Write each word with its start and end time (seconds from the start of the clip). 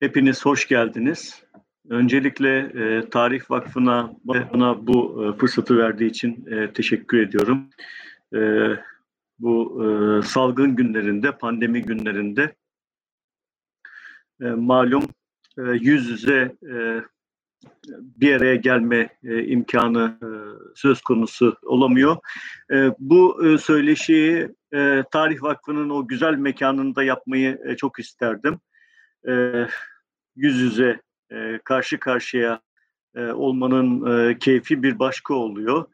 Hepiniz 0.00 0.44
hoş 0.44 0.68
geldiniz. 0.68 1.42
Öncelikle 1.88 2.58
e, 2.58 3.10
Tarih 3.10 3.50
Vakfı'na 3.50 4.12
bana 4.24 4.86
bu 4.86 5.24
e, 5.24 5.38
fırsatı 5.38 5.78
verdiği 5.78 6.06
için 6.06 6.46
e, 6.46 6.72
teşekkür 6.72 7.18
ediyorum. 7.18 7.70
E, 8.34 8.40
bu 9.38 9.84
e, 9.84 10.22
salgın 10.22 10.76
günlerinde, 10.76 11.32
pandemi 11.32 11.82
günlerinde 11.82 12.54
e, 14.40 14.44
malum 14.44 15.04
e, 15.58 15.62
yüz 15.62 16.10
yüze 16.10 16.56
e, 16.62 17.02
bir 17.98 18.34
araya 18.34 18.54
gelme 18.54 19.08
e, 19.24 19.44
imkanı 19.44 20.18
e, 20.22 20.28
söz 20.74 21.00
konusu 21.00 21.56
olamıyor. 21.62 22.16
E, 22.72 22.90
bu 22.98 23.46
e, 23.46 23.58
söyleşiyi 23.58 24.48
e, 24.74 25.04
Tarih 25.10 25.42
Vakfı'nın 25.42 25.90
o 25.90 26.08
güzel 26.08 26.34
mekanında 26.34 27.02
yapmayı 27.02 27.60
e, 27.66 27.76
çok 27.76 27.98
isterdim. 27.98 28.60
E, 29.28 29.66
yüz 30.36 30.60
yüze 30.60 31.00
e, 31.30 31.58
karşı 31.64 32.00
karşıya 32.00 32.60
e, 33.14 33.20
olmanın 33.20 34.06
e, 34.30 34.38
keyfi 34.38 34.82
bir 34.82 34.98
başka 34.98 35.34
oluyor. 35.34 35.84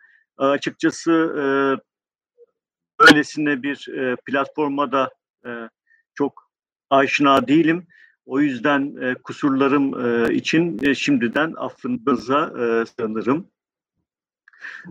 E, 0.41 0.45
açıkçası 0.45 1.13
e, 1.13 1.45
öylesine 3.05 3.63
bir 3.63 3.89
e, 3.89 4.17
platforma 4.27 4.93
da 4.93 5.11
e, 5.47 5.69
çok 6.15 6.51
aşina 6.91 7.49
değilim. 7.49 7.87
O 8.27 8.41
yüzden 8.41 8.97
e, 9.03 9.15
kusurlarım 9.15 10.07
e, 10.07 10.35
için 10.35 10.79
e, 10.83 10.95
şimdiden 10.95 11.55
affınıza 11.57 12.53
e, 12.59 12.87
sığınırım. 12.87 13.47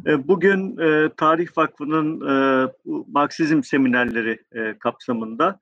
E, 0.06 0.28
bugün 0.28 0.78
e, 0.78 1.09
Tarih 1.18 1.48
Vakfı'nın 1.58 2.28
e, 2.30 2.68
Marksizm 3.08 3.64
seminerleri 3.64 4.44
e, 4.52 4.78
kapsamında 4.80 5.59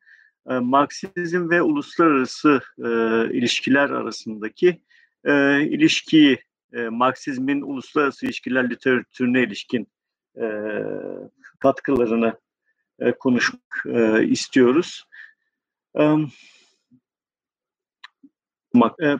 e, 0.49 0.53
Marksizm 0.53 1.49
ve 1.49 1.61
uluslararası 1.61 2.61
e, 2.77 2.89
ilişkiler 3.37 3.89
arasındaki 3.89 4.81
e, 5.23 5.61
ilişkiyi, 5.61 6.39
e, 6.73 6.81
Marksizmin 6.89 7.61
uluslararası 7.61 8.25
ilişkiler 8.25 8.69
literatürüne 8.69 9.43
ilişkin 9.43 9.87
e, 10.41 10.45
katkılarını 11.59 12.39
e, 12.99 13.11
konuşmak 13.11 13.83
e, 13.85 14.27
istiyoruz. 14.27 15.05
E, 15.99 16.03
e, 19.03 19.17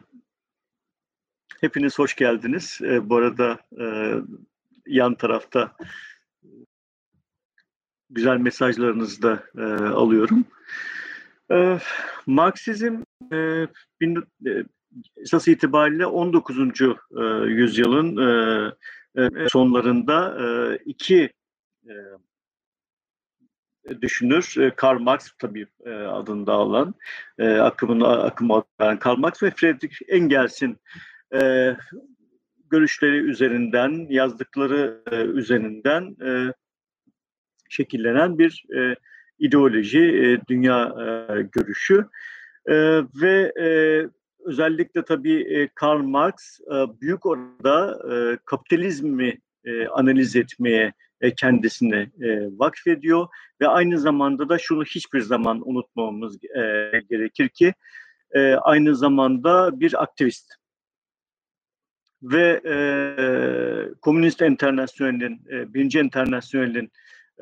hepiniz 1.61 2.00
hoş 2.00 2.16
geldiniz. 2.16 2.80
E, 2.81 3.09
bu 3.09 3.16
arada 3.16 3.59
e, 3.80 4.16
yan 4.85 5.16
tarafta 5.16 5.75
güzel 8.09 8.38
mesajlarınızı 8.38 9.22
da 9.22 9.44
e, 9.58 9.63
alıyorum. 9.85 10.45
E, 11.52 11.80
Marksizm 12.25 13.03
e, 13.33 13.67
e, 14.45 14.63
esas 15.17 15.47
itibariyle 15.47 16.05
19. 16.05 16.57
E, 16.59 16.85
yüzyılın 17.45 18.17
e, 19.17 19.49
sonlarında 19.49 20.38
iki 20.85 21.29
düşünür. 24.02 24.72
Karl 24.75 24.99
Marx 24.99 25.31
tabii 25.39 25.67
adında 26.09 26.53
alan 26.53 26.95
e, 27.39 27.47
akımın 27.47 28.02
akımı 28.02 28.63
alan 28.79 28.99
Karl 28.99 29.17
Marx 29.17 29.44
ve 29.44 29.52
Friedrich 29.52 29.95
Engels'in 30.07 30.77
görüşleri 32.69 33.17
üzerinden, 33.17 34.07
yazdıkları 34.09 35.02
üzerinden 35.33 36.16
şekillenen 37.69 38.38
bir 38.38 38.66
e, 38.77 38.95
ideoloji, 39.42 40.00
e, 40.00 40.47
dünya 40.47 40.84
e, 40.84 41.42
görüşü. 41.42 42.06
E, 42.66 42.75
ve 43.22 43.53
e, 43.61 43.67
özellikle 44.45 45.06
tabii 45.06 45.42
e, 45.42 45.70
Karl 45.75 46.03
Marx 46.03 46.59
e, 46.59 47.02
büyük 47.02 47.25
oranda 47.25 48.00
e, 48.12 48.38
kapitalizmi 48.45 49.38
e, 49.66 49.88
analiz 49.88 50.36
etmeye 50.36 50.94
e, 51.22 51.36
kendisine 51.36 52.12
e, 52.22 52.50
vakfediyor. 52.57 53.28
Ve 53.62 53.68
aynı 53.68 54.00
zamanda 54.00 54.50
da 54.50 54.57
şunu 54.57 54.84
hiçbir 54.84 55.22
zaman 55.22 55.69
unutmamamız 55.69 56.35
e, 56.35 56.59
gerekir 57.09 57.50
ki 57.50 57.74
e, 58.31 58.53
aynı 58.53 58.96
zamanda 58.96 59.80
bir 59.80 60.03
aktivist. 60.03 60.53
Ve 62.24 62.62
e, 62.66 62.75
Komünist 64.01 64.41
Enternasyonel'in, 64.41 65.41
e, 65.51 65.74
Birinci 65.74 66.00
Enternasyonel'in 66.00 66.91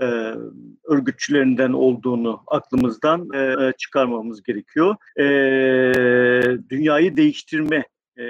e, 0.02 0.36
örgütçülerinden 0.84 1.74
olduğunu 1.74 2.44
aklımızdan 2.48 3.34
e, 3.34 3.74
çıkarmamız 3.78 4.44
gerekiyor. 4.44 4.96
E, 5.18 5.24
dünyayı 6.70 7.18
değiştirme 7.18 7.86
e, 8.20 8.24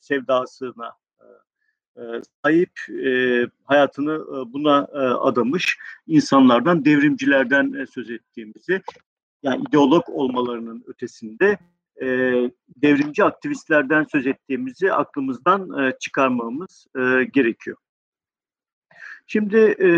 sevdasına 0.00 0.92
e, 1.96 2.02
sahip 2.44 2.72
e, 3.04 3.42
hayatını 3.64 4.12
e, 4.12 4.52
buna 4.52 4.88
e, 4.92 4.98
adamış 4.98 5.78
insanlardan, 6.06 6.84
devrimcilerden 6.84 7.72
e, 7.72 7.86
söz 7.86 8.10
ettiğimizi, 8.10 8.82
yani 9.42 9.62
ideolog 9.68 10.08
olmalarının 10.08 10.84
ötesinde 10.86 11.58
e, 12.02 12.06
devrimci 12.76 13.24
aktivistlerden 13.24 14.06
söz 14.12 14.26
ettiğimizi 14.26 14.92
aklımızdan 14.92 15.84
e, 15.84 15.92
çıkarmamız 16.00 16.86
e, 16.96 17.24
gerekiyor. 17.24 17.76
Şimdi 19.26 19.76
e, 19.82 19.88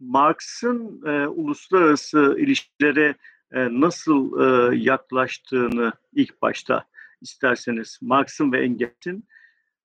Marx'ın 0.00 1.02
e, 1.06 1.26
uluslararası 1.26 2.36
ilişkilere 2.38 3.14
e, 3.52 3.80
nasıl 3.80 4.40
e, 4.40 4.76
yaklaştığını 4.76 5.92
ilk 6.12 6.42
başta 6.42 6.84
isterseniz 7.20 7.98
Marx'ın 8.02 8.52
ve 8.52 8.64
Engels'in 8.64 9.28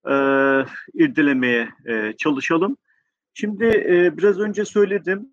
e, 0.05 0.13
irdelemeye 0.93 1.69
e, 1.85 2.13
çalışalım. 2.17 2.77
Şimdi 3.33 3.65
e, 3.65 4.17
biraz 4.17 4.39
önce 4.39 4.65
söyledim. 4.65 5.29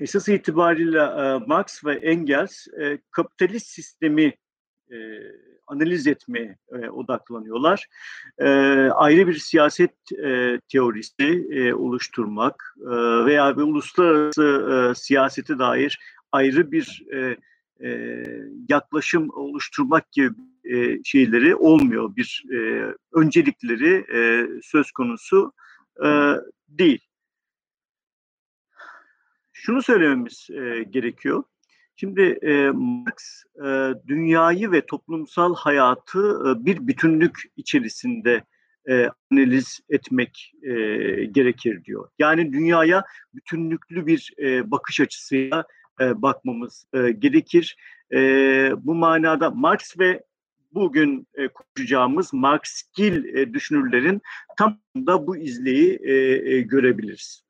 Esas 0.00 0.28
itibariyle 0.28 0.98
e, 0.98 1.46
Marx 1.46 1.84
ve 1.84 1.94
Engels 1.94 2.66
e, 2.80 2.98
kapitalist 3.10 3.66
sistemi 3.66 4.34
e, 4.90 4.96
analiz 5.66 6.06
etmeye 6.06 6.56
e, 6.72 6.88
odaklanıyorlar. 6.88 7.86
E, 8.38 8.48
ayrı 8.90 9.26
bir 9.26 9.34
siyaset 9.34 10.12
e, 10.24 10.60
teorisi 10.68 11.48
e, 11.50 11.74
oluşturmak 11.74 12.74
e, 12.80 12.90
veya 13.26 13.56
bir 13.56 13.62
uluslararası 13.62 14.90
e, 14.90 14.94
siyasete 14.94 15.58
dair 15.58 15.98
ayrı 16.32 16.72
bir 16.72 17.04
e, 17.12 17.36
e, 17.88 18.22
yaklaşım 18.68 19.30
oluşturmak 19.30 20.12
gibi 20.12 20.34
e, 20.64 21.04
şeyleri 21.04 21.56
olmuyor. 21.56 22.16
Bir 22.16 22.44
e, 22.52 22.92
öncelikleri 23.12 24.04
e, 24.14 24.48
söz 24.62 24.90
konusu 24.90 25.52
e, 26.04 26.08
değil. 26.68 27.00
Şunu 29.52 29.82
söylememiz 29.82 30.48
e, 30.50 30.82
gerekiyor. 30.90 31.44
Şimdi 31.96 32.38
e, 32.42 32.70
Marx 32.70 33.44
e, 33.64 33.94
dünyayı 34.08 34.72
ve 34.72 34.86
toplumsal 34.86 35.54
hayatı 35.54 36.18
e, 36.18 36.64
bir 36.64 36.86
bütünlük 36.86 37.42
içerisinde 37.56 38.44
e, 38.88 39.08
analiz 39.32 39.80
etmek 39.88 40.52
e, 40.62 40.72
gerekir 41.24 41.84
diyor. 41.84 42.08
Yani 42.18 42.52
dünyaya 42.52 43.04
bütünlüklü 43.34 44.06
bir 44.06 44.34
e, 44.38 44.70
bakış 44.70 45.00
açısıyla 45.00 45.64
e, 46.00 46.22
bakmamız 46.22 46.86
e, 46.92 47.10
gerekir. 47.10 47.76
E, 48.12 48.18
bu 48.78 48.94
manada 48.94 49.50
Marx 49.50 49.98
ve 49.98 50.22
bugün 50.74 51.26
e, 51.34 51.48
konuşacağımız 51.48 52.32
Marxgil 52.32 53.24
e, 53.24 53.54
düşünürlerin 53.54 54.20
tam 54.58 54.80
da 54.96 55.26
bu 55.26 55.36
izleyi 55.36 55.98
e, 56.02 56.14
e, 56.54 56.60
görebiliriz 56.60 57.45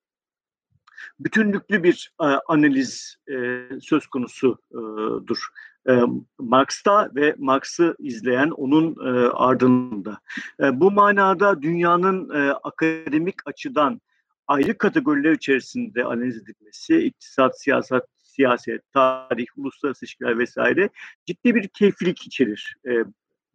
bütünlüklü 1.20 1.82
bir 1.82 2.12
e, 2.20 2.24
analiz 2.24 3.16
e, 3.28 3.62
söz 3.80 4.06
konusudur. 4.06 5.46
E, 5.88 6.00
Marx'ta 6.38 7.10
ve 7.14 7.34
Marx'ı 7.38 7.96
izleyen 7.98 8.50
onun 8.50 8.96
e, 9.06 9.28
ardında. 9.28 10.18
E, 10.60 10.80
bu 10.80 10.90
manada 10.90 11.62
dünyanın 11.62 12.30
e, 12.30 12.50
akademik 12.50 13.36
açıdan 13.46 14.00
ayrı 14.46 14.78
kategoriler 14.78 15.32
içerisinde 15.32 16.04
analiz 16.04 16.36
edilmesi, 16.36 16.98
iktisat, 16.98 17.60
siyaset, 17.60 18.02
siyaset, 18.16 18.92
tarih, 18.92 19.46
uluslararası 19.56 20.04
ilişkiler 20.04 20.38
vesaire 20.38 20.90
ciddi 21.26 21.54
bir 21.54 21.68
keyiflik 21.68 22.26
içerir. 22.26 22.76
E, 22.88 22.92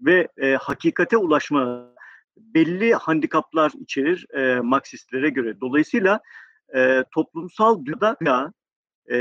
ve 0.01 0.27
e, 0.37 0.55
hakikate 0.55 1.17
ulaşma 1.17 1.91
belli 2.37 2.93
handikaplar 2.93 3.71
içerir 3.79 4.25
e, 4.33 4.59
Marksistlere 4.59 5.29
göre. 5.29 5.61
Dolayısıyla 5.61 6.19
e, 6.75 7.03
toplumsal 7.11 7.85
dünya 7.85 8.53
e, 9.09 9.17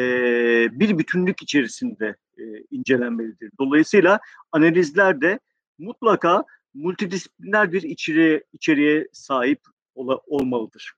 bir 0.80 0.98
bütünlük 0.98 1.42
içerisinde 1.42 2.16
e, 2.38 2.42
incelenmelidir. 2.70 3.50
Dolayısıyla 3.60 4.20
analizler 4.52 5.20
de 5.20 5.38
mutlaka 5.78 6.44
multidisipliner 6.74 7.72
bir 7.72 7.82
içeriğe, 7.82 8.44
içeriğe 8.52 9.08
sahip 9.12 9.60
ola, 9.94 10.18
olmalıdır. 10.26 10.92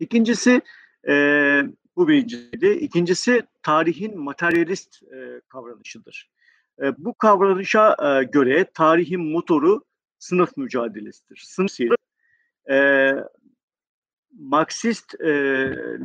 İkincisi, 0.00 0.60
e, 1.08 1.12
bu 1.96 2.08
birinciydi. 2.08 2.66
İkincisi, 2.66 3.42
tarihin 3.62 4.20
materyalist 4.20 5.02
e, 5.02 5.40
kavranışıdır. 5.48 6.30
E, 6.82 7.04
bu 7.04 7.14
kavranışa 7.14 7.96
e, 8.02 8.24
göre 8.24 8.70
tarihin 8.74 9.20
motoru 9.32 9.84
sınıf 10.18 10.56
mücadelesidir. 10.56 11.42
Sınıf 11.46 11.80
e, 12.70 13.14
Marksist 14.32 15.20
e, 15.20 15.28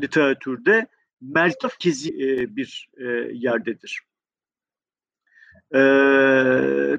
literatürde 0.02 0.88
merkezi 1.22 2.10
e, 2.10 2.56
bir 2.56 2.90
e, 2.98 3.04
yerdedir. 3.34 4.02
E, 5.76 5.80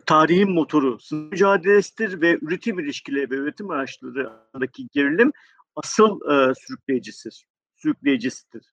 tarihin 0.06 0.50
motoru 0.50 1.00
sınıf 1.00 1.32
mücadelesidir 1.32 2.20
ve 2.20 2.38
üretim 2.42 2.78
ilişkileri 2.78 3.30
ve 3.30 3.34
üretim 3.34 3.70
araçları 3.70 4.30
arasındaki 4.30 4.88
gerilim 4.92 5.32
asıl 5.76 6.20
e, 6.30 6.54
sürükleyicisidir. 6.54 7.46
sürükleyicisidir. 7.76 8.72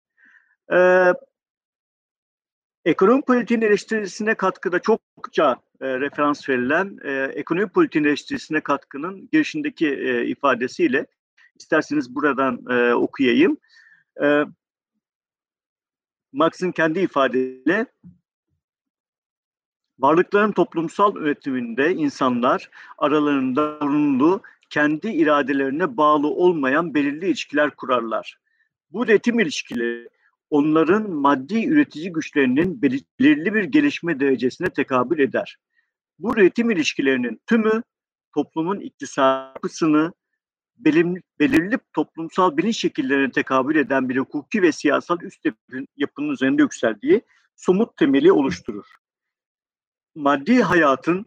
E, 0.74 0.78
ekonomi 2.86 3.22
politiğin 3.22 3.62
eleştirisine 3.62 4.36
katkıda 4.36 4.80
çokça 4.80 5.62
e, 5.82 6.00
referans 6.00 6.50
verilen 6.50 6.98
e, 7.04 7.32
ekonomi 7.36 7.70
politiğin 7.70 8.06
eleştirisine 8.06 8.62
katkının 8.62 9.30
girişindeki 9.32 9.88
e, 9.88 10.26
ifadesiyle 10.26 11.06
isterseniz 11.62 12.16
buradan 12.16 12.62
e, 12.70 12.94
okuyayım. 12.94 13.58
E, 14.24 14.44
Marx'ın 16.34 16.72
kendi 16.72 17.00
ifadeyle 17.00 17.86
varlıkların 20.00 20.52
toplumsal 20.52 21.16
üretiminde 21.16 21.92
insanlar 21.94 22.70
aralarında 22.98 23.78
zorunlu, 23.80 24.42
kendi 24.70 25.08
iradelerine 25.08 25.98
bağlı 25.98 26.28
olmayan 26.28 26.94
belirli 26.94 27.26
ilişkiler 27.26 27.76
kurarlar. 27.76 28.38
Bu 28.92 29.04
üretim 29.06 29.40
ilişkileri 29.40 30.10
onların 30.50 31.12
maddi 31.12 31.66
üretici 31.66 32.14
güçlerinin 32.14 32.82
belirli 32.82 33.54
bir 33.54 33.64
gelişme 33.64 34.20
derecesine 34.20 34.70
tekabül 34.70 35.20
eder. 35.20 35.58
Bu 36.20 36.34
üretim 36.34 36.72
ilişkilerinin 36.72 37.42
tümü 37.48 37.84
toplumun 38.36 38.80
iktisadi 38.80 39.52
yapısını 39.56 40.14
belirli, 40.86 41.78
toplumsal 41.94 42.58
bilinç 42.58 42.78
şekillerine 42.78 43.32
tekabül 43.32 43.76
eden 43.76 44.10
bir 44.10 44.18
hukuki 44.18 44.62
ve 44.62 44.72
siyasal 44.72 45.22
üst 45.22 45.46
yapının 45.98 46.30
üzerinde 46.30 46.62
yükseldiği 46.62 47.22
somut 47.56 47.98
temeli 47.98 48.32
oluşturur. 48.32 48.86
Maddi 50.16 50.62
hayatın 50.62 51.26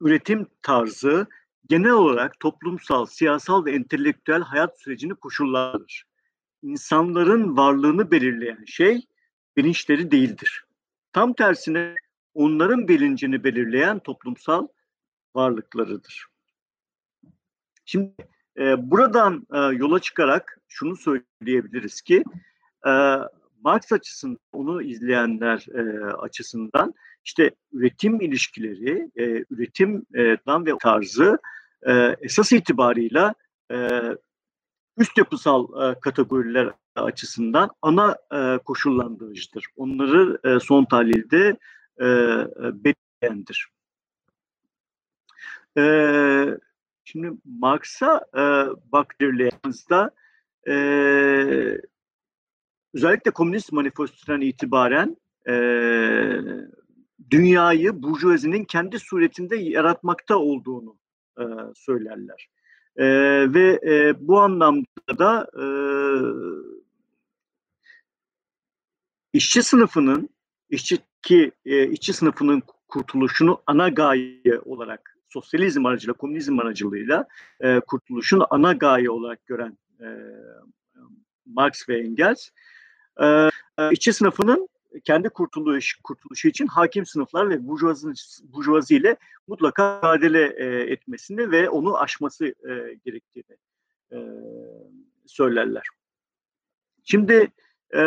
üretim 0.00 0.46
tarzı 0.62 1.26
genel 1.68 1.92
olarak 1.92 2.40
toplumsal, 2.40 3.06
siyasal 3.06 3.64
ve 3.64 3.72
entelektüel 3.72 4.42
hayat 4.42 4.80
sürecini 4.80 5.14
koşullanır. 5.14 6.04
İnsanların 6.62 7.56
varlığını 7.56 8.10
belirleyen 8.10 8.64
şey 8.64 9.06
bilinçleri 9.56 10.10
değildir. 10.10 10.64
Tam 11.12 11.32
tersine 11.32 11.94
onların 12.34 12.88
bilincini 12.88 13.44
belirleyen 13.44 13.98
toplumsal 13.98 14.68
varlıklarıdır. 15.34 16.26
Şimdi 17.84 18.14
buradan 18.58 19.46
yola 19.72 20.00
çıkarak 20.00 20.58
şunu 20.68 20.96
söyleyebiliriz 20.96 22.00
ki 22.00 22.24
e, 22.86 22.90
Marx 23.64 23.92
açısından, 23.92 24.38
onu 24.52 24.82
izleyenler 24.82 25.66
açısından 26.18 26.94
işte 27.24 27.50
üretim 27.72 28.20
ilişkileri, 28.20 29.10
e, 29.16 29.44
üretimden 29.50 30.66
ve 30.66 30.70
tarzı 30.80 31.38
e, 31.82 31.92
esas 32.20 32.52
itibarıyla 32.52 33.34
üst 34.98 35.18
yapısal 35.18 35.94
kategoriler 35.94 36.70
açısından 36.96 37.70
ana 37.82 38.16
koşullandırıcıdır. 38.64 39.66
Onları 39.76 40.60
son 40.60 40.84
tahlilde 40.84 41.56
e, 42.00 42.06
belirleyendir. 42.84 43.68
E, 45.78 45.82
şimdi 47.04 47.30
Marx'a 47.44 48.26
e, 48.34 48.42
baktığımızda 48.92 50.10
e, 50.68 50.74
özellikle 52.94 53.30
Komünist 53.30 53.72
Manifesto'dan 53.72 54.40
itibaren 54.40 55.16
e, 55.48 55.54
dünyayı 57.30 58.02
burjuvazinin 58.02 58.64
kendi 58.64 58.98
suretinde 58.98 59.56
yaratmakta 59.56 60.36
olduğunu 60.36 60.98
e, 61.38 61.44
söylerler. 61.74 62.48
E, 62.96 63.06
ve 63.54 63.80
e, 63.86 64.14
bu 64.28 64.40
anlamda 64.40 65.18
da 65.18 65.46
e, 65.62 65.66
işçi 69.32 69.62
sınıfının 69.62 70.28
işçi 70.70 70.98
ki 71.22 71.52
e, 71.64 71.88
işçi 71.88 72.12
sınıfının 72.12 72.62
kurtuluşunu 72.88 73.62
ana 73.66 73.88
gaye 73.88 74.60
olarak 74.64 75.11
sosyalizm 75.32 75.86
aracılığıyla, 75.86 76.14
komünizm 76.18 76.58
aracılığıyla 76.58 77.26
e, 77.60 77.80
kurtuluşun 77.80 78.42
ana 78.50 78.72
gaye 78.72 79.10
olarak 79.10 79.46
gören 79.46 79.78
e, 80.00 80.06
Marx 81.46 81.88
ve 81.88 81.98
Engels, 81.98 82.48
e, 83.20 83.48
işçi 83.90 84.12
sınıfının 84.12 84.68
kendi 85.04 85.28
kurtuluş, 85.28 85.98
kurtuluşu 86.04 86.48
için 86.48 86.66
hakim 86.66 87.06
sınıflar 87.06 87.50
ve 87.50 87.68
burjuvazi, 87.68 88.08
burjuvazi 88.42 88.96
ile 88.96 89.16
mutlaka 89.46 89.96
mücadele 89.96 90.54
e, 90.56 90.92
etmesini 90.92 91.50
ve 91.50 91.68
onu 91.70 91.98
aşması 91.98 92.46
e, 92.46 92.98
gerektiğini 93.04 93.56
e, 94.12 94.18
söylerler. 95.26 95.86
Şimdi 97.04 97.52
e, 97.94 98.02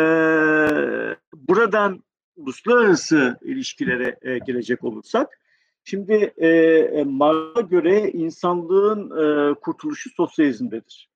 buradan 1.34 2.04
uluslararası 2.36 3.38
ilişkilere 3.42 4.18
e, 4.22 4.38
gelecek 4.38 4.84
olursak, 4.84 5.40
şimdi 5.86 6.34
e, 6.36 6.48
e 6.48 7.04
Marx'a 7.04 7.60
göre 7.60 8.10
insanlığın 8.10 9.10
e, 9.10 9.54
kurtuluşu 9.54 10.10
sosyalizmdedir. 10.10 11.10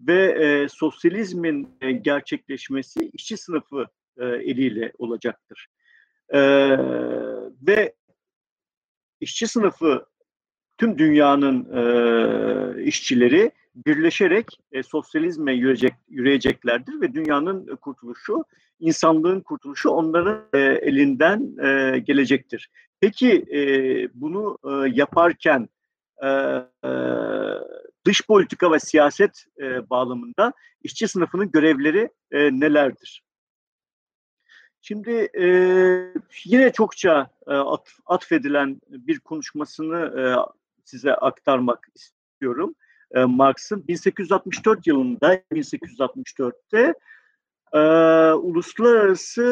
Ve 0.00 0.22
e, 0.22 0.68
sosyalizmin 0.68 1.68
e, 1.80 1.92
gerçekleşmesi 1.92 3.10
işçi 3.12 3.36
sınıfı 3.36 3.86
e, 4.18 4.24
eliyle 4.26 4.92
olacaktır. 4.98 5.66
E, 6.28 6.40
ve 7.66 7.94
işçi 9.20 9.46
sınıfı 9.46 10.06
tüm 10.78 10.98
dünyanın 10.98 11.68
e, 11.76 12.84
işçileri 12.84 13.52
birleşerek 13.74 14.46
e, 14.72 14.82
sosyalizme 14.82 15.54
yürüyecek, 15.54 15.94
yürüyeceklerdir 16.08 17.00
ve 17.00 17.14
dünyanın 17.14 17.76
kurtuluşu, 17.76 18.44
insanlığın 18.80 19.40
kurtuluşu 19.40 19.90
onların 19.90 20.44
e, 20.52 20.58
elinden 20.58 21.56
e, 21.64 21.98
gelecektir. 21.98 22.70
Peki 23.00 23.32
e, 23.32 23.60
bunu 24.14 24.58
e, 24.64 24.90
yaparken 24.94 25.68
e, 26.22 26.28
e, 26.28 26.90
dış 28.04 28.26
politika 28.26 28.72
ve 28.72 28.78
siyaset 28.78 29.44
e, 29.60 29.90
bağlamında 29.90 30.52
işçi 30.82 31.08
sınıfının 31.08 31.50
görevleri 31.50 32.10
e, 32.30 32.60
nelerdir? 32.60 33.22
Şimdi 34.80 35.28
e, 35.38 35.44
yine 36.44 36.72
çokça 36.72 37.30
e, 37.46 37.52
at, 37.52 37.88
atfedilen 38.06 38.80
bir 38.88 39.20
konuşmasını 39.20 40.20
e, 40.20 40.22
size 40.84 41.14
aktarmak 41.14 41.86
istiyorum. 41.94 42.74
E, 43.14 43.24
Marx'ın 43.24 43.88
1864 43.88 44.86
yılında 44.86 45.34
1864'te 45.34 46.94
e, 47.72 47.78
Uluslararası 48.32 49.42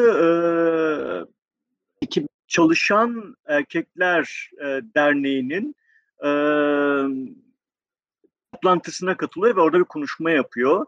e, 2.11 2.27
Çalışan 2.47 3.35
Erkekler 3.45 4.49
e, 4.61 4.65
Derneği'nin 4.95 5.75
e, 6.23 6.29
toplantısına 8.53 9.17
katılıyor 9.17 9.55
ve 9.55 9.61
orada 9.61 9.79
bir 9.79 9.83
konuşma 9.83 10.31
yapıyor. 10.31 10.85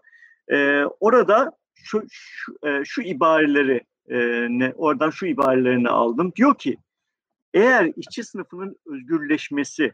E, 0.52 0.84
orada 1.00 1.52
şu, 1.76 2.04
şu, 2.12 2.58
e, 2.64 2.86
şu 2.86 3.02
ibareleri 3.02 3.82
e, 4.10 4.18
ne, 4.50 4.74
oradan 4.76 5.10
şu 5.10 5.26
ibarelerini 5.26 5.90
aldım. 5.90 6.34
Diyor 6.36 6.58
ki 6.58 6.78
eğer 7.54 7.92
işçi 7.98 8.24
sınıfının 8.24 8.76
özgürleşmesi 8.86 9.94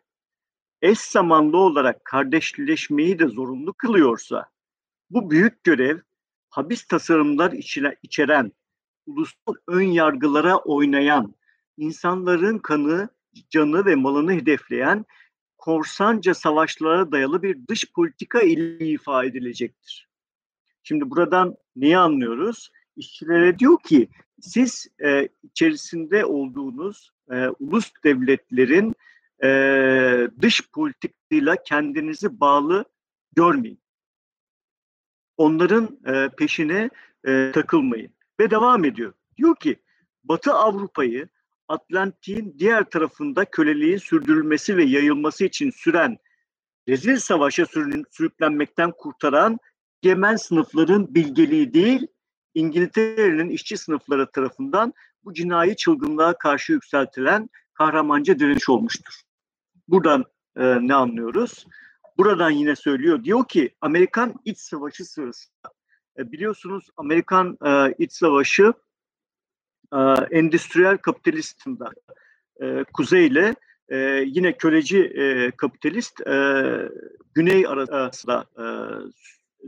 eş 0.81 1.00
zamanlı 1.00 1.57
olarak 1.57 2.05
kardeşleşmeyi 2.05 3.19
de 3.19 3.27
zorunlu 3.27 3.74
kılıyorsa 3.74 4.50
bu 5.10 5.31
büyük 5.31 5.63
görev 5.63 6.00
habis 6.50 6.88
tasarımlar 6.88 7.51
içeren, 8.03 8.51
ulusal 9.05 9.55
ön 9.67 9.81
yargılara 9.81 10.57
oynayan, 10.57 11.36
insanların 11.77 12.57
kanı, 12.57 13.10
canı 13.50 13.86
ve 13.86 13.96
malını 13.96 14.34
hedefleyen 14.34 15.05
korsanca 15.57 16.34
savaşlara 16.34 17.12
dayalı 17.12 17.43
bir 17.43 17.67
dış 17.67 17.91
politika 17.93 18.41
ile 18.41 18.88
ifade 18.88 19.27
edilecektir. 19.27 20.07
Şimdi 20.84 21.10
buradan 21.10 21.55
neyi 21.75 21.98
anlıyoruz? 21.98 22.72
İşçilere 22.96 23.60
diyor 23.60 23.77
ki 23.84 24.10
siz 24.41 24.88
e, 25.05 25.29
içerisinde 25.43 26.25
olduğunuz 26.25 27.12
e, 27.31 27.48
ulus 27.60 27.91
devletlerin 28.03 28.96
e, 29.44 30.29
dış 30.41 30.72
politikayla 30.72 31.56
kendinizi 31.63 32.39
bağlı 32.39 32.86
görmeyin. 33.36 33.82
Onların 35.38 36.00
e, 36.06 36.29
peşine 36.38 36.89
e, 37.27 37.51
takılmayın. 37.53 38.12
Ve 38.39 38.51
devam 38.51 38.86
ediyor. 38.86 39.13
Diyor 39.38 39.56
ki 39.56 39.75
Batı 40.24 40.53
Avrupa'yı 40.53 41.29
Atlantik'in 41.67 42.56
diğer 42.60 42.84
tarafında 42.89 43.46
köleliğin 43.46 43.98
sürdürülmesi 43.98 44.77
ve 44.77 44.84
yayılması 44.84 45.46
için 45.46 45.72
süren 45.72 46.17
rezil 46.88 47.17
savaşa 47.17 47.65
sürüklenmekten 48.12 48.91
kurtaran 48.91 49.60
Yemen 50.03 50.36
sınıfların 50.36 51.15
bilgeliği 51.15 51.74
değil, 51.74 52.08
İngiltere'nin 52.53 53.50
işçi 53.50 53.77
sınıfları 53.77 54.32
tarafından 54.32 54.94
bu 55.24 55.34
cinayi 55.34 55.75
çılgınlığa 55.75 56.38
karşı 56.38 56.74
yükseltilen 56.74 57.50
kahramanca 57.74 58.39
direniş 58.39 58.70
olmuştur. 58.70 59.22
Buradan 59.88 60.25
e, 60.58 60.88
ne 60.88 60.94
anlıyoruz? 60.94 61.67
Buradan 62.17 62.51
yine 62.51 62.75
söylüyor. 62.75 63.24
Diyor 63.24 63.48
ki 63.48 63.75
Amerikan 63.82 64.36
iç 64.46 64.58
savaşı 64.58 65.06
sırasında 65.06 65.72
e, 66.17 66.32
biliyorsunuz 66.32 66.89
Amerikan 66.98 67.58
e, 67.65 67.96
iç 67.98 68.13
savaşı 68.13 68.74
e, 69.94 69.98
endüstriyel 70.32 70.98
kapitalistimden 70.98 71.94
e, 72.62 72.84
kuzeyle 72.94 73.56
e, 73.89 73.98
yine 74.25 74.58
köleci 74.58 75.00
e, 75.00 75.51
kapitalist 75.51 76.27
e, 76.27 76.34
güney 77.36 77.67
arasında 77.67 78.46
e, 78.60 78.65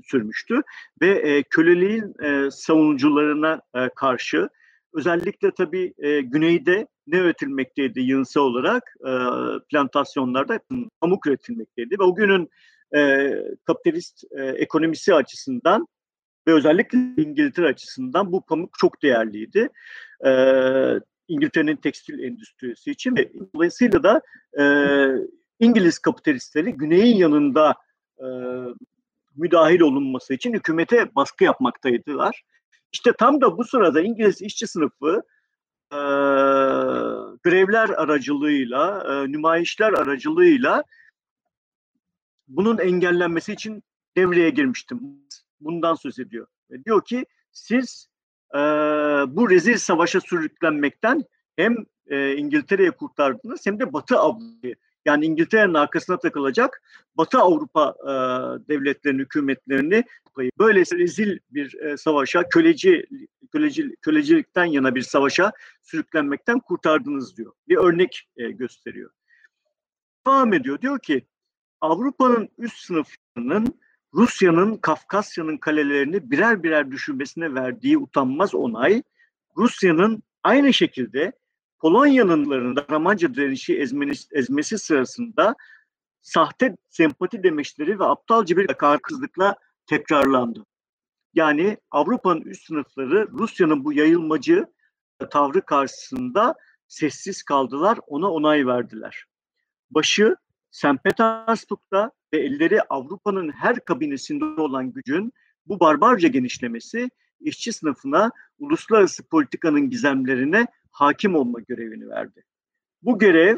sürmüştü 0.03 0.61
ve 1.01 1.07
e, 1.09 1.43
köleliğin 1.43 2.23
e, 2.23 2.51
savunucularına 2.51 3.61
e, 3.75 3.89
karşı 3.95 4.49
özellikle 4.93 5.51
tabii 5.51 5.93
e, 5.97 6.21
güneyde 6.21 6.87
ne 7.11 7.17
üretilmekteydi 7.17 7.99
yığınsal 7.99 8.41
olarak 8.41 8.83
e, 8.99 9.11
plantasyonlarda 9.69 10.59
pamuk 11.01 11.27
üretilmekteydi 11.27 11.95
ve 11.99 12.03
o 12.03 12.15
günün 12.15 12.49
e, 12.95 13.31
kapitalist 13.65 14.23
e, 14.31 14.43
ekonomisi 14.43 15.13
açısından 15.13 15.87
ve 16.47 16.53
özellikle 16.53 16.97
İngiltere 17.17 17.67
açısından 17.67 18.31
bu 18.31 18.45
pamuk 18.45 18.69
çok 18.79 19.01
değerliydi. 19.03 19.69
E, 20.25 20.31
İngiltere'nin 21.27 21.75
tekstil 21.75 22.19
endüstrisi 22.19 22.91
için 22.91 23.15
ve 23.15 23.31
dolayısıyla 23.53 24.03
da 24.03 24.21
e, 24.59 24.63
İngiliz 25.59 25.99
kapitalistleri 25.99 26.73
güneyin 26.73 27.17
yanında 27.17 27.75
e, 28.19 28.27
müdahil 29.35 29.81
olunması 29.81 30.33
için 30.33 30.53
hükümete 30.53 31.15
baskı 31.15 31.43
yapmaktaydılar. 31.43 32.43
İşte 32.91 33.11
tam 33.13 33.41
da 33.41 33.57
bu 33.57 33.63
sırada 33.63 34.01
İngiliz 34.01 34.41
işçi 34.41 34.67
sınıfı 34.67 35.21
e, 35.91 35.99
grevler 37.43 37.89
aracılığıyla, 37.89 39.03
e, 39.13 39.31
nümayişler 39.31 39.93
aracılığıyla 39.93 40.83
bunun 42.47 42.77
engellenmesi 42.77 43.53
için 43.53 43.83
devreye 44.17 44.49
girmiştim. 44.49 44.99
Bundan 45.61 45.95
söz 45.95 46.19
ediyor. 46.19 46.47
E, 46.71 46.83
diyor 46.83 47.05
ki 47.05 47.25
siz 47.51 48.07
e, 48.53 48.57
bu 49.27 49.49
rezil 49.49 49.77
savaşa 49.77 50.21
sürüklenmekten 50.21 51.23
hem 51.55 51.75
e, 52.07 52.35
İngiltere'ye 52.35 52.91
kurtardınız 52.91 53.65
hem 53.65 53.79
de 53.79 53.93
Batı 53.93 54.17
Avrupa'yı 54.19 54.75
yani 55.05 55.25
İngiltere'nin 55.25 55.73
arkasına 55.73 56.19
takılacak 56.19 56.81
Batı 57.15 57.39
Avrupa 57.39 57.95
e, 58.03 58.13
devletlerinin 58.69 59.19
hükümetlerini 59.19 60.03
böyle 60.59 60.79
rezil 60.79 61.39
bir 61.51 61.73
e, 61.79 61.97
savaşa, 61.97 62.49
köleci, 62.49 63.05
köleci, 63.51 63.95
kölecilikten 64.01 64.65
yana 64.65 64.95
bir 64.95 65.01
savaşa 65.01 65.51
sürüklenmekten 65.81 66.59
kurtardınız 66.59 67.37
diyor. 67.37 67.53
Bir 67.67 67.77
örnek 67.77 68.29
e, 68.37 68.51
gösteriyor. 68.51 69.09
Devam 70.27 70.53
ediyor. 70.53 70.81
Diyor 70.81 70.99
ki 70.99 71.25
Avrupa'nın 71.81 72.49
üst 72.57 72.77
sınıflarının 72.77 73.79
Rusya'nın 74.13 74.77
Kafkasya'nın 74.77 75.57
kalelerini 75.57 76.31
birer 76.31 76.63
birer 76.63 76.91
düşürmesine 76.91 77.53
verdiği 77.53 77.97
utanmaz 77.97 78.55
onay, 78.55 79.03
Rusya'nın 79.57 80.23
aynı 80.43 80.73
şekilde 80.73 81.31
Polonya'nın 81.79 82.75
Ramanca 82.91 83.33
direnişi 83.33 83.77
ezmesi, 83.77 84.27
ezmesi 84.31 84.77
sırasında 84.77 85.55
sahte 86.21 86.77
sempati 86.89 87.43
demeçleri 87.43 87.99
ve 87.99 88.05
aptalca 88.05 88.57
bir 88.57 88.67
karkızlıkla 88.67 89.55
tekrarlandı. 89.85 90.65
Yani 91.33 91.77
Avrupa'nın 91.91 92.41
üst 92.41 92.67
sınıfları 92.67 93.27
Rusya'nın 93.31 93.85
bu 93.85 93.93
yayılmacı 93.93 94.65
tavrı 95.31 95.61
karşısında 95.61 96.55
sessiz 96.87 97.43
kaldılar, 97.43 97.99
ona 98.07 98.31
onay 98.31 98.67
verdiler. 98.67 99.25
Başı 99.91 100.35
St. 100.71 101.03
Petersburg'da 101.03 102.11
ve 102.33 102.37
elleri 102.39 102.81
Avrupa'nın 102.81 103.51
her 103.51 103.79
kabinesinde 103.85 104.61
olan 104.61 104.91
gücün 104.91 105.33
bu 105.65 105.79
barbarca 105.79 106.27
genişlemesi 106.27 107.09
işçi 107.39 107.73
sınıfına 107.73 108.31
uluslararası 108.59 109.23
politikanın 109.23 109.89
gizemlerine 109.89 110.67
hakim 110.91 111.35
olma 111.35 111.59
görevini 111.59 112.09
verdi. 112.09 112.43
Bu 113.01 113.19
görev 113.19 113.57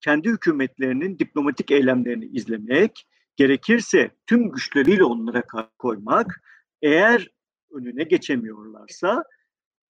kendi 0.00 0.28
hükümetlerinin 0.28 1.18
diplomatik 1.18 1.70
eylemlerini 1.70 2.24
izlemek, 2.24 3.06
gerekirse 3.36 4.10
tüm 4.26 4.50
güçleriyle 4.50 5.04
onlara 5.04 5.42
koymak, 5.78 6.40
eğer 6.82 7.28
önüne 7.70 8.02
geçemiyorlarsa 8.02 9.24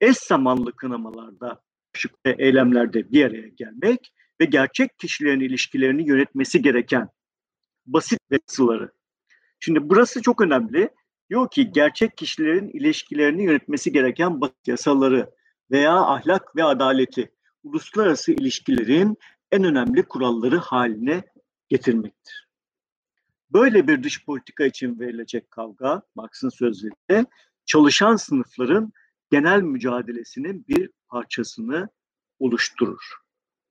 eş 0.01 0.17
zamanlı 0.17 0.77
kınamalarda, 0.77 1.63
eylemlerde 2.25 3.13
bir 3.13 3.25
araya 3.25 3.49
gelmek 3.49 4.13
ve 4.41 4.45
gerçek 4.45 4.99
kişilerin 4.99 5.41
ilişkilerini 5.41 6.09
yönetmesi 6.09 6.63
gereken 6.63 7.09
basit 7.87 8.21
yasaları. 8.31 8.93
Şimdi 9.61 9.81
burası 9.83 10.23
çok 10.23 10.41
önemli. 10.41 10.91
Diyor 11.31 11.51
ki 11.51 11.73
gerçek 11.73 12.17
kişilerin 12.17 12.69
ilişkilerini 12.69 13.45
yönetmesi 13.45 13.93
gereken 13.93 14.41
basit 14.41 14.69
yasaları 14.69 15.31
veya 15.71 15.97
ahlak 15.97 16.57
ve 16.57 16.65
adaleti 16.65 17.33
uluslararası 17.63 18.33
ilişkilerin 18.33 19.17
en 19.53 19.65
önemli 19.65 20.03
kuralları 20.03 20.57
haline 20.57 21.23
getirmektir. 21.69 22.49
Böyle 23.53 23.89
bir 23.89 24.03
dış 24.03 24.25
politika 24.25 24.65
için 24.65 25.01
verilecek 25.01 25.51
kavga, 25.51 26.03
Marx'ın 26.15 26.49
sözlerinde 26.49 27.27
çalışan 27.67 28.17
sınıfların 28.17 28.93
genel 29.31 29.61
mücadelesinin 29.61 30.65
bir 30.69 30.91
parçasını 31.09 31.89
oluşturur. 32.39 33.15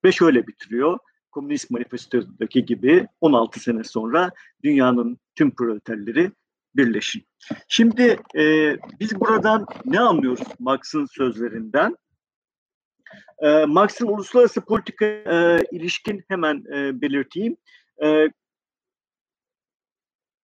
Ve 0.05 0.11
şöyle 0.11 0.47
bitiriyor. 0.47 0.99
Komünist 1.31 1.71
Manifesto'daki 1.71 2.65
gibi 2.65 3.07
16 3.21 3.59
sene 3.59 3.83
sonra 3.83 4.31
dünyanın 4.63 5.17
tüm 5.35 5.51
proleterleri 5.55 6.31
birleşin. 6.75 7.23
Şimdi 7.67 8.19
e, 8.35 8.75
biz 8.99 9.19
buradan 9.19 9.65
ne 9.85 9.99
anlıyoruz 9.99 10.47
Marx'ın 10.59 11.05
sözlerinden? 11.05 11.97
E, 13.39 13.65
Marx'ın 13.65 14.07
uluslararası 14.07 14.61
politika 14.61 15.05
e, 15.05 15.63
ilişkin 15.71 16.23
hemen 16.27 16.63
e, 16.73 17.01
belirteyim. 17.01 17.57
E, 18.03 18.29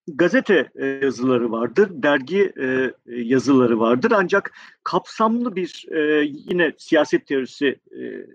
gazete 0.07 0.71
e, 0.75 0.85
yazıları 0.85 1.51
vardır, 1.51 1.89
dergi 1.91 2.53
e, 2.61 2.93
yazıları 3.07 3.79
vardır. 3.79 4.11
Ancak 4.15 4.51
kapsamlı 4.83 5.55
bir 5.55 5.85
e, 5.91 6.25
yine 6.25 6.73
siyaset 6.77 7.27
teorisi 7.27 7.79
e, 7.91 8.27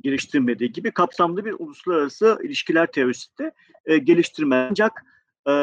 geliştirmediği 0.00 0.72
gibi 0.72 0.90
kapsamlı 0.90 1.44
bir 1.44 1.54
uluslararası 1.58 2.38
ilişkiler 2.42 2.86
teorisi 2.86 3.38
de 3.38 3.52
e, 3.86 3.98
geliştirme. 3.98 4.56
Ancak 4.70 5.04
e, 5.46 5.54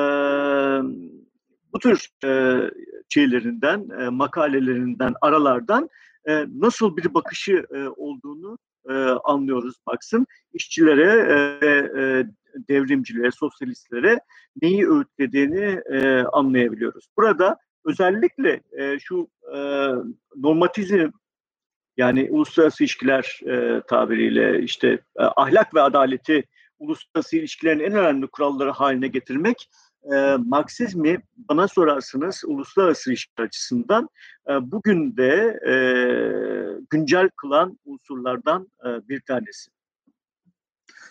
bu 1.73 1.79
tür 1.79 2.09
e, 2.25 2.61
şeylerinden, 3.09 3.89
e, 3.99 4.09
makalelerinden, 4.09 5.13
aralardan 5.21 5.89
e, 6.29 6.45
nasıl 6.55 6.97
bir 6.97 7.13
bakışı 7.13 7.65
e, 7.73 7.87
olduğunu 7.87 8.57
e, 8.89 8.93
anlıyoruz 9.03 9.75
Baksın. 9.87 10.27
İşçilere, 10.53 11.11
e, 11.61 11.67
e, 11.67 12.25
devrimcilere, 12.69 13.31
sosyalistlere 13.31 14.19
neyi 14.61 14.89
öğütlediğini 14.89 15.81
e, 15.91 16.23
anlayabiliyoruz. 16.23 17.07
Burada 17.17 17.57
özellikle 17.85 18.61
e, 18.77 18.99
şu 18.99 19.27
e, 19.53 19.57
normatizm 20.35 21.09
yani 21.97 22.27
uluslararası 22.31 22.83
ilişkiler 22.83 23.39
e, 23.47 23.81
tabiriyle 23.87 24.61
işte 24.61 24.87
e, 25.19 25.23
ahlak 25.23 25.75
ve 25.75 25.81
adaleti 25.81 26.43
uluslararası 26.79 27.37
ilişkilerin 27.37 27.79
en 27.79 27.93
önemli 27.93 28.27
kuralları 28.27 28.71
haline 28.71 29.07
getirmek 29.07 29.69
e, 30.03 30.37
Marksizmi 30.45 31.21
bana 31.49 31.67
sorarsınız 31.67 32.43
uluslararası 32.47 33.09
ilişkiler 33.09 33.45
açısından 33.45 34.09
e, 34.49 34.71
bugün 34.71 35.17
de 35.17 35.59
e, 35.67 35.73
güncel 36.89 37.29
kılan 37.29 37.79
unsurlardan 37.85 38.67
e, 38.85 39.09
bir 39.09 39.21
tanesi. 39.21 39.71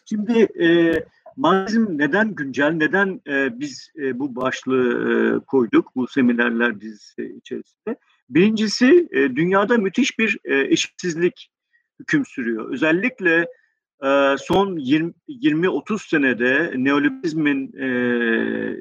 Şimdi 0.04 0.38
e, 0.62 0.94
Marksizm 1.37 1.99
neden 1.99 2.35
güncel, 2.35 2.70
neden 2.70 3.20
e, 3.26 3.61
biz 3.61 3.90
e, 3.99 4.18
bu 4.18 4.37
başlığı 4.37 5.12
e, 5.12 5.38
koyduk 5.44 5.97
bu 5.97 6.06
seminerler 6.06 6.80
dizisi 6.80 7.35
içerisinde? 7.38 7.97
Birincisi 8.30 9.09
e, 9.11 9.37
dünyada 9.37 9.78
müthiş 9.78 10.18
bir 10.18 10.38
e, 10.44 10.61
eşitsizlik 10.61 11.50
hüküm 12.00 12.26
sürüyor. 12.26 12.73
Özellikle 12.73 13.47
son 14.38 14.76
20-30 14.78 16.09
senede 16.09 16.73
neoliberalizmin 16.76 17.73
e, 17.78 18.80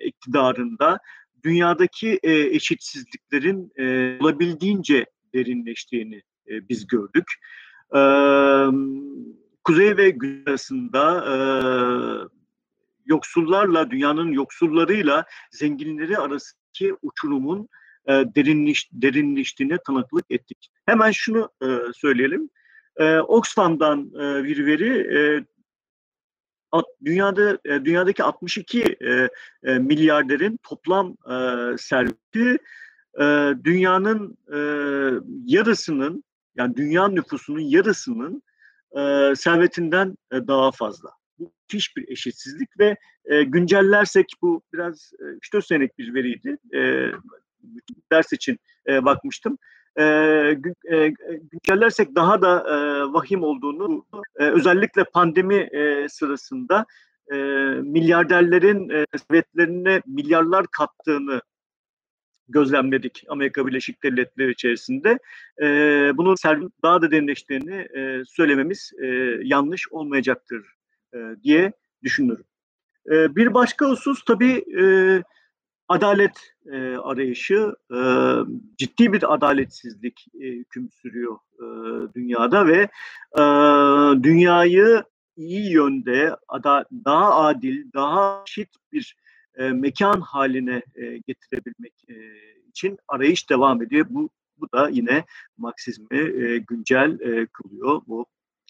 iktidarında 0.00 0.98
dünyadaki 1.44 2.18
eşitsizliklerin 2.22 3.72
olabildiğince 4.20 5.06
derinleştiğini 5.34 6.22
biz 6.46 6.86
gördük. 6.86 7.26
kuzey 9.64 9.96
ve 9.96 10.10
güney 10.10 10.42
arasında 10.46 11.24
yoksullarla, 13.06 13.90
dünyanın 13.90 14.32
yoksullarıyla 14.32 15.24
zenginleri 15.50 16.18
arasındaki 16.18 16.94
uçurumun 17.02 17.68
e, 18.06 18.12
derinleş, 18.12 18.88
derinleştiğine 18.92 19.78
tanıklık 19.86 20.24
ettik. 20.30 20.70
Hemen 20.86 21.10
şunu 21.10 21.50
söyleyelim. 21.94 22.50
E, 22.98 23.18
Oxfam'dan 23.18 24.12
bir 24.44 24.66
veri 24.66 25.18
e, 25.18 25.44
dünyada 27.04 27.58
e, 27.64 27.84
dünyadaki 27.84 28.24
62 28.24 28.82
e, 28.82 29.28
e, 29.64 29.78
milyarderin 29.78 30.60
toplam 30.62 31.16
serveti 31.78 32.58
dünyanın 33.64 34.38
yarısının 35.44 36.24
yani 36.56 36.76
dünya 36.76 37.08
nüfusunun 37.08 37.60
yarısının 37.60 38.42
servetinden 39.36 40.16
daha 40.32 40.70
fazla. 40.70 41.10
Bu 41.38 41.52
müthiş 41.62 41.96
bir 41.96 42.08
eşitsizlik 42.08 42.68
ve 42.78 42.96
güncellersek 43.44 44.26
bu 44.42 44.62
biraz 44.72 45.12
e, 45.18 45.24
3-4 45.24 45.66
senelik 45.66 45.98
bir 45.98 46.14
veriydi. 46.14 46.58
Ders 48.12 48.32
için 48.32 48.58
bakmıştım. 48.88 49.58
E, 49.98 50.04
e, 50.90 51.14
güncellersek 51.52 52.14
daha 52.14 52.42
da 52.42 52.58
e, 52.58 52.76
vahim 53.12 53.42
olduğunu 53.42 54.04
e, 54.38 54.44
özellikle 54.44 55.04
pandemi 55.04 55.54
e, 55.54 56.08
sırasında 56.08 56.86
e, 57.32 57.36
milyarderlerin 57.82 58.88
e, 58.88 59.06
servetlerine 59.18 60.02
milyarlar 60.06 60.66
kattığını 60.66 61.40
gözlemledik 62.48 63.24
Amerika 63.28 63.66
Birleşik 63.66 64.02
Devletleri 64.02 64.50
içerisinde. 64.50 65.18
E, 65.62 65.66
bunun 66.14 66.36
daha 66.82 67.02
da 67.02 67.10
derinleştiğini 67.10 67.74
e, 67.74 68.22
söylememiz 68.26 68.92
e, 69.02 69.06
yanlış 69.42 69.88
olmayacaktır 69.92 70.66
e, 71.14 71.18
diye 71.42 71.72
düşünüyorum. 72.02 72.44
E, 73.10 73.36
bir 73.36 73.54
başka 73.54 73.90
husus 73.90 74.24
tabii 74.24 74.64
e, 74.80 74.84
adalet 75.88 76.54
e, 76.72 76.96
arayışı. 76.96 77.74
E, 77.94 77.98
ciddi 78.78 79.12
bir 79.12 79.34
adaletsizlik 79.34 80.26
e, 80.40 80.46
hüküm 80.46 80.90
sürüyor 80.90 81.38
e, 81.58 81.66
dünyada 82.14 82.66
ve 82.66 82.88
e, 83.38 83.42
dünyayı 84.22 85.04
iyi 85.36 85.72
yönde, 85.72 86.36
ada, 86.48 86.84
daha 87.04 87.34
adil, 87.34 87.92
daha 87.94 88.44
eşit 88.48 88.68
bir 88.92 89.16
e, 89.56 89.68
mekan 89.68 90.20
haline 90.20 90.82
e, 90.94 91.18
getirebilmek 91.18 91.94
e, 92.08 92.14
için 92.68 92.98
arayış 93.08 93.50
devam 93.50 93.82
ediyor. 93.82 94.06
Bu 94.10 94.30
bu 94.60 94.72
da 94.72 94.88
yine 94.88 95.24
Marksizmi 95.58 96.18
e, 96.18 96.58
güncel 96.58 97.20
e, 97.20 97.46
kılıyor 97.46 98.02
bu 98.06 98.26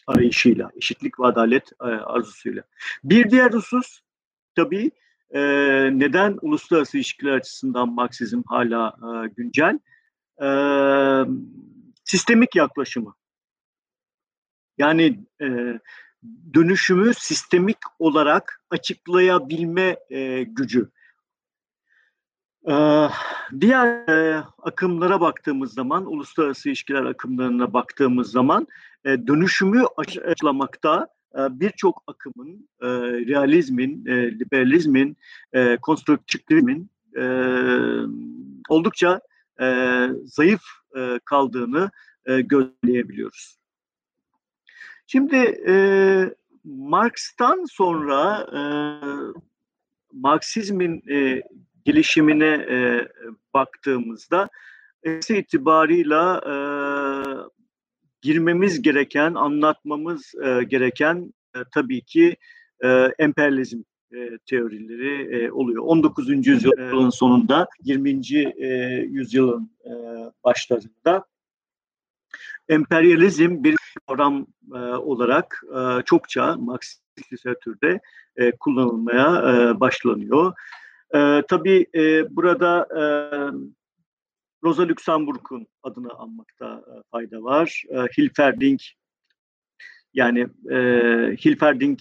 arayışıyla, 0.07 0.71
eşitlik 0.75 1.19
ve 1.19 1.25
adalet 1.25 1.71
e, 1.81 1.85
arzusuyla. 1.85 2.63
Bir 3.03 3.29
diğer 3.29 3.51
husus 3.51 3.99
tabii 4.55 4.91
e, 5.31 5.41
neden 5.99 6.37
uluslararası 6.41 6.97
ilişkiler 6.97 7.31
açısından 7.31 7.93
Marksizm 7.93 8.41
hala 8.45 8.95
e, 9.03 9.27
güncel? 9.27 9.79
E, 10.41 10.47
sistemik 12.03 12.55
yaklaşımı. 12.55 13.15
Yani 14.77 15.19
e, 15.41 15.79
dönüşümü 16.53 17.13
sistemik 17.13 17.77
olarak 17.99 18.61
açıklayabilme 18.69 19.97
e, 20.09 20.43
gücü. 20.43 20.89
Ee, 22.67 23.07
diğer 23.59 24.09
e, 24.09 24.43
akımlara 24.63 25.21
baktığımız 25.21 25.73
zaman, 25.73 26.05
uluslararası 26.05 26.69
ilişkiler 26.69 27.05
akımlarına 27.05 27.73
baktığımız 27.73 28.31
zaman 28.31 28.67
e, 29.05 29.27
dönüşümü 29.27 29.83
açıklamakta 29.97 31.07
birçok 31.35 32.03
akımın, 32.07 32.69
realizmin, 33.27 34.05
liberalizmin, 34.05 35.17
konstruktivizmin 35.81 36.89
oldukça 38.69 39.21
zayıf 40.23 40.61
kaldığını 41.25 41.91
gözleyebiliyoruz. 42.25 43.59
Şimdi 45.07 45.63
Marx'tan 46.63 47.65
sonra 47.71 48.47
Marksizmin 50.13 51.03
gelişimine 51.85 52.67
baktığımızda 53.53 54.49
esi 55.03 55.37
itibarıyla 55.37 56.41
girmemiz 58.21 58.81
gereken, 58.81 59.33
anlatmamız 59.33 60.35
e, 60.43 60.63
gereken 60.63 61.33
e, 61.55 61.59
tabii 61.73 62.01
ki 62.01 62.37
e, 62.83 62.87
emperyalizm 63.19 63.81
e, 64.13 64.37
teorileri 64.45 65.35
e, 65.35 65.51
oluyor. 65.51 65.83
19. 65.83 66.47
yüzyılın 66.47 67.09
sonunda, 67.09 67.67
20. 67.83 68.09
E, 68.39 68.67
yüzyılın 69.09 69.71
e, 69.85 69.91
başlarında 70.43 71.25
emperyalizm 72.69 73.63
bir 73.63 73.75
kavram 74.07 74.47
e, 74.75 74.77
olarak 74.77 75.63
e, 75.75 76.03
çokça 76.05 76.55
Marksist 76.57 77.01
literatürde 77.33 77.99
e, 78.35 78.51
kullanılmaya 78.51 79.51
e, 79.51 79.79
başlanıyor. 79.79 80.53
E, 81.15 81.43
tabii 81.47 81.85
e, 81.95 82.35
burada 82.35 82.87
e, 82.99 83.03
Rosa 84.63 84.87
Luxemburg'un 84.87 85.67
adını 85.83 86.13
anmakta 86.13 86.83
e, 86.87 86.93
fayda 87.11 87.43
var. 87.43 87.83
E, 87.89 87.97
Hilferding 88.17 88.79
yani 90.13 90.47
e, 90.71 90.77
Hilferding 91.45 91.99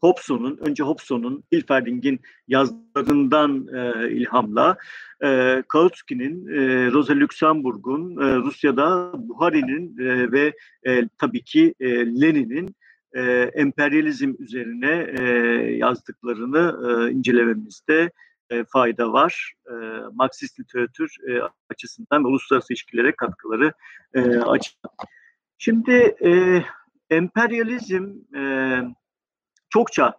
Hobson'un, 0.00 0.56
önce 0.56 0.82
Hobson'un, 0.82 1.44
Hilferding'in 1.52 2.20
yazılarından 2.48 3.66
e, 3.74 4.10
ilhamla 4.10 4.76
e, 5.24 5.62
Kautsky'nin, 5.68 6.46
e, 6.46 6.90
Rosa 6.92 7.14
Luxemburg'un, 7.14 8.16
e, 8.16 8.36
Rusya'da 8.36 9.12
Buhari'nin 9.14 9.98
e, 9.98 10.32
ve 10.32 10.52
e, 10.86 11.08
tabii 11.18 11.42
ki 11.42 11.74
e, 11.80 11.88
Lenin'in 12.06 12.74
e, 13.16 13.22
emperyalizm 13.54 14.34
üzerine 14.38 15.06
e, 15.18 15.22
yazdıklarını 15.76 16.76
e, 16.88 17.12
incelememizde 17.12 18.10
e, 18.50 18.64
fayda 18.64 19.12
var. 19.12 19.52
E, 19.66 19.72
Marksist 20.12 20.60
literatür 20.60 21.16
e, 21.28 21.40
açısından 21.70 22.24
ve 22.24 22.28
uluslararası 22.28 22.72
ilişkilere 22.72 23.12
katkıları 23.16 23.72
e, 24.14 24.20
açısından. 24.38 24.94
Şimdi 25.58 26.16
emperyalizm 27.10 28.14
çokça 29.70 30.14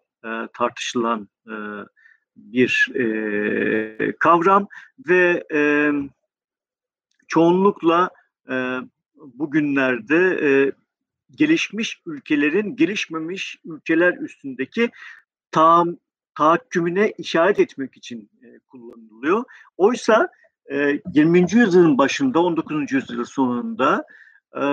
tartışılan 0.53 1.29
bir 2.35 2.91
kavram 4.19 4.67
ve 5.07 5.43
çoğunlukla 7.27 8.09
bugünlerde 9.15 10.73
gelişmiş 11.31 12.01
ülkelerin 12.05 12.75
gelişmemiş 12.75 13.59
ülkeler 13.65 14.13
üstündeki 14.17 14.91
tam 15.51 15.97
tahakkümüne 16.39 17.13
işaret 17.17 17.59
etmek 17.59 17.97
için 17.97 18.29
e, 18.43 18.59
kullanılıyor. 18.59 19.43
Oysa 19.77 20.29
e, 20.71 20.99
20. 21.13 21.39
yüzyılın 21.39 21.97
başında 21.97 22.39
19. 22.39 22.91
yüzyılın 22.91 23.23
sonunda 23.23 24.05
e, 24.55 24.63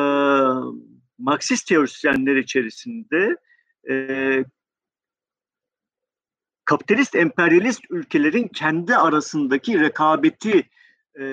Marksist 1.18 1.66
teorisyenler 1.66 2.36
içerisinde 2.36 3.36
e, 3.90 4.44
kapitalist 6.64 7.14
emperyalist 7.14 7.82
ülkelerin 7.90 8.48
kendi 8.48 8.96
arasındaki 8.96 9.80
rekabeti 9.80 10.68
e, 11.20 11.24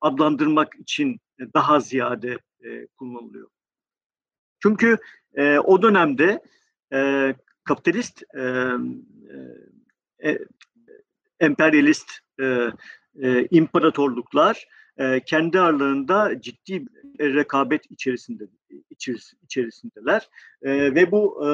adlandırmak 0.00 0.74
için 0.74 1.20
daha 1.54 1.80
ziyade 1.80 2.38
e, 2.64 2.86
kullanılıyor. 2.86 3.48
Çünkü 4.62 4.96
e, 5.34 5.58
o 5.58 5.82
dönemde 5.82 6.42
e, 6.92 7.34
kapitalist 7.70 8.22
e, 8.34 8.42
e, 10.28 10.38
emperyalist 11.40 12.10
e, 12.40 12.44
e, 13.22 13.46
imparatorluklar 13.50 14.66
e, 14.98 15.20
kendi 15.20 15.60
aralarında 15.60 16.40
ciddi 16.40 16.84
rekabet 17.20 17.90
içerisinde 17.90 18.44
içerisindeler 19.44 20.28
e, 20.62 20.94
ve 20.94 21.10
bu 21.12 21.46
e, 21.46 21.50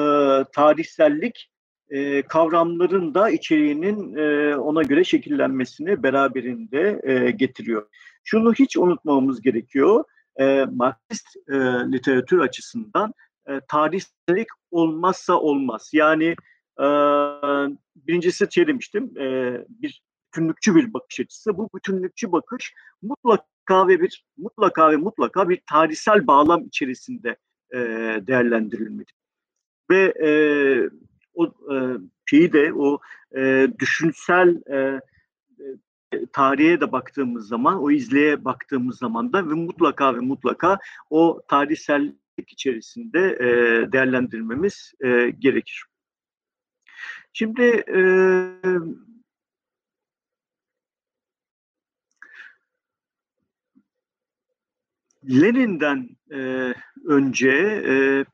tarihsellik 0.55 1.51
e, 1.89 2.21
kavramların 2.21 3.13
da 3.13 3.29
içeriğinin 3.29 4.15
e, 4.15 4.55
ona 4.55 4.83
göre 4.83 5.03
şekillenmesini 5.03 6.03
beraberinde 6.03 7.01
e, 7.03 7.31
getiriyor. 7.31 7.87
Şunu 8.23 8.53
hiç 8.53 8.77
unutmamamız 8.77 9.41
gerekiyor. 9.41 10.03
E, 10.39 10.65
Marksist 10.71 11.27
e, 11.49 11.55
literatür 11.91 12.39
açısından 12.39 13.13
e, 13.47 13.61
tarihsellik 13.67 14.47
olmazsa 14.71 15.33
olmaz. 15.33 15.89
Yani 15.93 16.35
e, 16.79 16.85
birincisi 17.95 18.47
şey 18.51 18.67
demiştim, 18.67 19.17
e, 19.17 19.57
bir 19.69 20.03
bütünlükçü 20.27 20.75
bir 20.75 20.93
bakış 20.93 21.19
açısı. 21.19 21.57
Bu 21.57 21.69
bütünlükçü 21.75 22.31
bakış 22.31 22.73
mutlaka 23.01 23.87
ve 23.87 24.01
bir 24.01 24.25
mutlaka 24.37 24.91
ve 24.91 24.97
mutlaka 24.97 25.49
bir 25.49 25.61
tarihsel 25.69 26.27
bağlam 26.27 26.65
içerisinde 26.65 27.35
e, 27.73 27.77
değerlendirilmedi. 28.27 29.11
Ve 29.89 30.13
e, 30.23 30.29
o 31.33 31.45
e, 31.45 31.75
şeyi 32.25 32.53
de 32.53 32.73
o 32.73 32.99
e, 33.37 33.67
düşünsel 33.79 34.61
e, 34.71 35.01
tarihe 36.33 36.81
de 36.81 36.91
baktığımız 36.91 37.47
zaman, 37.47 37.83
o 37.83 37.91
izleye 37.91 38.45
baktığımız 38.45 38.97
zaman 38.97 39.33
da 39.33 39.49
ve 39.49 39.53
mutlaka 39.53 40.15
ve 40.15 40.19
mutlaka 40.19 40.79
o 41.09 41.41
tarihsellik 41.47 42.15
içerisinde 42.47 43.19
e, 43.19 43.47
değerlendirmemiz 43.91 44.93
e, 45.03 45.29
gerekir. 45.39 45.83
Şimdi 47.33 47.63
e, 47.87 47.99
Lenin'den 55.29 56.09
e, 56.31 56.73
önce 57.05 57.49
e, 57.87 58.25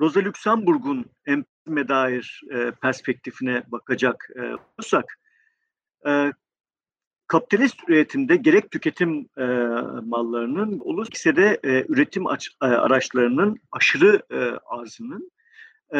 Rosa 0.00 0.20
Luxemburg'un 0.24 1.04
empirime 1.26 1.88
dair 1.88 2.40
e, 2.54 2.70
perspektifine 2.82 3.62
bakacak 3.66 4.28
e, 4.36 4.40
olursak, 4.40 5.04
e, 6.08 6.32
kapitalist 7.32 7.76
üretimde 7.88 8.36
gerek 8.36 8.70
tüketim 8.70 9.28
e, 9.38 9.44
mallarının 10.06 10.80
olursa 10.80 11.36
de 11.36 11.60
e, 11.64 11.84
üretim 11.88 12.26
aç, 12.26 12.48
e, 12.62 12.66
araçlarının 12.66 13.58
aşırı 13.72 14.22
e, 14.30 14.36
arzının 14.66 15.30
e, 15.94 15.98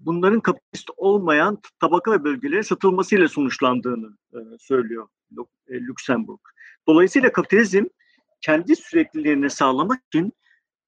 bunların 0.00 0.40
kapitalist 0.40 0.90
olmayan 0.96 1.58
tabaka 1.80 2.12
ve 2.12 2.24
bölgelere 2.24 2.62
satılmasıyla 2.62 3.28
sonuçlandığını 3.28 4.16
e, 4.34 4.38
söylüyor 4.58 5.08
e, 5.68 5.86
Luxemburg. 5.86 6.40
Dolayısıyla 6.88 7.32
kapitalizm 7.32 7.84
kendi 8.40 8.76
sürekliliğini 8.76 9.50
sağlamak 9.50 10.00
için 10.06 10.32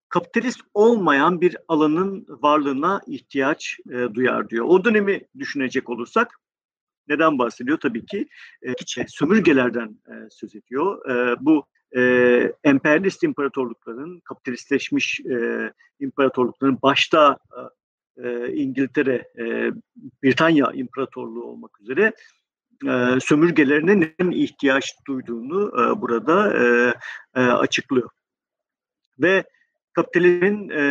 kapitalist 0.09 0.61
olmayan 0.75 1.41
bir 1.41 1.57
alanın 1.69 2.27
varlığına 2.29 3.01
ihtiyaç 3.07 3.79
e, 3.91 4.15
duyar 4.15 4.51
diyor. 4.51 4.65
O 4.69 4.85
dönemi 4.85 5.21
düşünecek 5.39 5.91
olursak 5.91 6.41
neden 7.09 7.39
bahsediyor? 7.39 7.79
Tabii 7.79 8.07
ki 8.07 8.29
e, 8.63 8.73
sömürgelerden 9.09 9.99
e, 10.09 10.15
söz 10.31 10.55
ediyor. 10.55 11.11
E, 11.11 11.37
bu 11.41 11.67
e, 11.97 12.01
emperyalist 12.65 13.23
imparatorlukların, 13.23 14.21
kapitalistleşmiş 14.21 15.21
e, 15.21 15.73
imparatorlukların 16.01 16.79
başta 16.83 17.39
e, 18.17 18.53
İngiltere, 18.53 19.29
e, 19.39 19.73
Britanya 20.23 20.73
İmparatorluğu 20.73 21.45
olmak 21.45 21.81
üzere 21.81 22.13
e, 22.87 23.21
sömürgelerine 23.21 24.01
neden 24.01 24.31
ihtiyaç 24.31 24.95
duyduğunu 25.07 25.69
e, 25.69 26.01
burada 26.01 26.65
e, 26.65 26.95
e, 27.35 27.41
açıklıyor. 27.41 28.11
Ve 29.19 29.45
kapitalizmin 29.93 30.69
e, 30.69 30.85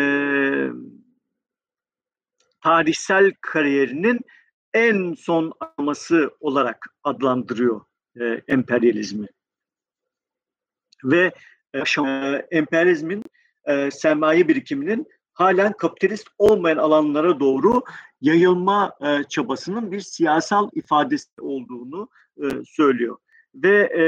tarihsel 2.61 3.33
kariyerinin 3.41 4.19
en 4.73 5.13
son 5.13 5.53
aması 5.77 6.31
olarak 6.39 6.95
adlandırıyor 7.03 7.81
e, 8.19 8.41
emperyalizmi. 8.47 9.27
Ve 11.03 11.31
e, 11.73 11.83
emperyalizmin 12.51 13.23
e, 13.65 13.91
sermaye 13.91 14.47
birikiminin 14.47 15.07
halen 15.33 15.73
kapitalist 15.73 16.27
olmayan 16.37 16.77
alanlara 16.77 17.39
doğru 17.39 17.81
yayılma 18.21 18.93
e, 19.01 19.23
çabasının 19.29 19.91
bir 19.91 19.99
siyasal 19.99 20.69
ifadesi 20.73 21.41
olduğunu 21.41 22.09
e, 22.43 22.45
söylüyor. 22.65 23.17
Ve 23.55 23.77
e, 23.97 24.03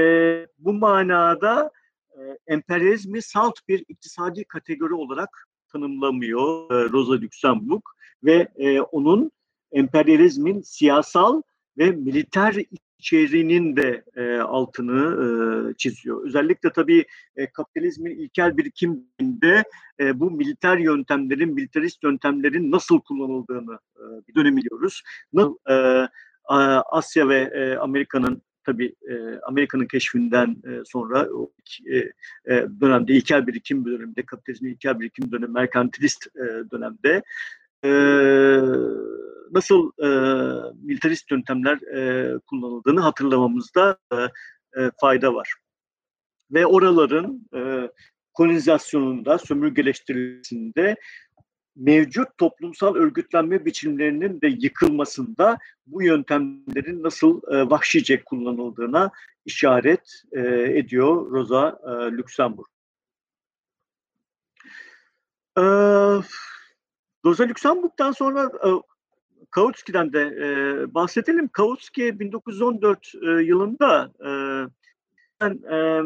bu 0.58 0.74
manada 0.74 1.72
e, 2.10 2.22
emperyalizmi 2.48 3.22
salt 3.22 3.60
bir 3.68 3.86
iktisadi 3.88 4.44
kategori 4.44 4.94
olarak 4.94 5.48
tanımlamıyor 5.68 6.72
e, 6.72 6.90
Rosa 6.90 7.14
Luxemburg 7.14 7.82
ve 8.24 8.48
e, 8.56 8.82
onun 8.82 9.32
emperyalizmin 9.76 10.62
siyasal 10.62 11.42
ve 11.78 11.92
militer 11.92 12.56
içeriğinin 13.00 13.76
de 13.76 14.04
e, 14.16 14.38
altını 14.38 15.02
e, 15.24 15.74
çiziyor. 15.78 16.26
Özellikle 16.26 16.72
tabii 16.74 17.06
e, 17.36 17.52
kapitalizmin 17.52 18.12
ilkel 18.12 18.58
birikiminde 18.58 19.64
e, 20.00 20.20
bu 20.20 20.32
militer 20.32 20.78
yöntemlerin, 20.78 21.54
militarist 21.54 22.04
yöntemlerin 22.04 22.72
nasıl 22.72 23.00
kullanıldığını 23.00 23.80
e, 23.96 24.04
bir 24.28 24.36
dönem 24.36 24.58
biliyoruz. 24.58 25.02
Nasıl 25.34 25.58
e, 25.70 25.74
Asya 26.92 27.30
ve 27.30 27.38
e, 27.38 27.78
Amerika'nın 27.78 28.42
tabii 28.64 28.96
e, 29.10 29.40
Amerika'nın 29.48 29.86
keşfinden 29.86 30.58
e, 30.68 30.86
sonra 30.86 31.30
o 31.34 31.52
e, 31.92 31.98
e, 31.98 32.68
dönemde 32.82 33.14
ilkel 33.14 33.48
birikim 33.48 33.86
döneminde, 33.86 34.26
kapitalizmin 34.26 34.72
ilkel 34.72 35.00
birikim 35.00 35.32
dönemi, 35.32 35.52
merkantilist 35.52 36.28
e, 36.28 36.72
dönemde 36.72 37.24
e, 37.86 37.90
nasıl 39.52 39.92
e, 40.00 40.08
militarist 40.84 41.32
yöntemler 41.32 41.78
e, 41.82 42.38
kullanıldığını 42.40 43.02
hatırlamamızda 43.02 43.98
e, 44.12 44.16
e, 44.82 44.92
fayda 45.02 45.34
var. 45.34 45.54
Ve 46.52 46.66
oraların 46.66 47.48
e, 47.56 47.92
kolonizasyonunda, 48.34 49.38
sömürgeleştirilmesinde 49.38 50.96
mevcut 51.76 52.38
toplumsal 52.38 52.96
örgütlenme 52.96 53.66
biçimlerinin 53.66 54.42
de 54.42 54.48
yıkılmasında 54.48 55.58
bu 55.88 56.04
yöntemlerin 56.04 57.04
nasıl 57.04 57.42
e, 57.52 57.70
vahşice 57.70 58.24
kullanıldığına 58.24 59.12
işaret 59.46 60.24
e, 60.32 60.42
ediyor 60.80 61.32
Rosa 61.32 61.80
e, 61.84 61.90
Luxemburg. 61.90 62.68
E, 65.58 65.64
Rosa 67.26 67.44
Luxemburg'dan 67.44 68.12
sonra 68.12 68.44
e, 68.44 68.70
Kautsky'den 69.52 70.14
de 70.14 70.22
e, 70.22 70.94
bahsedelim. 70.94 71.48
Kautsky 71.48 72.20
1914 72.20 73.12
e, 73.16 73.30
yılında 73.30 74.12
e, 74.26 74.30
e, 75.46 76.02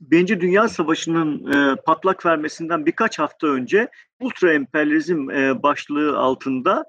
Birinci 0.00 0.40
Dünya 0.40 0.68
Savaşı'nın 0.68 1.52
e, 1.52 1.76
patlak 1.76 2.26
vermesinden 2.26 2.86
birkaç 2.86 3.18
hafta 3.18 3.46
önce 3.46 3.88
ultra 4.20 4.52
emperyalizm 4.52 5.30
e, 5.30 5.62
başlığı 5.62 6.18
altında 6.18 6.84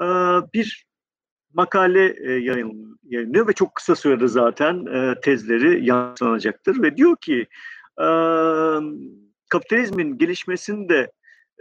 e, 0.00 0.06
bir 0.54 0.86
makale 1.54 2.14
e, 2.28 2.32
yayın, 2.32 2.98
yayınlıyor 3.02 3.48
ve 3.48 3.52
çok 3.52 3.74
kısa 3.74 3.94
sürede 3.94 4.28
zaten 4.28 4.86
e, 4.86 5.20
tezleri 5.20 5.86
yansınacaktır 5.86 6.82
ve 6.82 6.96
diyor 6.96 7.16
ki 7.16 7.46
e, 8.00 8.06
kapitalizmin 9.48 10.18
gelişmesinde 10.18 11.12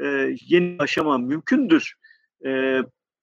e, 0.01 0.35
yeni 0.47 0.75
aşama 0.79 1.17
mümkündür. 1.17 1.93
E, 2.45 2.81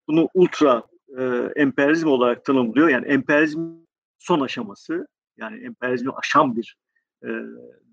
bunu 0.09 0.29
ultra 0.35 0.83
e, 1.19 1.23
emperyalizm 1.57 2.09
olarak 2.09 2.45
tanımlıyor. 2.45 2.89
Yani 2.89 3.07
emperyalizm 3.07 3.71
son 4.19 4.41
aşaması, 4.41 5.07
yani 5.37 5.65
emperyalizmi 5.65 6.13
aşan 6.13 6.57
bir 6.57 6.77
e, 7.25 7.29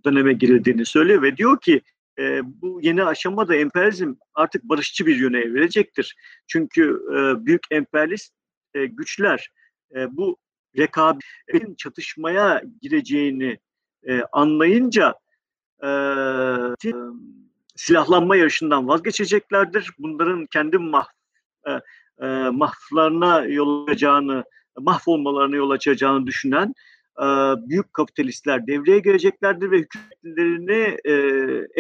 döneme 0.06 0.34
girildiğini 0.34 0.86
söylüyor 0.86 1.22
ve 1.22 1.38
diyor 1.38 1.62
ki 1.62 1.82
e, 2.20 2.42
bu 2.44 2.80
yeni 2.84 3.04
aşamada 3.04 3.56
emperyalizm 3.56 4.14
artık 4.34 4.64
barışçı 4.64 5.06
bir 5.06 5.16
yöne 5.16 5.40
evrilecektir. 5.40 6.16
Çünkü 6.48 7.02
e, 7.12 7.46
büyük 7.46 7.64
emperyalist 7.72 8.34
e, 8.74 8.86
güçler 8.86 9.52
e, 9.96 10.18
bu 10.18 10.38
rekabetin 10.78 11.76
çatışmaya 11.78 12.64
gireceğini 12.82 13.60
e, 14.08 14.22
anlayınca 14.32 15.16
e, 15.84 15.90
silahlanma 17.76 18.36
yarışından 18.36 18.88
vazgeçeceklerdir. 18.88 19.92
Bunların 20.00 20.46
kendi 20.46 20.78
mah, 20.78 21.08
e, 21.70 22.26
e, 22.26 22.50
mahflarına 22.50 23.46
yol 23.46 23.88
açacağını, 23.88 24.44
mahvolmalarına 24.80 25.56
yol 25.56 25.70
açacağını 25.70 26.28
düşünen 26.28 26.74
e, 27.20 27.26
büyük 27.70 27.94
kapitalistler 27.94 28.68
devreye 28.68 29.00
gireceklerdir 29.00 29.72
ve 29.72 29.78
hükümetlerini 29.78 30.98
e, 31.06 31.14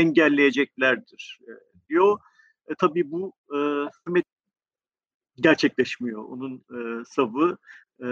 engelleyeceklerdir 0.01 1.39
e, 1.41 1.51
diyor. 1.89 2.19
E, 2.67 2.75
tabii 2.75 3.11
bu 3.11 3.33
e, 3.55 3.57
gerçekleşmiyor. 5.41 6.23
Onun 6.23 6.55
e, 6.55 7.05
savı 7.05 7.57
e, 8.03 8.07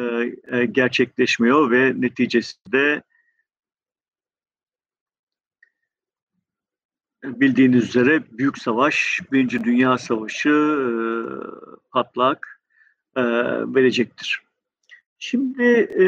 e, 0.58 0.66
gerçekleşmiyor 0.66 1.72
ve 1.72 2.02
neticesinde 2.02 3.04
bildiğiniz 7.36 7.84
üzere 7.90 8.24
büyük 8.32 8.58
savaş, 8.58 9.20
Birinci 9.32 9.64
Dünya 9.64 9.98
Savaşı 9.98 10.50
e, 10.50 10.88
patlak 11.92 12.62
e, 13.16 13.24
verecektir. 13.76 14.42
Şimdi 15.20 15.64
e, 16.00 16.06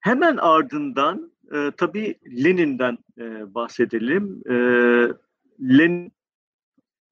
hemen 0.00 0.36
ardından 0.36 1.32
e, 1.54 1.70
tabii 1.76 2.14
Lenin'den 2.44 2.98
e, 3.18 3.54
bahsedelim. 3.54 4.42
E, 4.50 4.54
Lenin 5.60 6.12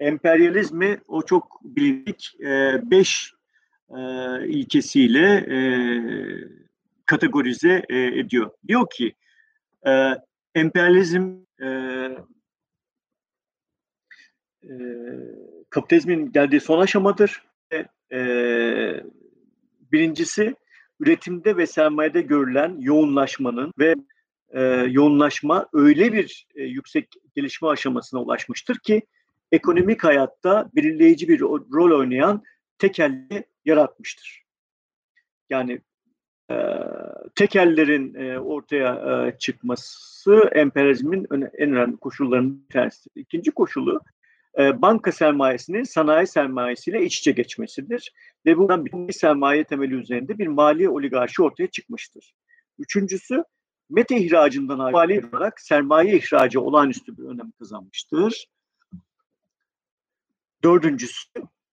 emperyalizmi 0.00 1.00
o 1.09 1.22
çok 1.22 1.61
bilindik 1.64 2.40
e, 2.40 2.80
beş 2.90 3.33
e, 3.90 4.00
ilkesiyle 4.46 5.26
e, 5.37 5.59
kategorize 7.06 7.85
e, 7.88 7.98
ediyor. 7.98 8.50
Diyor 8.68 8.87
ki 8.90 9.14
e, 9.87 10.14
emperyalizm 10.54 11.37
kapitalizmin 15.70 16.33
geldiği 16.33 16.61
son 16.61 16.81
aşamadır. 16.81 17.42
E, 17.73 17.87
e, 18.16 19.05
birincisi 19.92 20.55
üretimde 21.01 21.57
ve 21.57 21.66
sermayede 21.66 22.20
görülen 22.20 22.77
yoğunlaşmanın 22.81 23.73
ve 23.79 23.94
e, 24.49 24.61
yoğunlaşma 24.88 25.68
öyle 25.73 26.12
bir 26.12 26.46
e, 26.55 26.62
yüksek 26.62 27.09
gelişme 27.37 27.68
aşamasına 27.68 28.20
ulaşmıştır 28.20 28.79
ki 28.79 29.03
ekonomik 29.53 30.05
hayatta 30.05 30.70
belirleyici 30.77 31.29
bir 31.29 31.40
rol 31.40 31.99
oynayan 31.99 32.42
tekelli 32.79 33.44
yaratmıştır. 33.64 34.44
Yani 35.51 35.81
e, 36.51 36.57
tekellerin 37.35 38.15
e, 38.15 38.39
ortaya 38.39 38.95
e, 38.95 39.39
çıkması 39.39 40.51
emperyalizmin 40.53 41.27
en 41.33 41.73
önemli 41.73 41.97
koşullarının 41.97 42.65
bir 42.65 42.73
tanesidir. 42.73 43.21
İkinci 43.21 43.51
koşulu 43.51 44.01
e, 44.59 44.83
banka 44.83 45.13
sermayesinin 45.13 45.83
sanayi 45.83 46.27
sermayesiyle 46.27 47.05
iç 47.05 47.19
içe 47.19 47.33
geçmesidir. 47.33 48.13
Ve 48.47 48.57
buradan 48.57 48.87
bir 48.87 49.13
sermaye 49.13 49.65
temeli 49.65 49.95
üzerinde 49.95 50.39
bir 50.39 50.47
mali 50.47 50.89
oligarşi 50.89 51.43
ortaya 51.43 51.67
çıkmıştır. 51.67 52.35
Üçüncüsü 52.79 53.45
meta 53.91 54.15
ihracından 54.15 54.93
mali 54.93 55.27
olarak 55.33 55.61
sermaye 55.61 56.17
ihracı 56.17 56.61
olağanüstü 56.61 57.19
bir 57.19 57.23
önem 57.23 57.53
kazanmıştır. 57.59 58.47
Dördüncüsü 60.63 61.29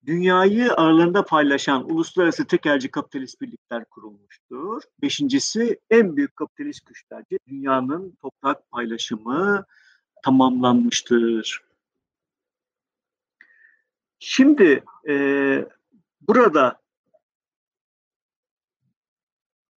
dünyayı 0.08 0.72
aralarında 0.74 1.24
paylaşan 1.24 1.90
uluslararası 1.90 2.46
tekelci 2.46 2.90
kapitalist 2.90 3.40
birlikler 3.40 3.84
kurulmuştur. 3.84 4.82
Beşincisi 5.02 5.80
en 5.90 6.16
büyük 6.16 6.36
kapitalist 6.36 6.86
güçlerce 6.86 7.38
dünyanın 7.48 8.16
toprak 8.22 8.70
paylaşımı 8.70 9.64
tamamlanmıştır. 10.24 11.62
Şimdi 14.18 14.84
e, 15.08 15.14
burada 16.20 16.80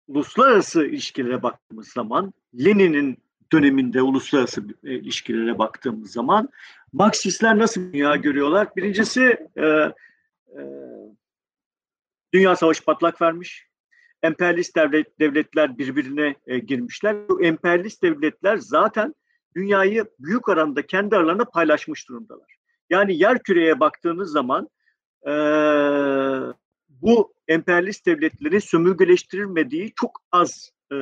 uluslararası 0.08 0.86
ilişkilere 0.86 1.44
baktığımız 1.44 1.88
zaman 1.88 2.34
Lenin'in 2.66 3.18
döneminde 3.52 4.02
uluslararası 4.02 4.64
e, 4.84 4.94
ilişkilere 4.94 5.58
baktığımız 5.58 6.12
zaman 6.12 6.50
Marksistler 6.94 7.58
nasıl 7.58 7.94
dünya 7.94 8.16
görüyorlar? 8.16 8.76
Birincisi 8.76 9.48
e, 9.58 9.92
e, 10.58 10.62
Dünya 12.34 12.56
Savaşı 12.56 12.86
patlak 12.86 13.22
vermiş. 13.22 13.68
Emperyalist 14.24 14.76
devlet, 14.76 15.20
devletler 15.20 15.78
birbirine 15.78 16.36
e, 16.48 16.60
girmişler. 16.60 17.30
Bu 17.30 17.44
emperyalist 17.44 18.04
devletler 18.04 18.58
zaten 18.58 19.16
dünyayı 19.56 20.06
büyük 20.20 20.50
oranda 20.50 20.86
kendi 20.86 21.16
aralarında 21.16 21.46
paylaşmış 21.46 22.10
durumdalar. 22.10 22.56
Yani 22.90 23.18
yer 23.18 23.44
küreye 23.44 23.80
baktığınız 23.80 24.32
zaman 24.32 24.70
e, 25.28 25.32
bu 26.90 27.34
emperyalist 27.48 28.06
devletlerin 28.06 28.60
sömürgeleştirilmediği 28.60 29.94
çok 29.96 30.22
az 30.32 30.72
e, 30.92 30.96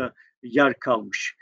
yer 0.44 0.80
kalmış. 0.80 1.36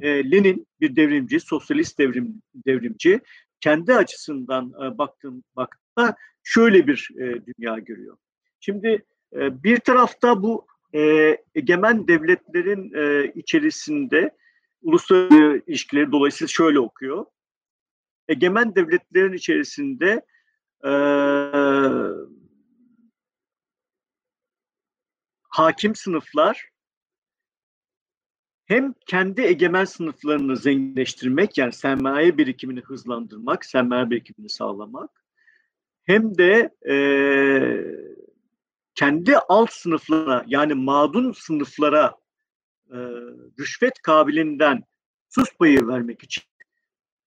E, 0.00 0.30
Lenin 0.30 0.66
bir 0.80 0.96
devrimci, 0.96 1.40
sosyalist 1.40 1.98
devrim 1.98 2.42
devrimci. 2.54 3.20
Kendi 3.60 3.94
açısından 3.94 4.72
e, 4.84 4.98
baktığım 4.98 5.44
bakta 5.56 6.16
şöyle 6.42 6.86
bir 6.86 7.08
e, 7.16 7.46
dünya 7.46 7.78
görüyor. 7.78 8.16
Şimdi 8.60 9.04
e, 9.32 9.62
bir 9.64 9.80
tarafta 9.80 10.42
bu 10.42 10.66
e, 10.94 11.00
egemen 11.54 12.08
devletlerin 12.08 12.94
e, 12.94 13.32
içerisinde 13.34 14.36
uluslararası 14.82 15.62
ilişkileri 15.66 16.12
dolayısıyla 16.12 16.48
şöyle 16.48 16.80
okuyor 16.80 17.26
egemen 18.30 18.74
devletlerin 18.74 19.32
içerisinde 19.32 20.26
e, 20.84 20.92
hakim 25.42 25.94
sınıflar 25.94 26.70
hem 28.64 28.94
kendi 29.06 29.40
egemen 29.40 29.84
sınıflarını 29.84 30.56
zenginleştirmek 30.56 31.58
yani 31.58 31.72
sermaye 31.72 32.38
birikimini 32.38 32.80
hızlandırmak, 32.80 33.64
sermaye 33.64 34.10
birikimini 34.10 34.48
sağlamak 34.48 35.19
hem 36.10 36.38
de 36.38 36.70
e, 36.90 36.96
kendi 38.94 39.38
alt 39.38 39.72
sınıflara 39.72 40.44
yani 40.46 40.74
mağdun 40.74 41.32
sınıflara 41.32 42.14
e, 42.90 42.98
rüşvet 43.60 44.02
kabilinden 44.02 44.82
sus 45.28 45.56
payı 45.58 45.86
vermek 45.86 46.22
için 46.22 46.44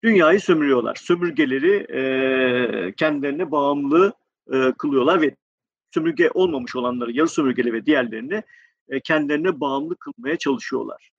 dünyayı 0.03 0.39
sömürüyorlar. 0.39 0.95
Sömürgeleri 0.95 1.75
e, 1.75 2.93
kendilerine 2.95 3.51
bağımlı 3.51 4.13
e, 4.53 4.73
kılıyorlar 4.77 5.21
ve 5.21 5.35
sömürge 5.93 6.29
olmamış 6.33 6.75
olanları, 6.75 7.11
yarı 7.11 7.27
sömürgeli 7.27 7.73
ve 7.73 7.85
diğerlerini 7.85 8.43
e, 8.89 8.99
kendilerine 8.99 9.59
bağımlı 9.59 9.95
kılmaya 9.95 10.37
çalışıyorlar. 10.37 11.11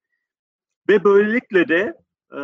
Ve 0.88 1.04
böylelikle 1.04 1.68
de 1.68 1.94
e, 2.32 2.42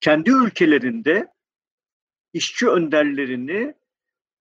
kendi 0.00 0.30
ülkelerinde 0.30 1.28
işçi 2.32 2.68
önderlerini 2.68 3.74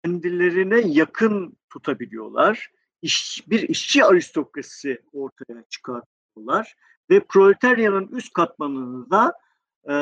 kendilerine 0.04 0.80
yakın 0.80 1.58
tutabiliyorlar. 1.70 2.72
İş, 3.02 3.44
bir 3.48 3.70
işçi 3.70 4.06
aristokrasisi 4.06 5.02
ortaya 5.14 5.64
çıkartıyorlar 5.70 6.76
ve 7.10 7.20
proletaryanın 7.20 8.08
üst 8.08 8.34
katmanını 8.34 9.12
da 9.12 9.34
e, 9.90 9.96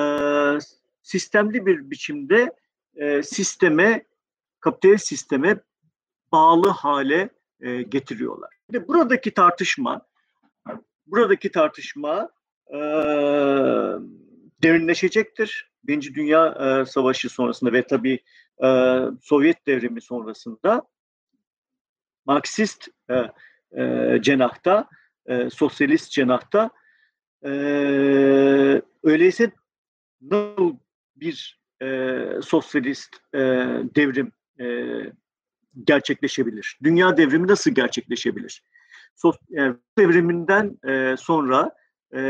sistemli 1.01 1.65
bir 1.65 1.91
biçimde 1.91 2.55
e, 2.95 3.23
sisteme, 3.23 4.05
kapitalist 4.59 5.07
sisteme 5.07 5.59
bağlı 6.31 6.69
hale 6.69 7.29
e, 7.59 7.81
getiriyorlar. 7.81 8.49
Şimdi 8.65 8.87
buradaki 8.87 9.33
tartışma, 9.33 10.01
buradaki 11.05 11.51
tartışma 11.51 12.29
e, 12.67 12.77
derinleşecektir. 14.63 15.70
Birinci 15.83 16.15
Dünya 16.15 16.47
e, 16.47 16.85
Savaşı 16.85 17.29
sonrasında 17.29 17.73
ve 17.73 17.87
tabii 17.87 18.19
e, 18.63 18.67
Sovyet 19.21 19.67
devrimi 19.67 20.01
sonrasında 20.01 20.83
Marksist 22.25 22.87
e, 23.09 23.15
e, 23.81 24.17
cenahta, 24.21 24.89
e, 25.25 25.49
sosyalist 25.49 26.11
cenahta 26.11 26.71
ee, 27.45 28.81
öyleyse 29.03 29.51
nasıl 30.21 30.77
bir 31.15 31.59
e, 31.81 32.25
sosyalist 32.41 33.15
e, 33.33 33.39
devrim 33.95 34.31
e, 34.59 34.65
gerçekleşebilir? 35.83 36.79
Dünya 36.83 37.17
devrimi 37.17 37.47
nasıl 37.47 37.71
gerçekleşebilir? 37.71 38.63
Sos, 39.15 39.35
yani 39.49 39.75
devriminden 39.97 40.79
e, 40.87 41.15
sonra 41.17 41.75
e, 42.13 42.21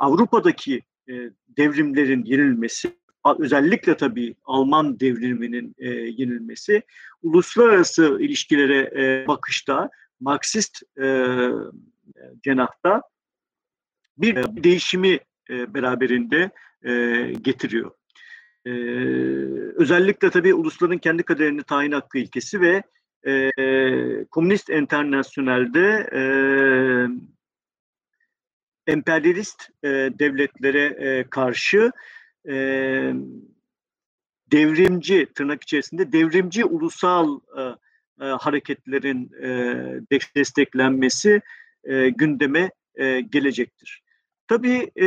Avrupa'daki 0.00 0.82
e, 1.08 1.30
devrimlerin 1.48 2.24
yenilmesi, 2.24 2.96
özellikle 3.38 3.96
tabii 3.96 4.34
Alman 4.44 5.00
devriminin 5.00 5.74
e, 5.78 5.88
yenilmesi, 5.90 6.82
uluslararası 7.22 8.18
ilişkilere 8.20 8.78
e, 8.96 9.26
bakışta, 9.28 9.90
Marksist 10.20 10.82
e, 11.02 11.36
cenahta 12.42 13.02
bir 14.18 14.36
e, 14.36 14.64
değişimi 14.64 15.18
e, 15.50 15.74
beraberinde 15.74 16.50
e, 16.82 16.92
getiriyor. 17.42 17.90
Özellikle 19.76 20.30
tabii 20.30 20.54
ulusların 20.54 20.98
kendi 20.98 21.22
kaderini 21.22 21.62
tayin 21.62 21.92
hakkı 21.92 22.18
ilkesi 22.18 22.60
ve 22.60 22.82
Komünist 24.30 24.70
Enternasyonel'de 24.70 26.08
emperyalist 28.86 29.70
devletlere 30.18 31.26
karşı 31.30 31.92
devrimci 34.52 35.26
tırnak 35.34 35.62
içerisinde 35.62 36.12
devrimci 36.12 36.64
ulusal 36.64 37.40
hareketlerin 38.18 39.30
desteklenmesi 40.36 41.40
gündeme 42.16 42.70
gelecektir. 43.30 44.02
Tabii 44.48 44.90
e, 45.00 45.06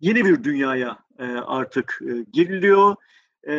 yeni 0.00 0.24
bir 0.24 0.44
dünyaya 0.44 0.98
e, 1.18 1.24
artık 1.24 2.00
e, 2.02 2.24
giriliyor. 2.32 2.96
E, 3.48 3.54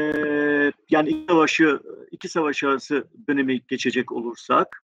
yani 0.90 1.10
iki 1.10 1.26
savaşı, 1.28 1.80
iki 2.12 2.30
savaş 2.30 2.64
arası 2.64 3.08
dönemi 3.28 3.62
geçecek 3.68 4.12
olursak, 4.12 4.84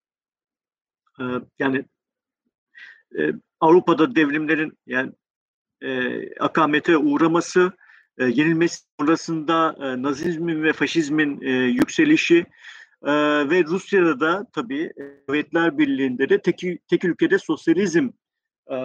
e, 1.21 1.25
yani 1.59 1.85
e, 3.19 3.33
Avrupa'da 3.61 4.15
devrimlerin 4.15 4.79
yani 4.87 5.13
e, 5.83 6.21
akamete 6.35 6.97
uğraması, 6.97 7.73
e, 8.19 8.25
yenilmesi 8.25 8.83
sonrasında 9.01 9.77
e, 9.81 10.03
Nazizmin 10.03 10.63
ve 10.63 10.73
faşizmin 10.73 11.41
e, 11.43 11.51
yükselişi, 11.51 12.47
ee, 13.07 13.11
ve 13.51 13.65
Rusya'da 13.65 14.21
da 14.21 14.47
tabii 14.53 14.93
Sovyetler 15.27 15.79
Birliği'nde 15.79 16.29
de 16.29 16.43
tek, 16.43 16.63
tek 16.89 17.05
ülkede 17.05 17.39
sosyalizm 17.39 18.09
e, 18.71 18.77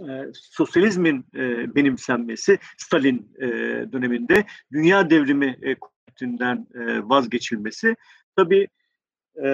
e, 0.00 0.32
sosyalizmin 0.32 1.26
e, 1.34 1.74
benimsenmesi 1.74 2.58
Stalin 2.76 3.32
e, 3.38 3.46
döneminde 3.92 4.46
dünya 4.72 5.10
devrimi 5.10 5.58
e, 5.62 5.74
kuvvetinden 5.74 6.66
e, 6.74 7.08
vazgeçilmesi. 7.08 7.96
Tabi 8.36 8.68
e, 9.44 9.48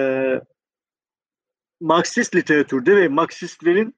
Marksist 1.83 2.35
literatürde 2.35 2.95
ve 2.95 3.07
Marksistlerin 3.07 3.95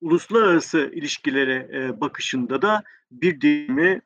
uluslararası 0.00 0.78
ilişkilere 0.78 1.68
e, 1.72 2.00
bakışında 2.00 2.62
da 2.62 2.82
bir 3.10 3.40
deyimi 3.40 4.02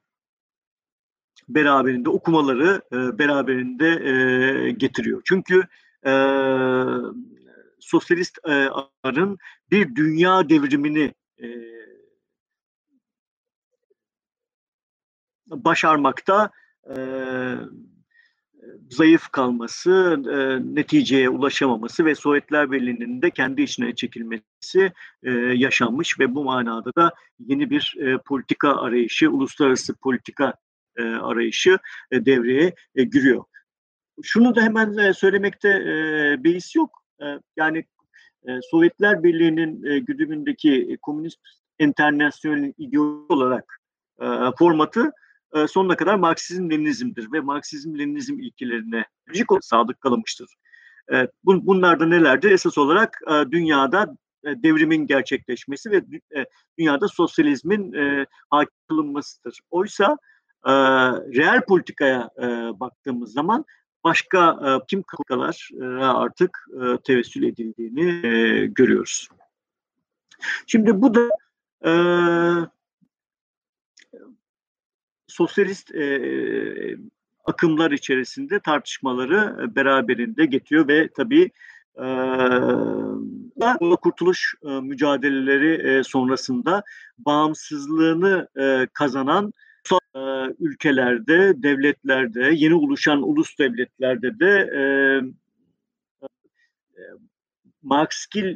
beraberinde 1.48 2.08
okumaları 2.08 2.82
e, 2.92 3.18
beraberinde 3.18 3.88
e, 3.88 4.70
getiriyor. 4.70 5.22
Çünkü 5.24 5.62
e, 6.06 6.12
sosyalistlerin 7.80 9.38
bir 9.70 9.96
dünya 9.96 10.48
devrimini 10.48 11.14
e, 11.42 11.46
başarmakta 15.50 16.50
e, 16.96 16.96
zayıf 18.90 19.28
kalması, 19.28 20.22
e, 20.32 20.36
neticeye 20.74 21.28
ulaşamaması 21.28 22.04
ve 22.04 22.14
Sovyetler 22.14 22.70
Birliği'nin 22.70 23.22
de 23.22 23.30
kendi 23.30 23.62
içine 23.62 23.94
çekilmesi 23.94 24.92
e, 25.22 25.30
yaşanmış 25.32 26.20
ve 26.20 26.34
bu 26.34 26.44
manada 26.44 26.94
da 26.96 27.12
yeni 27.38 27.70
bir 27.70 27.94
e, 28.00 28.18
politika 28.18 28.76
arayışı, 28.76 29.30
uluslararası 29.30 29.94
politika 29.94 30.54
e, 30.96 31.02
arayışı 31.02 31.78
e, 32.10 32.24
devreye 32.26 32.74
e, 32.94 33.04
giriyor. 33.04 33.44
Şunu 34.22 34.54
da 34.54 34.62
hemen 34.62 34.98
e, 34.98 35.12
söylemekte 35.12 35.68
e, 35.68 36.44
beis 36.44 36.76
yok. 36.76 37.02
E, 37.22 37.24
yani 37.56 37.84
e, 38.48 38.60
Sovyetler 38.70 39.22
Birliği'nin 39.22 39.84
e, 39.84 39.98
güdümündeki 39.98 40.98
komünist 41.02 41.40
internasyonel 41.78 42.72
ideoloji 42.78 43.32
olarak 43.32 43.80
e, 44.20 44.26
formatı 44.58 45.12
e, 45.56 45.68
sonuna 45.68 45.96
kadar 45.96 46.14
Marksizm-Leninizmdir 46.14 47.32
ve 47.32 47.38
Marksizm-Leninizm 47.38 48.40
ilkelerine 48.40 49.04
sadık 49.60 50.00
kalınmıştır. 50.00 50.48
E, 51.12 51.28
bun, 51.44 51.66
bunlar 51.66 52.00
da 52.00 52.06
nelerdir? 52.06 52.50
Esas 52.50 52.78
olarak 52.78 53.20
e, 53.30 53.50
dünyada 53.50 54.16
e, 54.44 54.62
devrimin 54.62 55.06
gerçekleşmesi 55.06 55.90
ve 55.90 56.02
dünyada 56.78 57.08
sosyalizmin 57.08 57.92
hakim 58.50 58.76
kılınmasıdır. 58.88 59.60
Oysa 59.70 60.18
e, 60.66 60.72
reel 61.36 61.64
politikaya 61.64 62.30
baktığımız 62.80 63.32
zaman 63.32 63.64
başka 64.04 64.58
kim 64.88 65.02
e, 65.80 65.84
artık 66.04 66.66
tevessül 67.04 67.42
edildiğini 67.42 68.74
görüyoruz. 68.74 69.28
Şimdi 70.66 71.02
bu 71.02 71.14
da 71.14 71.28
sosyalist 75.36 75.94
e, 75.94 76.96
akımlar 77.44 77.90
içerisinde 77.90 78.60
tartışmaları 78.60 79.74
beraberinde 79.76 80.46
getiriyor 80.46 80.88
ve 80.88 81.08
tabii 81.16 81.50
e, 81.96 82.06
kurtuluş 83.96 84.54
e, 84.64 84.68
mücadeleleri 84.68 85.88
e, 85.88 86.02
sonrasında 86.02 86.82
bağımsızlığını 87.18 88.48
e, 88.60 88.86
kazanan 88.92 89.52
e, 90.14 90.20
ülkelerde, 90.60 91.62
devletlerde, 91.62 92.50
yeni 92.54 92.74
oluşan 92.74 93.22
ulus 93.22 93.58
devletlerde 93.58 94.40
de 94.40 94.70
e, 94.76 94.82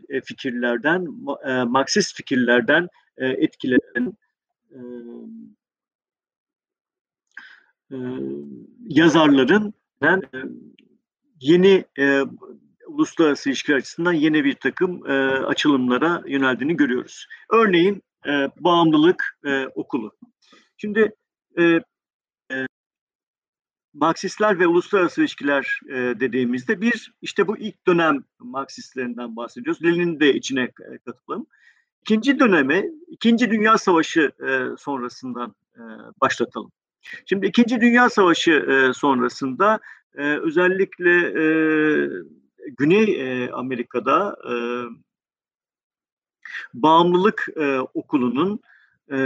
e, 0.09 0.21
fikirlerden, 0.21 1.07
e, 1.47 1.63
Marksist 1.63 2.17
fikirlerden 2.17 2.89
e, 3.17 3.27
etkilenen 3.27 4.13
e, 4.71 4.79
e, 7.93 7.97
yazarların 8.89 9.75
yani, 10.03 10.25
e, 10.35 10.39
yeni 11.41 11.85
e, 11.99 12.23
uluslararası 12.87 13.49
ilişkiler 13.49 13.77
açısından 13.77 14.13
yeni 14.13 14.45
bir 14.45 14.55
takım 14.55 15.11
e, 15.11 15.13
açılımlara 15.29 16.23
yöneldiğini 16.27 16.77
görüyoruz. 16.77 17.27
Örneğin 17.51 18.03
e, 18.27 18.31
bağımlılık 18.61 19.39
e, 19.45 19.67
okulu. 19.67 20.13
Şimdi 20.77 21.15
e, 21.59 21.65
e, 22.53 22.67
Marksistler 23.95 24.59
ve 24.59 24.67
uluslararası 24.67 25.21
ilişkiler 25.21 25.81
e, 25.89 25.95
dediğimizde 25.95 26.81
bir 26.81 27.13
işte 27.23 27.49
bu 27.49 27.59
ilk 27.59 27.87
dönem 27.87 28.25
Marksistlerinden 28.39 29.37
bahsediyoruz. 29.37 29.85
Lenin'i 29.85 30.21
de 30.21 30.35
içine 30.35 30.71
katalım. 31.07 31.47
İkinci 32.03 32.39
dönemi, 32.39 32.91
İkinci 33.09 33.51
Dünya 33.51 33.79
Savaşı 33.79 34.33
e, 34.49 34.77
sonrasından 34.79 35.55
e, 35.75 35.83
başlatalım. 36.21 36.73
Şimdi 37.27 37.47
İkinci 37.47 37.81
Dünya 37.81 38.11
Savaşı 38.11 38.51
e, 38.51 38.93
sonrasında 38.93 39.81
e, 40.15 40.23
özellikle 40.23 41.11
e, 41.27 41.45
Güney 42.79 43.05
e, 43.21 43.51
Amerika'da 43.51 44.37
e, 44.51 44.55
bağımlılık 46.75 47.49
e, 47.57 47.81
okulunun 47.81 48.61
e, 49.13 49.17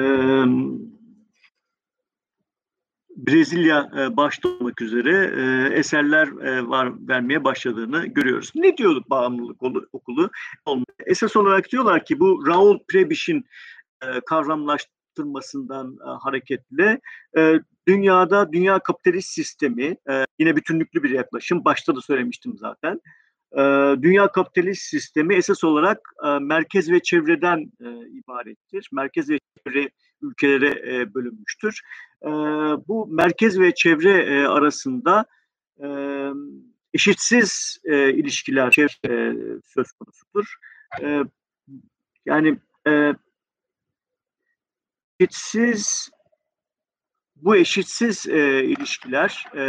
Brezilya 3.16 3.90
e, 3.98 4.16
başta 4.16 4.48
olmak 4.48 4.80
üzere 4.80 5.32
e, 5.36 5.74
eserler 5.78 6.26
e, 6.26 6.68
var 6.68 7.08
vermeye 7.08 7.44
başladığını 7.44 8.06
görüyoruz. 8.06 8.52
Ne 8.54 8.76
diyor 8.76 9.02
bağımlılık 9.10 9.62
okulu? 9.92 10.30
Esas 11.06 11.36
olarak 11.36 11.72
diyorlar 11.72 12.04
ki 12.04 12.20
bu 12.20 12.46
Raul 12.46 12.78
Prebisch'in 12.88 13.44
e, 14.02 14.20
kavramlaştırmasından 15.14 15.98
e, 16.06 16.08
hareketle 16.22 17.00
e, 17.36 17.60
dünyada 17.88 18.52
dünya 18.52 18.78
kapitalist 18.78 19.28
sistemi 19.28 19.96
e, 20.10 20.24
yine 20.38 20.56
bütünlüklü 20.56 21.02
bir 21.02 21.10
yaklaşım. 21.10 21.64
Başta 21.64 21.96
da 21.96 22.00
söylemiştim 22.00 22.56
zaten. 22.58 23.00
E, 23.52 23.62
dünya 24.02 24.32
kapitalist 24.32 24.82
sistemi 24.82 25.34
esas 25.34 25.64
olarak 25.64 26.00
e, 26.24 26.38
merkez 26.38 26.90
ve 26.90 27.00
çevreden 27.00 27.72
e, 27.80 27.86
ibarettir. 28.08 28.88
Merkez 28.92 29.30
ve 29.30 29.38
çevre 29.66 29.90
ülkelere 30.22 30.96
e, 30.96 31.14
bölünmüştür. 31.14 31.80
E, 32.22 32.28
bu 32.88 33.06
merkez 33.06 33.60
ve 33.60 33.74
çevre 33.74 34.22
e, 34.22 34.46
arasında 34.46 35.26
e, 35.82 35.86
eşitsiz 36.94 37.78
e, 37.84 38.12
ilişkiler 38.12 38.74
e, 39.08 39.34
söz 39.64 39.92
konusudur. 39.92 40.54
E, 41.02 41.22
yani 42.26 42.58
e, 42.86 43.14
eşitsiz 45.20 46.10
bu 47.36 47.56
eşitsiz 47.56 48.26
e, 48.28 48.64
ilişkiler 48.64 49.46
e, 49.56 49.64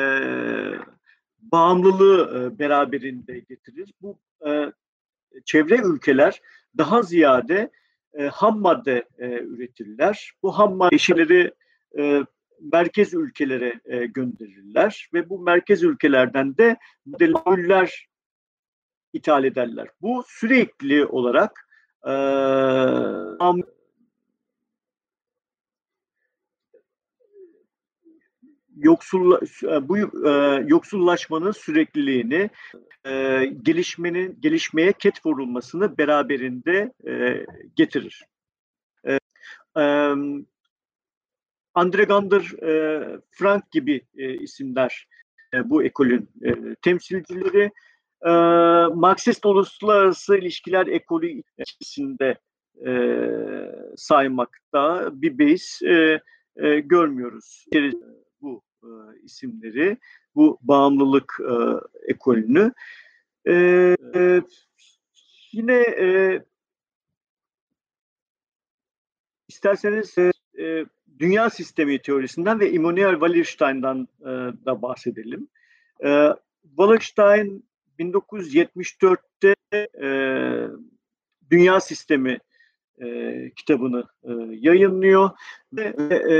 bağımlılığı 1.39 2.39
e, 2.39 2.59
beraberinde 2.59 3.39
getirir. 3.39 3.93
Bu 4.01 4.19
e, 4.47 4.71
çevre 5.45 5.75
ülkeler 5.75 6.41
daha 6.77 7.01
ziyade 7.01 7.71
e, 8.13 8.27
ham 8.27 8.59
madde 8.59 9.05
e, 9.17 9.27
üretirler. 9.27 10.31
Bu 10.43 10.59
ham 10.59 10.75
maddeleri 10.75 11.53
e, 11.97 12.25
merkez 12.73 13.13
ülkelere 13.13 13.79
e, 13.85 14.05
gönderirler 14.05 15.09
ve 15.13 15.29
bu 15.29 15.39
merkez 15.39 15.83
ülkelerden 15.83 16.57
de 16.57 16.77
modeller 17.05 18.07
ithal 19.13 19.43
ederler. 19.43 19.87
Bu 20.01 20.23
sürekli 20.27 21.05
olarak 21.05 21.67
e, 22.03 22.11
yoksulla, 28.77 29.39
bu 29.89 29.97
e, 30.27 30.63
yoksullaşmanın 30.67 31.51
sürekliliğini, 31.51 32.49
e, 33.05 33.45
gelişmenin 33.45 34.37
gelişmeye 34.41 34.91
ket 34.91 35.25
vurulmasını 35.25 35.97
beraberinde 35.97 36.93
e, 37.07 37.45
getirir. 37.75 38.23
E, 39.07 39.19
e, 39.77 40.13
Andre 41.75 42.03
Gander, 42.03 42.63
e, 42.63 43.03
Frank 43.31 43.71
gibi 43.71 44.01
e, 44.17 44.33
isimler 44.33 45.07
e, 45.53 45.69
bu 45.69 45.83
ekolün 45.83 46.29
e, 46.43 46.75
temsilcileri. 46.81 47.71
E, 48.25 48.31
Marksist 48.95 49.45
uluslararası 49.45 50.37
ilişkiler 50.37 50.87
ekolü 50.87 51.41
içerisinde 51.57 52.37
e, 52.85 52.91
saymakta 53.97 55.09
bir 55.21 55.39
beis 55.39 55.81
e, 55.81 56.21
e, 56.55 56.79
görmüyoruz 56.79 57.65
e, 58.85 59.19
isimleri, 59.23 59.97
bu 60.35 60.59
bağımlılık 60.61 61.39
e, 61.49 61.53
ekolünü. 62.11 62.73
E, 63.47 63.53
e, 64.15 64.41
yine 65.51 65.73
e, 65.73 66.41
isterseniz 69.47 70.17
e, 70.17 70.31
e, 70.59 70.85
dünya 71.19 71.49
sistemi 71.49 72.01
teorisinden 72.01 72.59
ve 72.59 72.71
Immanuel 72.71 73.13
Wallerstein'dan 73.13 74.07
e, 74.21 74.25
da 74.65 74.81
bahsedelim. 74.81 75.47
E, 76.03 76.29
Wallerstein 76.63 77.65
1974'te 77.99 79.55
e, 80.01 80.09
dünya 81.51 81.79
sistemi 81.79 82.39
e, 83.01 83.51
kitabını 83.55 84.03
e, 84.23 84.31
yayınlıyor 84.49 85.29
ve 85.73 85.83
e, 86.31 86.37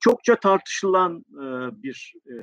çokça 0.00 0.36
tartışılan 0.36 1.24
e, 1.32 1.46
bir 1.82 2.14
e, 2.26 2.36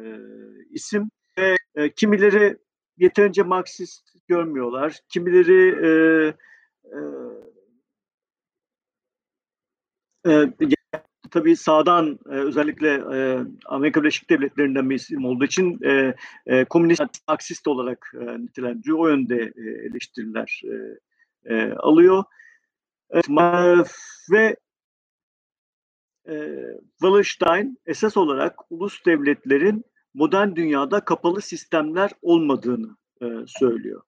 isim 0.70 1.10
ve 1.38 1.56
e, 1.76 1.92
kimileri 1.94 2.58
yeterince 2.98 3.44
Marksist 3.44 4.10
görmüyorlar, 4.28 5.00
kimileri 5.10 5.86
e, 5.86 5.90
e, 10.26 10.32
e, 10.32 10.54
tabii 11.32 11.56
sağdan 11.56 12.20
e, 12.26 12.34
özellikle 12.34 12.90
e, 12.94 13.40
Amerika 13.66 14.02
Birleşik 14.02 14.30
Devletleri'nden 14.30 14.90
bir 14.90 14.96
isim 14.96 15.26
olduğu 15.26 15.46
için 15.46 15.80
e, 15.86 16.16
e, 16.46 16.66
komünist 16.66 17.04
aksist 17.28 17.68
olarak 17.68 18.12
e, 18.22 18.42
nitelendiriyor. 18.42 19.00
O 19.00 19.08
yönde 19.08 19.54
e, 19.56 19.88
eleştiriler 19.88 20.62
e, 20.66 20.76
e, 21.56 21.74
alıyor. 21.74 22.24
Evet, 23.10 23.30
ve 24.32 24.56
e, 26.30 26.58
Wallerstein 26.92 27.78
esas 27.86 28.18
olarak 28.18 28.56
ulus 28.70 29.06
devletlerin 29.06 29.86
modern 30.14 30.56
dünyada 30.56 31.00
kapalı 31.00 31.42
sistemler 31.42 32.12
olmadığını 32.22 32.98
e, 33.22 33.26
söylüyor. 33.48 34.02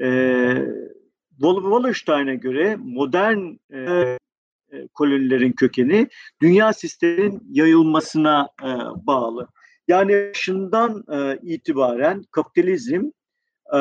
E, 0.00 0.08
Wallerstein'e 1.40 2.34
göre 2.34 2.76
modern 2.76 3.56
e, 3.72 3.78
e, 4.72 4.88
kolonilerin 4.94 5.52
kökeni 5.52 6.08
dünya 6.42 6.72
sistemin 6.72 7.42
yayılmasına 7.50 8.48
e, 8.62 8.70
bağlı. 9.06 9.48
Yani 9.88 10.30
başından 10.30 11.04
e, 11.12 11.38
itibaren 11.42 12.22
kapitalizm 12.30 13.04
e, 13.74 13.78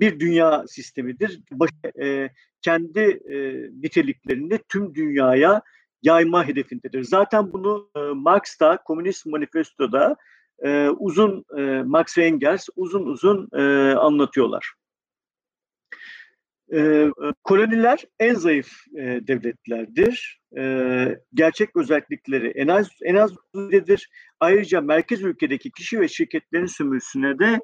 bir 0.00 0.20
dünya 0.20 0.64
sistemidir. 0.68 1.40
Baş, 1.52 1.70
e, 2.02 2.30
kendi 2.62 3.00
e, 3.00 3.36
niteliklerini 3.82 4.58
tüm 4.68 4.94
dünyaya 4.94 5.62
yayma 6.02 6.48
hedefindedir. 6.48 7.02
Zaten 7.02 7.52
bunu 7.52 7.90
e, 7.96 8.00
Marx 8.00 8.60
da 8.60 8.76
Komünist 8.76 9.26
Manifesto'da 9.26 10.16
e, 10.64 10.88
uzun 10.88 11.44
e, 11.58 11.82
Marx 11.82 12.18
ve 12.18 12.24
Engels 12.24 12.68
uzun 12.76 13.06
uzun 13.06 13.48
e, 13.52 13.62
anlatıyorlar. 13.94 14.72
E, 16.74 17.10
koloniler 17.44 18.04
en 18.20 18.34
zayıf 18.34 18.72
e, 18.96 19.02
devletlerdir. 19.26 20.40
E, 20.58 20.62
gerçek 21.34 21.76
özellikleri 21.76 22.48
en 22.48 22.68
az 22.68 22.88
en 23.02 23.14
az 23.14 23.32
düzeydedir. 23.54 24.08
Ayrıca 24.40 24.80
merkez 24.80 25.22
ülkedeki 25.22 25.70
kişi 25.70 26.00
ve 26.00 26.08
şirketlerin 26.08 26.66
sömürüsüne 26.66 27.38
de 27.38 27.60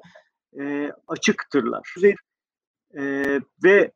e, 0.59 0.91
açıktırlar. 1.07 1.95
E, 2.97 3.01
ve 3.63 3.91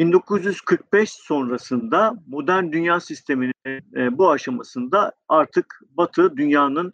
1945 0.00 1.10
sonrasında 1.10 2.14
modern 2.26 2.72
dünya 2.72 3.00
sisteminin 3.00 3.52
e, 3.66 4.18
bu 4.18 4.30
aşamasında 4.30 5.12
artık 5.28 5.80
Batı 5.90 6.36
dünyanın 6.36 6.92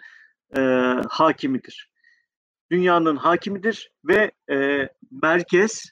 e, 0.57 0.61
hakimidir. 1.09 1.91
Dünyanın 2.71 3.17
hakimidir 3.17 3.93
ve 4.05 4.31
e, 4.51 4.89
merkez 5.11 5.91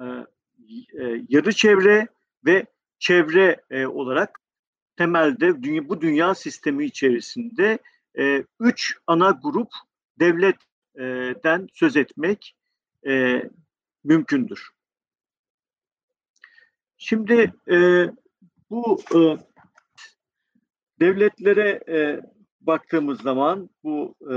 e, 0.00 0.04
e, 0.04 1.24
yarı 1.28 1.52
çevre 1.52 2.08
ve 2.44 2.66
çevre 2.98 3.60
e, 3.70 3.86
olarak 3.86 4.40
temelde 4.96 5.62
dünya, 5.62 5.88
bu 5.88 6.00
dünya 6.00 6.34
sistemi 6.34 6.84
içerisinde 6.84 7.78
e, 8.18 8.44
üç 8.60 8.94
ana 9.06 9.40
grup 9.42 9.68
devletten 10.20 11.68
söz 11.74 11.96
etmek 11.96 12.56
e, 13.06 13.42
mümkündür. 14.04 14.75
Şimdi 16.98 17.52
e, 17.70 18.06
bu 18.70 19.00
e, 19.14 19.18
devletlere 21.00 21.80
e, 21.88 22.20
baktığımız 22.60 23.20
zaman 23.20 23.70
bu 23.84 24.14
e, 24.20 24.36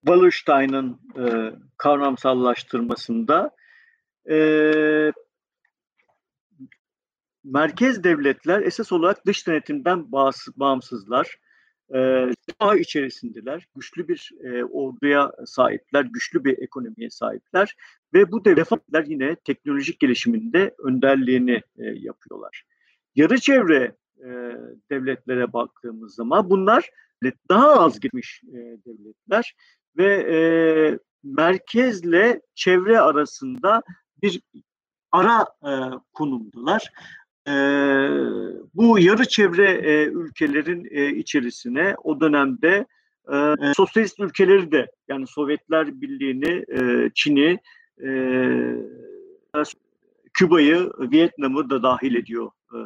Wallerstein'ın 0.00 1.00
e, 1.18 1.52
kavramsallaştırmasında 1.76 3.50
e, 4.30 4.36
merkez 7.44 8.04
devletler 8.04 8.60
esas 8.62 8.92
olarak 8.92 9.26
dış 9.26 9.46
denetimden 9.46 10.12
bağımsızlar. 10.56 11.36
E, 11.94 12.30
içerisindeler, 12.78 13.66
güçlü 13.76 14.08
bir 14.08 14.30
e, 14.44 14.64
orduya 14.64 15.32
sahipler, 15.46 16.04
güçlü 16.04 16.44
bir 16.44 16.58
ekonomiye 16.58 17.10
sahipler 17.10 17.76
ve 18.14 18.32
bu 18.32 18.44
devletler 18.44 19.04
yine 19.04 19.36
teknolojik 19.36 20.00
gelişiminde 20.00 20.74
önderliğini 20.78 21.62
e, 21.78 21.84
yapıyorlar. 21.84 22.64
Yarı 23.14 23.38
çevre 23.38 23.96
e, 24.18 24.28
devletlere 24.90 25.52
baktığımız 25.52 26.14
zaman 26.14 26.50
bunlar 26.50 26.90
daha 27.48 27.68
az 27.68 28.00
gitmiş 28.00 28.42
e, 28.48 28.56
devletler 28.58 29.54
ve 29.96 30.14
e, 30.14 30.38
merkezle 31.22 32.40
çevre 32.54 33.00
arasında 33.00 33.82
bir 34.22 34.40
ara 35.12 35.46
e, 35.64 35.72
konumdular. 36.12 36.92
E, 37.48 37.52
bu 38.74 38.98
yarı 38.98 39.24
çevre 39.24 39.70
e, 39.70 40.04
ülkelerin 40.04 40.88
e, 40.90 41.08
içerisine 41.08 41.94
o 42.04 42.20
dönemde 42.20 42.86
e, 43.32 43.54
sosyalist 43.76 44.20
ülkeleri 44.20 44.72
de 44.72 44.90
yani 45.08 45.26
Sovyetler 45.26 46.00
Birliği'ni, 46.00 46.64
e, 46.80 47.10
Çin'i, 47.14 47.58
e, 48.04 48.10
Küba'yı, 50.34 50.90
Vietnam'ı 50.98 51.70
da 51.70 51.82
dahil 51.82 52.14
ediyor 52.14 52.50
e, 52.74 52.78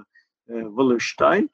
e, 0.55 0.63
Wallerstein. 0.63 1.51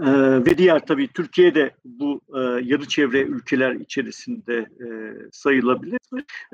Ee, 0.00 0.44
ve 0.46 0.58
diğer 0.58 0.86
tabii 0.86 1.08
Türkiye'de 1.08 1.74
bu 1.84 2.20
e, 2.34 2.40
yarı 2.40 2.88
çevre 2.88 3.22
ülkeler 3.22 3.72
içerisinde 3.72 4.56
e, 4.56 4.86
sayılabilir. 5.32 5.98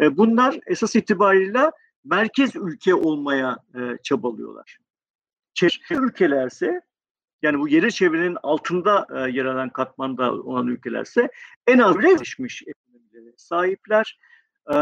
E, 0.00 0.16
bunlar 0.16 0.58
esas 0.66 0.96
itibariyle 0.96 1.70
merkez 2.04 2.56
ülke 2.56 2.94
olmaya 2.94 3.58
e, 3.74 3.78
çabalıyorlar. 4.02 4.78
Çevre 5.54 6.06
ülkelerse 6.06 6.80
yani 7.42 7.58
bu 7.58 7.68
yarı 7.68 7.90
çevrenin 7.90 8.36
altında 8.42 9.06
e, 9.14 9.30
yer 9.30 9.44
alan 9.44 9.70
katmanda 9.70 10.32
olan 10.32 10.66
ülkelerse 10.66 11.28
en 11.66 11.78
az 11.78 11.98
gelişmiş 11.98 12.62
ekonomilere 12.66 13.34
sahipler. 13.36 14.18
E, 14.74 14.76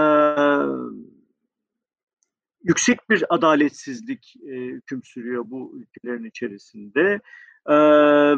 yüksek 2.64 3.10
bir 3.10 3.34
adaletsizlik 3.34 4.34
e, 4.48 4.54
hüküm 4.54 5.02
sürüyor 5.04 5.44
bu 5.46 5.80
ülkelerin 5.80 6.24
içerisinde 6.24 7.20
e, 7.66 7.74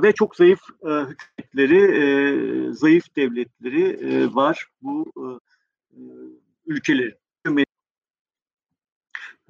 ve 0.02 0.12
çok 0.12 0.36
zayıf 0.36 0.60
e, 0.82 0.90
hükümetleri, 0.90 1.82
e, 2.02 2.72
zayıf 2.72 3.16
devletleri 3.16 3.82
e, 3.84 4.34
var 4.34 4.66
bu 4.82 5.12
e, 5.16 5.98
ülkelerin. 6.66 7.20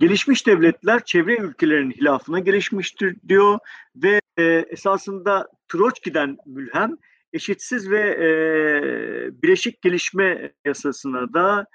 Gelişmiş 0.00 0.46
devletler 0.46 1.04
çevre 1.04 1.36
ülkelerin 1.36 1.90
hilafına 1.90 2.38
gelişmiştir 2.38 3.16
diyor 3.28 3.58
ve 3.96 4.20
e, 4.38 4.44
esasında 4.70 5.48
Troçki'den 5.68 6.36
mülhem 6.46 6.96
eşitsiz 7.32 7.90
ve 7.90 8.00
e, 8.00 9.42
bileşik 9.42 9.82
gelişme 9.82 10.52
yasasına 10.64 11.32
da 11.32 11.66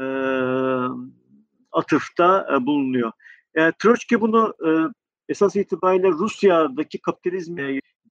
e, 0.00 0.06
atıfta 1.72 2.48
e, 2.54 2.66
bulunuyor. 2.66 3.12
E, 3.54 3.72
Troçki 3.72 4.20
bunu 4.20 4.54
e, 4.66 4.68
esas 5.28 5.56
itibariyle 5.56 6.08
Rusya'daki 6.08 6.98
kapitalizm 6.98 7.56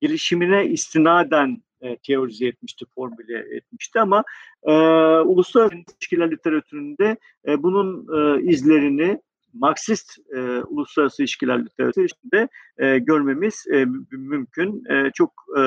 gelişimine 0.02 0.66
istinaden 0.66 1.64
e, 1.82 1.98
teorize 1.98 2.48
etmişti, 2.48 2.86
formüle 2.96 3.56
etmişti 3.56 4.00
ama 4.00 4.24
e, 4.64 4.72
uluslararası 5.20 5.76
ilişkiler 5.76 6.32
literatüründe 6.32 7.18
e, 7.48 7.64
bunun 7.64 8.08
e, 8.18 8.42
izlerini 8.44 9.22
Marksist 9.54 10.18
e, 10.36 10.40
uluslararası 10.62 11.22
ilişkiler 11.22 11.66
literatüründe 11.66 12.50
e, 12.78 13.00
görmemiz 13.00 13.66
e, 13.74 13.86
mümkün. 14.12 14.84
E, 14.90 15.12
çok 15.12 15.34
e, 15.60 15.62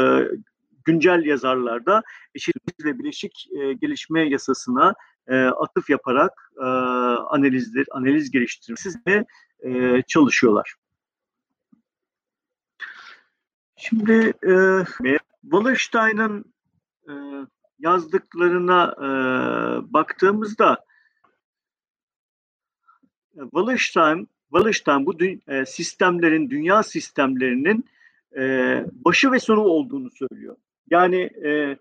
güncel 0.85 1.25
yazarlarda 1.25 2.03
eşitlik 2.35 2.85
ve 2.85 2.99
bileşik 2.99 3.49
e, 3.61 3.73
gelişme 3.73 4.29
yasasına 4.29 4.95
e, 5.29 5.45
atıf 5.45 5.91
yaparak 5.91 6.33
e, 6.59 6.65
analizler, 7.31 7.87
analiz 7.91 8.31
geliştirmesi 8.31 9.25
e, 9.65 10.03
çalışıyorlar. 10.03 10.75
Şimdi 13.77 14.33
e, 14.47 14.85
Wallerstein'ın 15.43 16.45
e, 17.09 17.13
yazdıklarına 17.79 18.95
e, 18.99 19.09
baktığımızda 19.93 20.85
Wallerstein, 23.43 24.29
Wallerstein 24.53 25.07
bu 25.07 25.19
dü, 25.19 25.39
e, 25.49 25.67
sistemlerin, 25.67 26.51
dünya 26.51 26.83
sistemlerinin 26.83 27.85
e, 28.37 28.43
başı 28.93 29.33
ve 29.33 29.39
sonu 29.39 29.61
olduğunu 29.61 30.11
söylüyor. 30.11 30.57
Yani 30.91 31.21
e, 31.45 31.77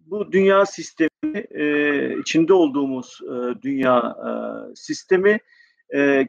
bu 0.00 0.32
dünya 0.32 0.66
sistemi 0.66 1.44
e, 1.50 2.18
içinde 2.18 2.52
olduğumuz 2.52 3.20
e, 3.22 3.62
dünya 3.62 4.16
e, 4.26 4.30
sistemi 4.74 5.38
e, 5.94 6.28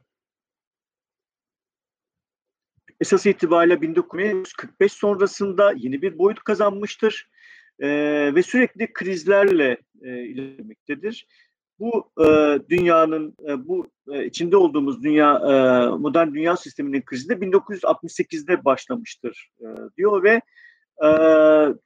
esas 3.01 3.25
itibariyle 3.25 3.81
1945 3.81 4.93
sonrasında 4.93 5.73
yeni 5.77 6.01
bir 6.01 6.17
boyut 6.17 6.43
kazanmıştır 6.43 7.29
e, 7.79 7.89
ve 8.35 8.43
sürekli 8.43 8.93
krizlerle 8.93 9.77
e, 10.01 10.23
ilerlemektedir. 10.23 11.27
Bu 11.79 12.09
e, 12.25 12.59
dünyanın, 12.69 13.35
e, 13.47 13.67
bu 13.67 13.87
e, 14.11 14.25
içinde 14.25 14.57
olduğumuz 14.57 15.03
dünya, 15.03 15.35
e, 15.35 15.51
modern 15.97 16.33
dünya 16.33 16.57
sisteminin 16.57 17.01
krizi 17.01 17.29
de 17.29 17.33
1968'de 17.33 18.65
başlamıştır 18.65 19.51
e, 19.61 19.65
diyor 19.97 20.23
ve 20.23 20.41
e, 21.05 21.09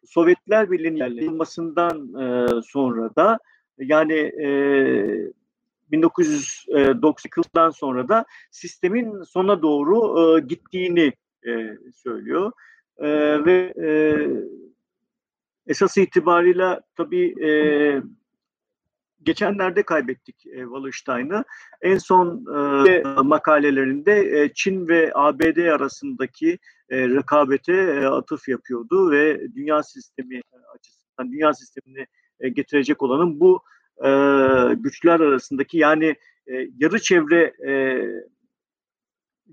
Sovyetler 0.05 0.71
Birliği'nin 0.71 0.97
yayılmasından 0.97 2.13
e, 2.21 2.47
sonra 2.61 3.15
da 3.15 3.39
yani 3.77 4.13
e, 4.13 4.47
1990'dan 5.91 7.69
sonra 7.69 8.09
da 8.09 8.25
sistemin 8.51 9.23
sona 9.23 9.61
doğru 9.61 10.19
e, 10.37 10.41
gittiğini 10.41 11.13
e, 11.47 11.77
söylüyor. 11.93 12.51
E, 12.97 13.07
ve 13.45 13.73
e, 13.83 13.89
esas 15.67 15.97
itibarıyla 15.97 16.81
tabii 16.95 17.45
e, 17.45 17.49
geçenlerde 19.23 19.83
kaybettik 19.83 20.45
e, 20.45 20.61
Wallerstein'ı. 20.61 21.43
En 21.81 21.97
son 21.97 22.45
e, 22.87 23.03
makalelerinde 23.23 24.41
e, 24.41 24.53
Çin 24.53 24.87
ve 24.87 25.11
ABD 25.15 25.57
arasındaki 25.57 26.59
e, 26.89 27.09
rekabete 27.09 27.73
e, 27.73 28.05
atıf 28.05 28.47
yapıyordu 28.47 29.11
ve 29.11 29.41
dünya 29.55 29.83
sistemi 29.83 30.41
açısından 30.75 31.31
dünya 31.31 31.53
sistemini 31.53 32.07
e, 32.39 32.49
getirecek 32.49 33.01
olanın 33.01 33.39
bu 33.39 33.63
e, 33.97 34.09
güçler 34.73 35.19
arasındaki 35.19 35.77
yani 35.77 36.15
e, 36.47 36.67
yarı 36.77 36.99
çevre 36.99 37.53
e, 37.67 38.03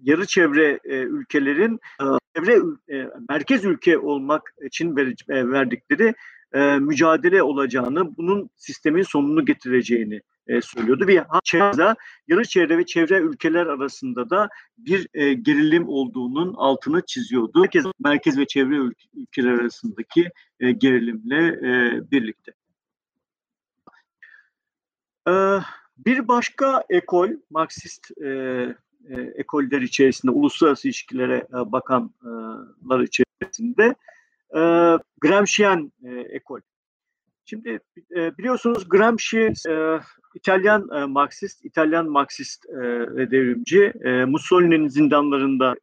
yarı 0.02 0.26
çevre 0.26 0.80
e, 0.84 0.96
ülkelerin 0.96 1.80
e, 2.00 2.04
çevre 2.36 2.60
e, 2.92 3.08
merkez 3.28 3.64
ülke 3.64 3.98
olmak 3.98 4.54
için 4.62 4.96
ver, 4.96 5.06
e, 5.28 5.50
verdikleri 5.50 6.14
e, 6.52 6.78
mücadele 6.78 7.42
olacağını, 7.42 8.16
bunun 8.16 8.50
sistemin 8.56 9.02
sonunu 9.02 9.44
getireceğini 9.44 10.20
e, 10.46 10.60
söylüyordu. 10.62 11.08
Bir 11.08 11.22
çevre, 11.44 11.94
yarı 12.28 12.44
çevre 12.44 12.78
ve 12.78 12.86
çevre 12.86 13.18
ülkeler 13.18 13.66
arasında 13.66 14.30
da 14.30 14.48
bir 14.78 15.08
e, 15.14 15.34
gerilim 15.34 15.88
olduğunun 15.88 16.54
altını 16.54 17.02
çiziyordu. 17.06 17.60
Merkez, 17.60 17.84
merkez 17.98 18.38
ve 18.38 18.46
çevre 18.46 18.92
ülkeler 19.14 19.52
arasındaki 19.52 20.30
e, 20.60 20.72
gerilimle 20.72 21.46
e, 21.46 22.02
birlikte. 22.10 22.52
E, 25.28 25.32
bir 25.98 26.28
başka 26.28 26.84
ekol, 26.88 27.28
Marksist 27.50 28.10
e, 28.20 28.28
e, 29.08 29.20
ekoller 29.36 29.82
içerisinde, 29.82 30.32
uluslararası 30.32 30.88
ilişkilere 30.88 31.36
e, 31.36 31.72
bakanlar 31.72 33.00
içerisinde 33.00 33.94
e, 34.54 34.60
Gramscian 35.20 35.92
e, 36.04 36.10
ekol. 36.10 36.60
Şimdi 37.44 37.80
e, 38.16 38.38
biliyorsunuz 38.38 38.88
Gramsci 38.88 39.52
e, 39.68 39.98
İtalyan 40.34 40.88
e, 40.94 41.04
Marksist, 41.04 41.64
İtalyan 41.64 42.08
Marksist 42.10 42.66
e, 42.66 42.76
devrimci 43.30 43.92
e, 44.04 44.24
Mussolini'nin 44.24 44.88
zindanlarında 44.88 45.74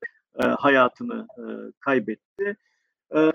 e, 0.44 0.46
hayatını 0.46 1.28
e, 1.38 1.44
kaybetti. 1.80 2.58
E, 3.16 3.32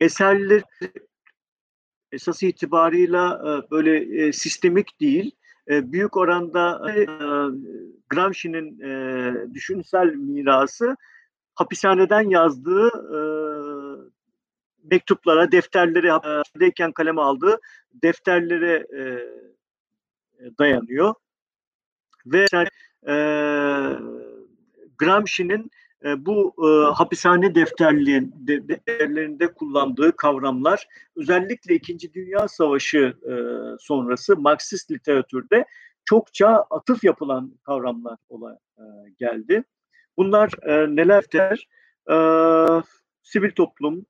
eserleri 0.00 0.62
esas 2.12 2.42
itibarıyla 2.42 3.42
e, 3.44 3.70
böyle 3.70 4.24
e, 4.26 4.32
sistemik 4.32 5.00
değil, 5.00 5.30
e, 5.70 5.92
büyük 5.92 6.16
oranda 6.16 6.92
e, 6.92 7.04
Gramsci'nin 8.08 8.80
e, 8.80 9.54
düşünsel 9.54 10.06
mirası 10.06 10.96
hapishaneden 11.56 12.30
yazdığı 12.30 12.88
e, 12.88 13.18
mektuplara, 14.84 15.52
defterlere, 15.52 16.10
hapishanedeyken 16.10 16.92
kaleme 16.92 17.20
aldığı 17.20 17.60
defterlere 18.02 18.86
e, 18.98 19.02
dayanıyor. 20.58 21.14
Ve 22.26 22.46
e, 23.08 23.14
Gramsci'nin 24.98 25.70
e, 26.04 26.26
bu 26.26 26.54
e, 26.58 26.94
hapishane 26.94 27.54
defterlerinde 27.54 29.52
kullandığı 29.52 30.16
kavramlar 30.16 30.88
özellikle 31.16 31.74
İkinci 31.74 32.14
Dünya 32.14 32.48
Savaşı 32.48 33.16
e, 33.22 33.34
sonrası 33.80 34.36
Marksist 34.36 34.90
literatürde 34.90 35.64
çokça 36.04 36.48
atıf 36.70 37.04
yapılan 37.04 37.52
kavramlar 37.62 38.18
ola 38.28 38.58
e, 38.78 38.82
geldi. 39.18 39.64
Bunlar 40.16 40.50
e, 40.62 40.96
nelerdir? 40.96 41.68
E, 42.10 42.16
sivil 43.22 43.50
toplum, 43.50 44.06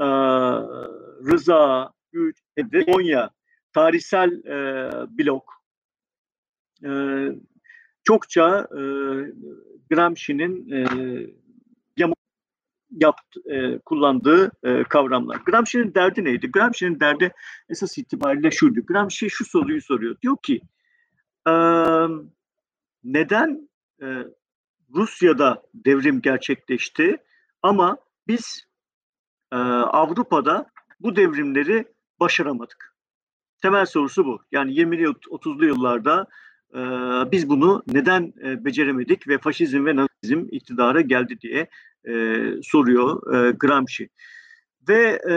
e, 0.00 0.06
rıza, 1.30 1.92
güç, 2.12 2.36
hegemonya, 2.56 3.30
tarihsel 3.72 4.32
e, 4.44 4.90
blok, 5.18 5.52
e, 6.84 6.90
çokça 8.04 8.68
e, 8.70 8.80
Gramsci'nin 9.90 10.70
e, 10.70 10.84
yaptı, 13.00 13.40
e, 13.50 13.78
kullandığı 13.78 14.52
e, 14.62 14.84
kavramlar. 14.84 15.36
Gramsci'nin 15.36 15.94
derdi 15.94 16.24
neydi? 16.24 16.50
Gramsci'nin 16.50 17.00
derdi 17.00 17.32
esas 17.68 17.98
itibariyle 17.98 18.50
şuydu. 18.50 18.86
Gramsci 18.86 19.30
şu 19.30 19.44
soruyu 19.44 19.80
soruyor. 19.80 20.16
Diyor 20.22 20.36
ki 20.42 20.60
e, 21.48 21.52
neden 23.04 23.68
e, 24.02 24.06
Rusya'da 24.94 25.62
devrim 25.74 26.20
gerçekleşti 26.20 27.16
ama 27.62 27.96
biz 28.28 28.66
e, 29.52 29.56
Avrupa'da 29.56 30.66
bu 31.00 31.16
devrimleri 31.16 31.84
başaramadık. 32.20 32.94
Temel 33.62 33.86
sorusu 33.86 34.24
bu. 34.24 34.40
Yani 34.52 34.72
20'li 34.72 35.04
30'lu 35.04 35.66
yıllarda 35.66 36.26
e, 36.74 36.80
biz 37.32 37.48
bunu 37.48 37.82
neden 37.86 38.32
e, 38.44 38.64
beceremedik 38.64 39.28
ve 39.28 39.38
faşizm 39.38 39.86
ve 39.86 39.96
nazizm 39.96 40.46
iktidara 40.50 41.00
geldi 41.00 41.40
diye 41.40 41.68
e, 42.08 42.44
soruyor 42.62 43.34
e, 43.34 43.50
Gramsci. 43.50 44.08
Ve 44.88 45.20
e, 45.30 45.36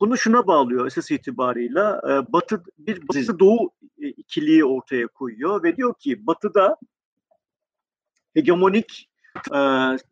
bunu 0.00 0.16
şuna 0.16 0.46
bağlıyor 0.46 0.86
esas 0.86 1.10
itibarıyla 1.10 2.00
e, 2.08 2.32
Batı 2.32 2.62
bir 2.78 3.08
Batı 3.08 3.38
Doğu 3.38 3.70
ikiliği 3.98 4.64
ortaya 4.64 5.06
koyuyor 5.06 5.62
ve 5.62 5.76
diyor 5.76 5.94
ki 5.98 6.26
Batı'da 6.26 6.76
hegemonik 8.34 9.08
e, 9.36 9.58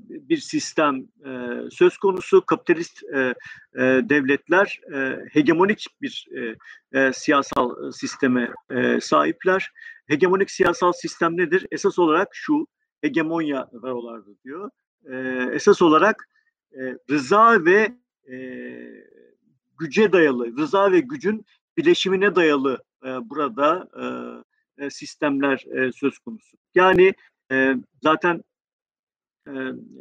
bir 0.09 0.37
sistem 0.37 1.09
e, 1.25 1.31
söz 1.71 1.97
konusu. 1.97 2.47
Kapitalist 2.47 3.03
e, 3.05 3.35
devletler 3.83 4.81
hegemonik 5.33 5.87
bir 6.03 6.27
siyasal 7.13 7.93
sisteme 7.93 8.51
sahipler. 9.01 9.73
Hegemonik 10.07 10.51
siyasal 10.51 10.93
sistem 10.93 11.37
nedir? 11.37 11.67
Esas 11.71 11.99
olarak 11.99 12.29
şu, 12.33 12.67
hegemonya 13.01 13.69
varolardı 13.73 14.37
diyor. 14.45 14.71
Esas 15.55 15.83
olarak 15.83 16.29
e, 16.73 16.97
rıza 17.11 17.65
ve 17.65 17.93
güce 19.79 20.13
dayalı, 20.13 20.57
rıza 20.57 20.93
ve 20.93 21.01
gücün 21.01 21.45
bileşimine 21.77 22.35
dayalı 22.35 22.85
burada 23.23 23.89
sistemler 24.91 25.65
söz 25.95 26.19
konusu. 26.19 26.57
Yani 26.75 27.15
e, 27.53 27.75
zaten 28.03 28.45
e, 29.49 29.53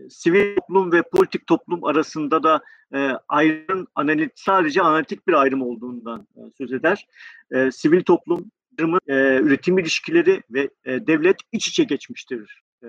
sivil 0.10 0.56
toplum 0.56 0.92
ve 0.92 1.02
politik 1.02 1.48
toplum 1.48 1.84
arasında 1.84 2.44
da 2.44 2.62
e, 2.94 3.12
ayrım 3.28 3.88
analiz, 3.96 4.30
sadece 4.36 4.82
analitik 4.82 5.28
bir 5.28 5.34
ayrım 5.34 5.62
olduğundan 5.62 6.28
e, 6.36 6.40
söz 6.58 6.74
eder. 6.74 7.08
E, 7.52 7.72
sivil 7.72 8.04
toplum 8.04 8.52
e, 9.08 9.40
üretim 9.40 9.78
ilişkileri 9.78 10.44
ve 10.52 10.70
e, 10.86 11.08
devlet 11.08 11.38
iç 11.52 11.68
içe 11.68 11.84
geçmiştir 11.84 12.64
e, 12.84 12.88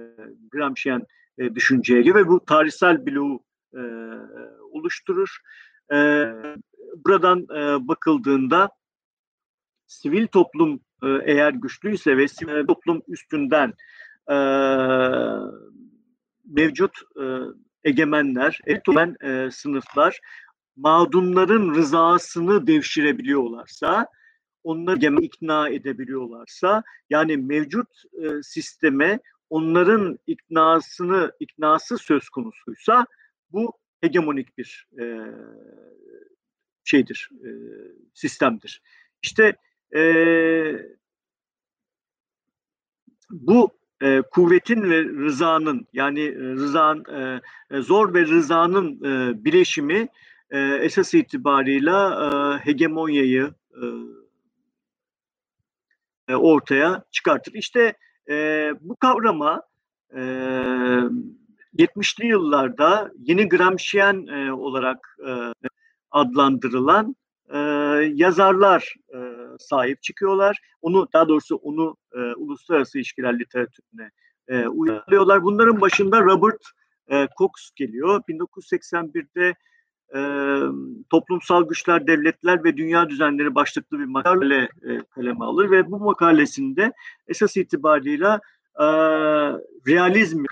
Gramsci'yen 0.51 1.03
e, 1.39 1.55
düşünceye 1.55 2.03
göre 2.03 2.19
ve 2.19 2.29
bu 2.29 2.45
tarihsel 2.45 3.07
bloğu 3.07 3.45
e, 3.75 3.81
oluşturur. 4.71 5.39
E, 5.93 5.97
buradan 7.05 7.43
e, 7.43 7.89
bakıldığında 7.89 8.71
sivil 9.87 10.27
toplum 10.27 10.81
e, 11.03 11.09
eğer 11.25 11.53
güçlüyse 11.53 12.17
ve 12.17 12.29
sivil 12.29 12.67
toplum 12.67 13.03
üstünden 13.09 13.73
e, 14.31 14.37
mevcut 16.45 16.93
e, 17.21 17.25
egemenler, 17.85 18.61
egemen 18.67 19.17
e, 19.25 19.51
sınıflar 19.51 20.21
mağdunların 20.77 21.75
rızasını 21.75 22.67
devşirebiliyorlarsa, 22.67 24.07
onları 24.65 25.25
ikna 25.25 25.69
edebiliyorlarsa, 25.69 26.83
yani 27.11 27.37
mevcut 27.37 27.89
e, 28.23 28.43
sisteme 28.43 29.21
onların 29.51 30.19
iknasını 30.27 31.33
iknası 31.41 31.99
söz 31.99 32.29
konusuysa 32.29 33.07
bu 33.53 33.73
hegemonik 34.01 34.59
bir 34.59 34.89
e, 35.01 35.05
şeydir, 36.85 37.31
e, 37.45 37.49
sistemdir. 38.15 38.83
İşte 39.23 39.57
e, 39.97 40.03
bu 43.31 43.80
e, 44.03 44.23
kuvvetin 44.23 44.83
ve 44.91 45.05
rızanın 45.05 45.87
yani 45.93 46.21
e, 46.21 46.39
rızan 46.39 47.05
e, 47.13 47.41
e, 47.71 47.81
zor 47.81 48.15
ve 48.15 48.27
rızanın 48.27 49.05
e, 49.05 49.45
bileşimi 49.45 50.09
e, 50.51 50.59
esas 50.59 51.15
itibarıyla 51.15 52.11
e, 52.25 52.29
hegemonyayı 52.67 53.55
e, 53.71 53.85
e 56.29 56.37
ortaya 56.37 57.05
çıkartır. 57.11 57.55
İşte 57.55 57.95
e, 58.31 58.71
bu 58.81 58.97
kavrama 58.97 59.63
e, 60.15 60.21
70'li 61.79 62.27
yıllarda 62.27 63.11
yeni 63.19 63.49
Gramsciyen 63.49 64.27
e, 64.27 64.53
olarak 64.53 65.17
e, 65.29 65.33
adlandırılan 66.11 67.17
e, 67.53 67.59
yazarlar 68.15 68.95
e, 69.15 69.19
sahip 69.61 70.03
çıkıyorlar. 70.03 70.59
Onu 70.83 71.09
daha 71.13 71.29
doğrusu 71.29 71.57
onu 71.57 71.97
e, 72.15 72.19
uluslararası 72.19 72.99
ilişkiler 72.99 73.39
literatürüne 73.39 74.11
e, 74.49 74.67
uyarlıyorlar. 74.67 75.43
Bunların 75.43 75.81
başında 75.81 76.21
Robert 76.21 76.63
e, 77.09 77.29
Cox 77.39 77.51
geliyor. 77.77 78.23
1981'de 78.29 79.55
e, 80.15 80.21
Toplumsal 81.11 81.69
Güçler, 81.69 82.07
Devletler 82.07 82.65
ve 82.65 82.77
Dünya 82.77 83.11
Düzenleri 83.11 83.55
başlıklı 83.55 83.99
bir 83.99 84.05
makale 84.05 84.69
e, 84.83 85.01
kaleme 85.11 85.45
alır 85.45 85.71
ve 85.71 85.91
bu 85.91 85.99
makalesinde 85.99 86.93
esas 87.29 87.57
itibarıyla 87.57 88.41
e, 88.81 88.87
realizmi 89.89 90.47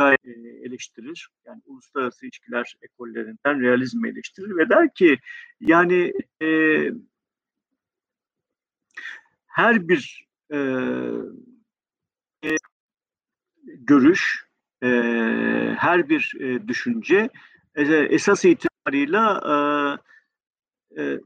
eleştirir. 0.63 1.29
Yani 1.47 1.63
uluslararası 1.67 2.27
ilişkiler 2.27 2.75
ekollerinden 2.83 3.61
realizmi 3.61 4.09
eleştirir 4.09 4.57
ve 4.57 4.69
der 4.69 4.95
ki 4.95 5.19
yani 5.61 6.13
e, 6.43 6.49
her 9.59 9.89
bir 9.89 10.29
e, 10.53 10.59
görüş, 13.65 14.47
e, 14.83 14.89
her 15.79 16.09
bir 16.09 16.33
e, 16.41 16.69
düşünce 16.69 17.31
e, 17.75 17.83
esas 17.85 18.45
itibarıyla 18.45 19.41
e, 20.97 21.03
e, 21.03 21.21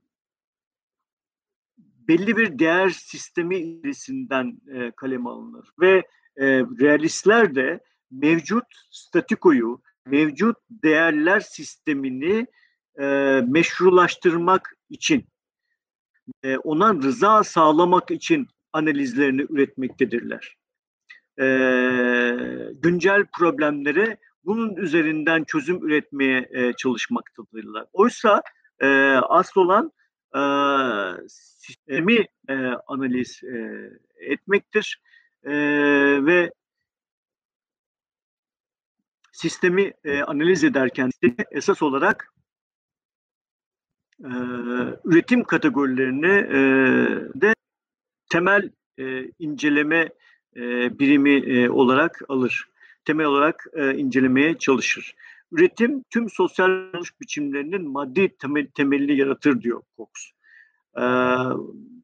belli 2.08 2.36
bir 2.36 2.58
değer 2.58 2.88
sistemi 2.88 3.58
içerisinden 3.58 4.58
e, 4.74 4.90
kaleme 4.90 5.30
alınır. 5.30 5.68
Ve 5.80 5.96
e, 6.36 6.46
realistler 6.60 7.54
de 7.54 7.80
mevcut 8.10 8.66
statikoyu, 8.90 9.82
mevcut 10.06 10.56
değerler 10.70 11.40
sistemini 11.40 12.46
e, 13.00 13.04
meşrulaştırmak 13.48 14.76
için, 14.90 15.31
e, 16.42 16.56
ona 16.56 16.94
rıza 16.94 17.44
sağlamak 17.44 18.10
için 18.10 18.48
analizlerini 18.72 19.46
üretmektedirler. 19.48 20.56
E, 21.40 21.46
güncel 22.72 23.26
problemlere 23.38 24.16
bunun 24.44 24.76
üzerinden 24.76 25.44
çözüm 25.44 25.86
üretmeye 25.86 26.48
e, 26.52 26.72
çalışmaktadırlar. 26.72 27.86
Oysa 27.92 28.42
e, 28.80 28.86
asıl 29.14 29.60
olan 29.60 29.92
e, 30.36 30.42
sistemi 31.28 32.26
e, 32.48 32.54
analiz 32.86 33.40
e, 33.44 33.90
etmektir 34.16 35.02
e, 35.44 35.52
ve 36.26 36.52
sistemi 39.32 39.92
e, 40.04 40.22
analiz 40.22 40.64
ederken 40.64 41.10
esas 41.50 41.82
olarak 41.82 42.32
e, 44.22 44.30
üretim 45.04 45.44
kategorilerini 45.44 46.26
e, 46.26 46.60
de 47.40 47.54
temel 48.30 48.70
e, 48.98 49.30
inceleme 49.38 50.08
e, 50.56 50.98
birimi 50.98 51.30
e, 51.30 51.70
olarak 51.70 52.22
alır. 52.28 52.68
Temel 53.04 53.26
olarak 53.26 53.66
e, 53.72 53.94
incelemeye 53.94 54.58
çalışır. 54.58 55.14
Üretim 55.52 56.04
tüm 56.10 56.30
sosyal 56.30 56.68
varoluş 56.68 57.20
biçimlerinin 57.20 57.90
maddi 57.90 58.36
temel, 58.38 58.66
temelini 58.66 59.16
yaratır 59.16 59.60
diyor 59.60 59.82
Cox. 59.96 60.08
E, 60.96 61.04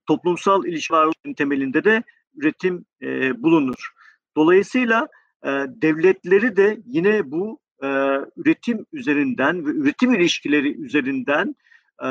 toplumsal 0.06 0.64
ilişki 0.64 0.94
varoluşun 0.94 1.32
temelinde 1.32 1.84
de 1.84 2.02
üretim 2.36 2.84
e, 3.02 3.42
bulunur. 3.42 3.92
Dolayısıyla 4.36 5.08
e, 5.44 5.48
devletleri 5.68 6.56
de 6.56 6.78
yine 6.86 7.30
bu 7.30 7.58
e, 7.82 7.86
üretim 8.36 8.86
üzerinden 8.92 9.66
ve 9.66 9.70
üretim 9.70 10.14
ilişkileri 10.14 10.80
üzerinden 10.80 11.54
e, 12.02 12.08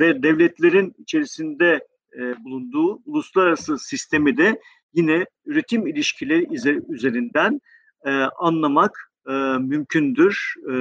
ve 0.00 0.22
devletlerin 0.22 0.94
içerisinde 0.98 1.88
e, 2.18 2.44
bulunduğu 2.44 3.02
uluslararası 3.04 3.78
sistemi 3.78 4.36
de 4.36 4.60
yine 4.94 5.26
üretim 5.46 5.86
ilişkileri 5.86 6.46
üzerinden 6.88 7.60
e, 8.06 8.10
anlamak 8.38 9.10
e, 9.28 9.32
mümkündür 9.58 10.54
e, 10.70 10.74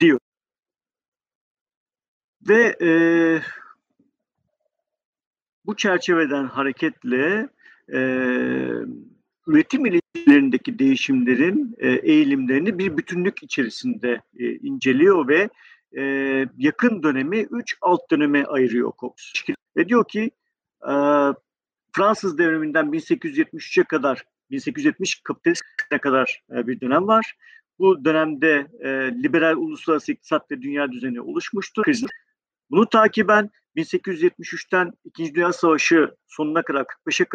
diyor. 0.00 0.18
Ve 2.48 2.76
e, 2.82 2.90
bu 5.66 5.76
çerçeveden 5.76 6.44
hareketle 6.44 7.48
e, 7.92 7.98
üretim 9.46 9.86
ilişkilerindeki 10.14 10.78
değişimlerin 10.78 11.74
e, 11.78 11.88
eğilimlerini 11.88 12.78
bir 12.78 12.96
bütünlük 12.96 13.42
içerisinde 13.42 14.20
e, 14.38 14.54
inceliyor 14.54 15.28
ve 15.28 15.48
e, 15.96 16.02
yakın 16.58 17.02
dönemi 17.02 17.46
üç 17.50 17.76
alt 17.80 18.10
döneme 18.10 18.44
ayırıyor 18.44 18.92
Cox. 18.98 19.12
Ve 19.76 19.88
diyor 19.88 20.08
ki 20.08 20.30
Fransız 21.92 22.38
devriminden 22.38 22.86
1873'e 22.86 23.84
kadar 23.84 24.24
1870 24.50 25.20
kapitalizme 25.22 25.98
kadar 26.02 26.42
bir 26.50 26.80
dönem 26.80 27.06
var. 27.06 27.34
Bu 27.78 28.04
dönemde 28.04 28.66
liberal 29.22 29.56
uluslararası 29.56 30.12
iktisat 30.12 30.50
ve 30.50 30.62
dünya 30.62 30.92
düzeni 30.92 31.20
oluşmuştur. 31.20 31.84
Bunu 32.74 32.88
takiben 32.88 33.50
1873'ten 33.76 34.92
İkinci 35.04 35.34
Dünya 35.34 35.52
Savaşı 35.52 36.14
sonuna 36.26 36.62
kadar 36.62 36.84
45'e 37.06 37.26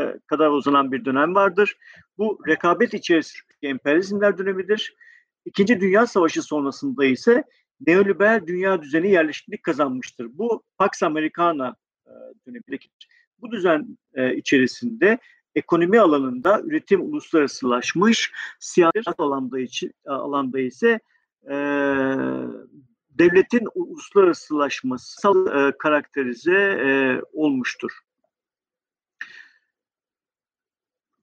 e, 0.00 0.18
kadar 0.26 0.50
uzanan 0.50 0.92
bir 0.92 1.04
dönem 1.04 1.34
vardır. 1.34 1.76
Bu 2.18 2.38
rekabet 2.46 2.94
içerisindeki 2.94 3.66
emperyalizmler 3.66 4.38
dönemidir. 4.38 4.94
İkinci 5.44 5.80
Dünya 5.80 6.06
Savaşı 6.06 6.42
sonrasında 6.42 7.04
ise 7.04 7.44
neoliberal 7.86 8.46
dünya 8.46 8.82
düzeni 8.82 9.10
yerleşiklik 9.10 9.62
kazanmıştır. 9.62 10.28
Bu 10.32 10.62
Pax 10.78 11.02
Americana 11.02 11.76
e, 12.06 12.12
dönemindeki 12.46 12.88
bu 13.38 13.50
düzen 13.50 13.98
e, 14.14 14.36
içerisinde 14.36 15.18
ekonomi 15.54 16.00
alanında 16.00 16.60
üretim 16.60 17.00
uluslararasılaşmış, 17.00 18.32
siyaset 18.60 19.20
alanda, 19.20 19.60
için, 19.60 19.92
alanda 20.06 20.60
ise 20.60 21.00
devletin 23.18 23.68
uluslararasılaşması 23.74 25.28
e, 25.54 25.78
karakterize 25.78 26.54
e, 26.54 27.20
olmuştur. 27.32 27.90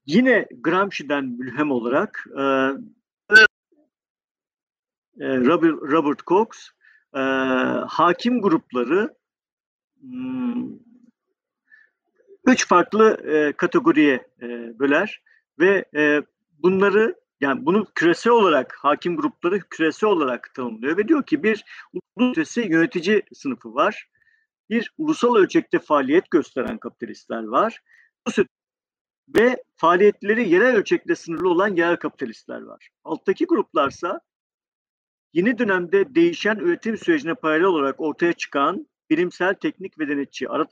Yine 0.05 0.47
Gramsci'den 0.61 1.25
mülhem 1.25 1.71
olarak 1.71 2.25
e, 2.37 2.41
e 5.19 5.37
Robert, 5.37 5.91
Robert 5.91 6.27
Cox 6.27 6.47
e, 7.15 7.19
hakim 7.87 8.41
grupları 8.41 9.15
hmm, 10.01 10.85
üç 12.45 12.67
farklı 12.67 13.17
e, 13.27 13.53
kategoriye 13.53 14.27
e, 14.41 14.79
böler 14.79 15.21
ve 15.59 15.85
e, 15.95 16.21
bunları 16.59 17.15
yani 17.45 17.65
bunu 17.65 17.85
küresel 17.95 18.33
olarak 18.33 18.75
hakim 18.79 19.17
grupları 19.17 19.59
küresel 19.59 20.09
olarak 20.09 20.53
tanımlıyor 20.53 20.97
ve 20.97 21.07
diyor 21.07 21.25
ki 21.25 21.43
bir 21.43 21.65
uluslararası 21.93 22.61
yönetici 22.61 23.23
sınıfı 23.33 23.75
var. 23.75 24.09
Bir 24.69 24.93
ulusal 24.97 25.35
ölçekte 25.35 25.79
faaliyet 25.79 26.31
gösteren 26.31 26.77
kapitalistler 26.77 27.43
var. 27.43 27.81
Ve 29.27 29.63
faaliyetleri 29.75 30.49
yerel 30.49 30.75
ölçekte 30.75 31.15
sınırlı 31.15 31.49
olan 31.49 31.75
yerel 31.75 31.97
kapitalistler 31.97 32.61
var. 32.61 32.89
Alttaki 33.03 33.45
gruplarsa 33.45 34.21
yeni 35.33 35.57
dönemde 35.57 36.15
değişen 36.15 36.55
üretim 36.55 36.97
sürecine 36.97 37.33
paralel 37.33 37.63
olarak 37.63 38.01
ortaya 38.01 38.33
çıkan 38.33 38.87
bilimsel, 39.09 39.53
teknik 39.53 39.99
ve 39.99 40.07
denetçi 40.07 40.49
ara, 40.49 40.67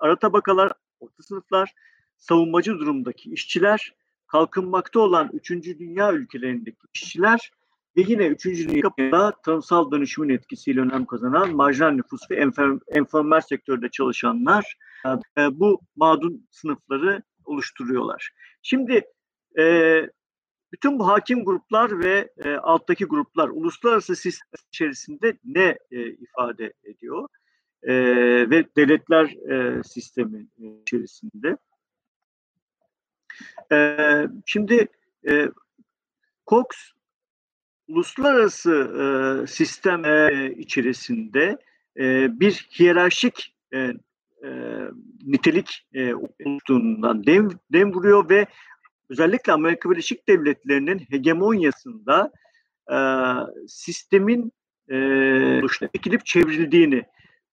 ara 0.00 0.18
tabakalar, 0.18 0.72
orta 1.00 1.22
sınıflar, 1.22 1.74
savunmacı 2.16 2.72
durumdaki 2.72 3.30
işçiler, 3.30 3.92
kalkınmakta 4.26 5.00
olan 5.00 5.30
3. 5.32 5.50
dünya 5.50 6.12
ülkelerindeki 6.12 6.76
işçiler 6.94 7.50
ve 7.96 8.04
yine 8.06 8.26
3. 8.26 8.44
dünyada 8.44 9.32
tanımsal 9.44 9.90
dönüşümün 9.90 10.28
etkisiyle 10.28 10.80
önem 10.80 11.04
kazanan 11.04 11.56
marjinal 11.56 11.90
nüfus 11.90 12.30
ve 12.30 12.50
enformal 12.88 13.40
sektörde 13.40 13.88
çalışanlar 13.88 14.76
e, 15.38 15.60
bu 15.60 15.80
mağdun 15.96 16.46
sınıfları 16.50 17.22
oluşturuyorlar. 17.44 18.30
Şimdi 18.62 19.02
e, 19.58 20.02
bütün 20.72 20.98
bu 20.98 21.08
hakim 21.08 21.44
gruplar 21.44 22.00
ve 22.00 22.30
e, 22.44 22.56
alttaki 22.56 23.04
gruplar 23.04 23.48
uluslararası 23.48 24.16
sistem 24.16 24.60
içerisinde 24.68 25.38
ne 25.44 25.78
e, 25.90 26.06
ifade 26.08 26.72
ediyor? 26.84 27.28
E, 27.82 27.94
ve 28.50 28.64
devletler 28.76 29.24
e, 29.50 29.82
sistemi 29.82 30.46
içerisinde. 30.82 31.56
E, 33.72 33.96
şimdi 34.46 34.88
e, 35.28 35.48
Cox 36.46 36.66
uluslararası 37.88 38.72
e, 38.72 39.46
sistem 39.46 40.04
e, 40.04 40.50
içerisinde 40.58 41.58
e, 41.98 42.40
bir 42.40 42.68
hiyerarşik 42.78 43.54
e, 43.72 43.78
e, 43.78 44.50
nitelik 45.26 45.86
e, 45.94 46.14
oluştuğundan 46.14 47.26
dem, 47.26 47.48
dem 47.72 47.94
vuruyor 47.94 48.28
ve 48.30 48.46
özellikle 49.10 49.52
Amerika 49.52 49.90
Birleşik 49.90 50.28
Devletleri'nin 50.28 50.98
hegemonyasında 50.98 52.32
e, 52.92 52.96
sistemin 53.68 54.52
e, 54.90 54.96
ekilip 55.94 56.26
çevrildiğini 56.26 57.02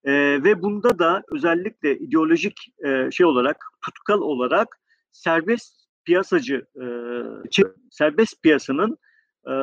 e, 0.04 0.14
ve 0.44 0.62
bunda 0.62 1.00
da 1.00 1.24
özellikle 1.32 1.98
ideolojik 1.98 2.74
e, 2.86 3.12
şey 3.12 3.26
olarak 3.26 3.66
tutkal 3.86 4.22
olarak 4.22 4.80
serbest 5.12 5.83
piyasacı 6.06 6.66
e, 6.76 6.86
serbest 7.92 8.44
piyasanın 8.44 8.98
e, 9.48 9.56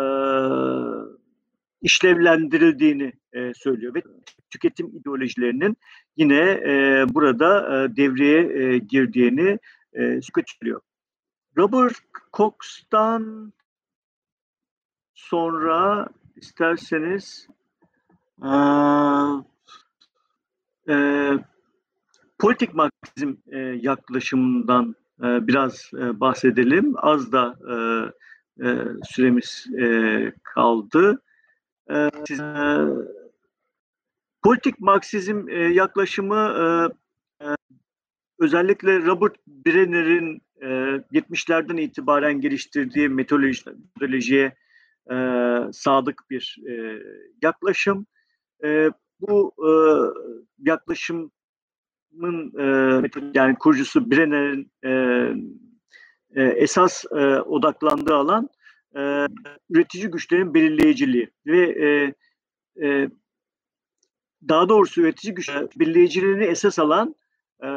işlevlendirildiğini 1.82 3.12
e, 3.32 3.54
söylüyor 3.54 3.94
ve 3.94 4.02
tüketim 4.50 4.86
ideolojilerinin 4.86 5.76
yine 6.16 6.50
e, 6.50 7.04
burada 7.14 7.82
e, 7.84 7.96
devreye 7.96 8.62
e, 8.62 8.78
girdiğini 8.78 9.58
e, 9.92 10.20
söylüyor. 10.22 10.80
Robert 11.58 11.96
Cox'tan 12.32 13.52
sonra 15.14 16.08
isterseniz 16.36 17.48
e, 18.44 18.50
e, 20.88 20.94
politik 22.38 22.74
Marksizm 22.74 23.32
e, 23.52 23.58
yaklaşımından 23.58 24.96
e, 25.24 25.46
biraz 25.46 25.90
e, 25.94 26.20
bahsedelim. 26.20 26.94
Az 26.96 27.32
da 27.32 27.58
e, 27.70 27.74
e, 28.60 28.86
süremiz 29.04 29.66
kaldı. 30.42 31.22
E, 31.90 32.10
siz, 32.28 32.40
e, 32.40 32.86
politik 34.42 34.80
Marksizm 34.80 35.48
yaklaşımı 35.48 36.54
özellikle 38.38 39.06
Robert 39.06 39.36
Brenner'in 39.46 40.42
e, 40.60 40.66
70'lerden 41.12 41.76
itibaren 41.76 42.40
geliştirdiği 42.40 43.08
metodoloji, 43.08 43.62
metodolojiye 43.70 44.54
sadık 45.72 46.22
bir 46.30 46.56
yaklaşım. 47.42 48.06
Bu 49.20 49.54
yaklaşımın 50.58 51.32
e, 52.58 52.64
yani 53.34 53.54
kurucusu 53.58 54.10
Brenner'in 54.10 54.72
e, 54.84 54.90
e, 56.34 56.42
esas 56.44 57.04
e, 57.12 57.40
odaklandığı 57.40 58.14
alan 58.14 58.48
e, 58.96 59.26
üretici 59.70 60.10
güçlerin 60.10 60.54
belirleyiciliği 60.54 61.30
ve 61.46 61.60
e, 61.60 62.14
e, 62.86 63.10
daha 64.48 64.68
doğrusu 64.68 65.00
üretici 65.00 65.34
güç 65.34 65.50
belirleyiciliğini 65.76 66.44
esas 66.44 66.78
alan 66.78 67.14
e, 67.62 67.68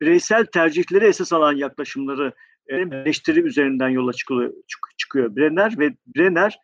bireysel 0.00 0.46
tercihleri 0.46 1.04
esas 1.04 1.32
alan 1.32 1.52
yaklaşımları 1.52 2.32
e, 2.66 2.76
eleştiri 2.76 3.40
üzerinden 3.40 3.88
yola 3.88 4.12
çıkıyor 4.98 5.36
Brenner 5.36 5.78
ve 5.78 5.94
Brenner 6.16 6.58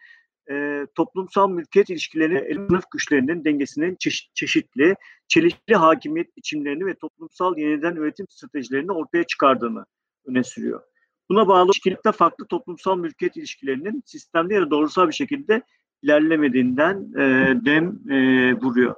e, 0.50 0.86
toplumsal 0.94 1.50
mülkiyet 1.50 1.90
ilişkilerini, 1.90 2.54
sınıf 2.54 2.90
güçlerinin 2.90 3.44
dengesinin 3.44 3.96
çeşit, 3.96 4.34
çeşitli, 4.34 4.94
çelişkili 5.28 5.76
hakimiyet 5.76 6.36
biçimlerini 6.36 6.86
ve 6.86 6.94
toplumsal 6.94 7.58
yeniden 7.58 7.96
üretim 7.96 8.26
stratejilerini 8.28 8.92
ortaya 8.92 9.24
çıkardığını 9.24 9.84
öne 10.26 10.44
sürüyor. 10.44 10.80
Buna 11.28 11.48
bağlı 11.48 11.66
ilişkilikte 11.66 12.12
farklı 12.12 12.46
toplumsal 12.46 12.96
mülkiyet 12.96 13.36
ilişkilerinin 13.36 14.02
sistemli 14.06 14.54
ya 14.54 14.60
da 14.60 14.70
doğrusal 14.70 15.08
bir 15.08 15.12
şekilde 15.12 15.62
ilerlemediğinden 16.02 17.12
e, 17.16 17.54
dem 17.64 18.10
e, 18.10 18.52
vuruyor. 18.54 18.94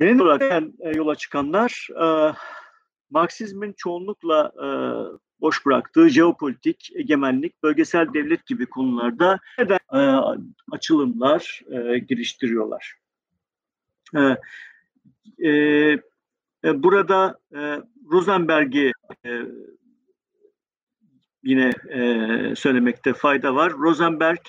Benim 0.00 0.20
olarak 0.20 0.42
e, 0.80 0.90
yola 0.96 1.14
çıkanlar 1.14 1.88
e, 2.02 2.34
Marksizmin 3.10 3.74
çoğunlukla 3.76 4.52
e, 4.56 4.66
boş 5.42 5.66
bıraktığı 5.66 6.08
jeopolitik, 6.08 6.90
egemenlik, 6.94 7.62
bölgesel 7.62 8.14
devlet 8.14 8.46
gibi 8.46 8.66
konularda 8.66 9.38
neden 9.58 9.78
e, 9.92 10.00
açılımlar 10.72 11.60
e, 11.70 11.98
geliştiriyorlar. 11.98 12.94
E, 14.16 14.20
e, 15.48 15.50
e 16.64 16.82
burada 16.82 17.38
e, 17.54 17.80
Rosenberg'i 18.10 18.92
e, 19.26 19.42
yine 21.42 21.70
e, 21.88 22.00
söylemekte 22.56 23.12
fayda 23.12 23.54
var. 23.54 23.72
Rosenberg 23.72 24.40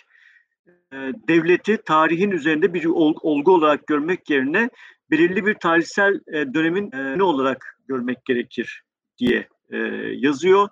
e, 0.68 0.98
devleti 1.28 1.78
tarihin 1.78 2.32
üzerinde 2.32 2.74
bir 2.74 2.86
olgu 2.86 3.54
olarak 3.54 3.88
görmek 3.88 4.30
yerine 4.30 4.70
belirli 5.12 5.46
bir 5.46 5.54
tarihsel 5.54 6.20
e, 6.28 6.54
dönemin 6.54 6.92
ne 7.18 7.24
olarak 7.24 7.80
görmek 7.88 8.26
gerekir 8.26 8.84
diye 9.18 9.48
e, 9.70 9.78
yazıyor. 10.18 10.70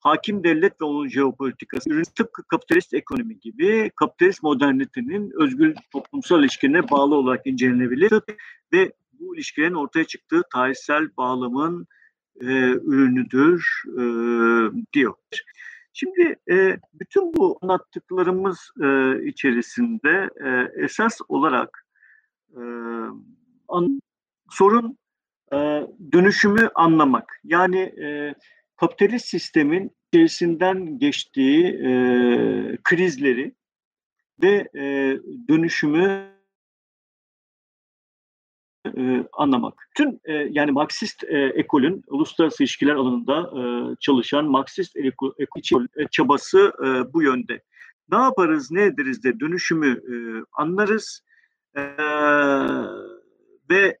Hakim 0.00 0.44
devlet 0.44 0.80
ve 0.80 0.84
onun 0.84 1.08
jeopolitikası 1.08 1.90
ürün 1.90 2.02
tıpkı 2.02 2.42
kapitalist 2.42 2.94
ekonomi 2.94 3.40
gibi 3.40 3.90
kapitalist 3.96 4.42
modernitenin 4.42 5.32
özgür 5.34 5.74
toplumsal 5.92 6.40
ilişkilerine 6.40 6.90
bağlı 6.90 7.14
olarak 7.14 7.46
incelenebilir 7.46 8.12
ve 8.72 8.92
bu 9.12 9.36
ilişkilerin 9.36 9.74
ortaya 9.74 10.04
çıktığı 10.04 10.42
tarihsel 10.52 11.08
bağlamın 11.16 11.86
e, 12.40 12.46
ürünüdür 12.70 13.82
e, 13.86 14.02
diyor. 14.92 15.14
Şimdi 15.92 16.36
e, 16.50 16.78
bütün 16.94 17.34
bu 17.34 17.58
anlattıklarımız 17.62 18.70
e, 18.82 19.18
içerisinde 19.24 20.30
e, 20.44 20.82
esas 20.84 21.18
olarak 21.28 21.86
e, 22.50 22.62
an, 23.68 24.00
sorun 24.50 24.98
e, 25.52 25.86
dönüşümü 26.12 26.70
anlamak. 26.74 27.40
Yani 27.44 27.80
e, 27.80 28.34
kapitalist 28.76 29.26
sistemin 29.26 29.96
içerisinden 30.12 30.98
geçtiği 30.98 31.66
e, 31.66 31.92
krizleri 32.84 33.54
ve 34.42 34.68
e, 34.74 35.18
dönüşümü 35.48 36.32
e, 38.96 39.24
anlamak. 39.32 39.88
Tüm 39.96 40.20
e, 40.24 40.32
yani 40.32 40.70
Marksist 40.70 41.24
e, 41.24 41.38
ekolün 41.38 42.04
uluslararası 42.06 42.62
ilişkiler 42.62 42.94
alanında 42.94 43.40
e, 43.40 43.62
çalışan 44.00 44.44
Marksist 44.44 44.96
ekol, 44.96 45.32
ekol 45.38 45.86
e, 45.96 46.06
çabası 46.10 46.72
e, 46.84 47.12
bu 47.12 47.22
yönde. 47.22 47.62
Ne 48.10 48.18
yaparız, 48.18 48.70
ne 48.70 48.82
ederiz 48.82 49.24
de 49.24 49.40
dönüşümü 49.40 49.90
e, 49.90 50.14
anlarız 50.52 51.22
e, 51.76 51.82
ve 53.70 53.98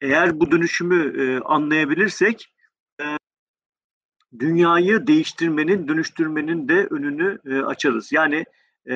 eğer 0.00 0.40
bu 0.40 0.50
dönüşümü 0.50 1.22
e, 1.22 1.40
anlayabilirsek 1.40 2.54
e, 3.00 3.04
dünyayı 4.38 5.06
değiştirmenin, 5.06 5.88
dönüştürmenin 5.88 6.68
de 6.68 6.86
önünü 6.86 7.38
e, 7.46 7.62
açarız. 7.62 8.12
Yani 8.12 8.44
e, 8.86 8.94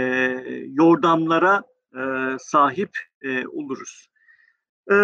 yordamlara 0.72 1.62
e, 1.94 2.02
sahip 2.38 2.98
e, 3.22 3.46
oluruz. 3.46 4.08
E, 4.90 4.96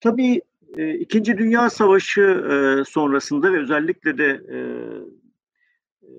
tabii 0.00 0.42
e, 0.76 0.94
İkinci 0.94 1.38
Dünya 1.38 1.70
Savaşı 1.70 2.20
e, 2.20 2.84
sonrasında 2.84 3.52
ve 3.52 3.58
özellikle 3.58 4.18
de 4.18 4.40
e, 4.48 4.58
e 4.58 6.10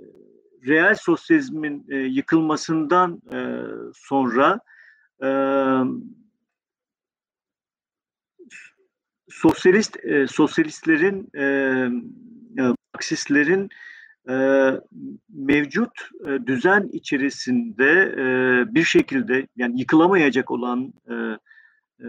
reel 0.68 0.96
sosyalizmin 0.96 1.86
e, 1.90 1.96
yıkılmasından 1.96 3.22
e, 3.34 3.40
sonra 3.94 4.60
e, 5.24 5.30
sosyalist 9.36 10.06
e, 10.06 10.28
sosyalistlerin 10.28 11.30
e, 11.38 11.46
Marksistlerin 12.94 13.70
e, 14.30 14.36
mevcut 15.30 16.10
e, 16.28 16.48
düzen 16.48 16.90
içerisinde 16.94 18.14
e, 18.18 18.26
bir 18.76 18.84
şekilde 18.84 19.48
yani 19.56 19.80
yıkılamayacak 19.80 20.52
olan 20.52 20.94
e, 21.10 21.14
e, 22.00 22.08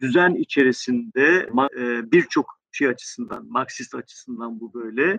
düzen 0.00 0.34
içerisinde 0.34 1.48
e, 1.78 2.12
birçok 2.12 2.60
şey 2.72 2.88
açısından, 2.88 3.46
Marksist 3.48 3.94
açısından 3.94 4.60
bu 4.60 4.74
böyle 4.74 5.18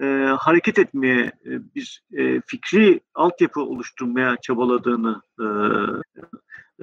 e, 0.00 0.06
hareket 0.38 0.78
etmeye, 0.78 1.32
e, 1.46 1.74
bir 1.74 2.02
e, 2.12 2.40
fikri 2.46 3.00
altyapı 3.14 3.60
oluşturmaya 3.60 4.36
çabaladığını 4.42 5.22
e, 5.40 5.46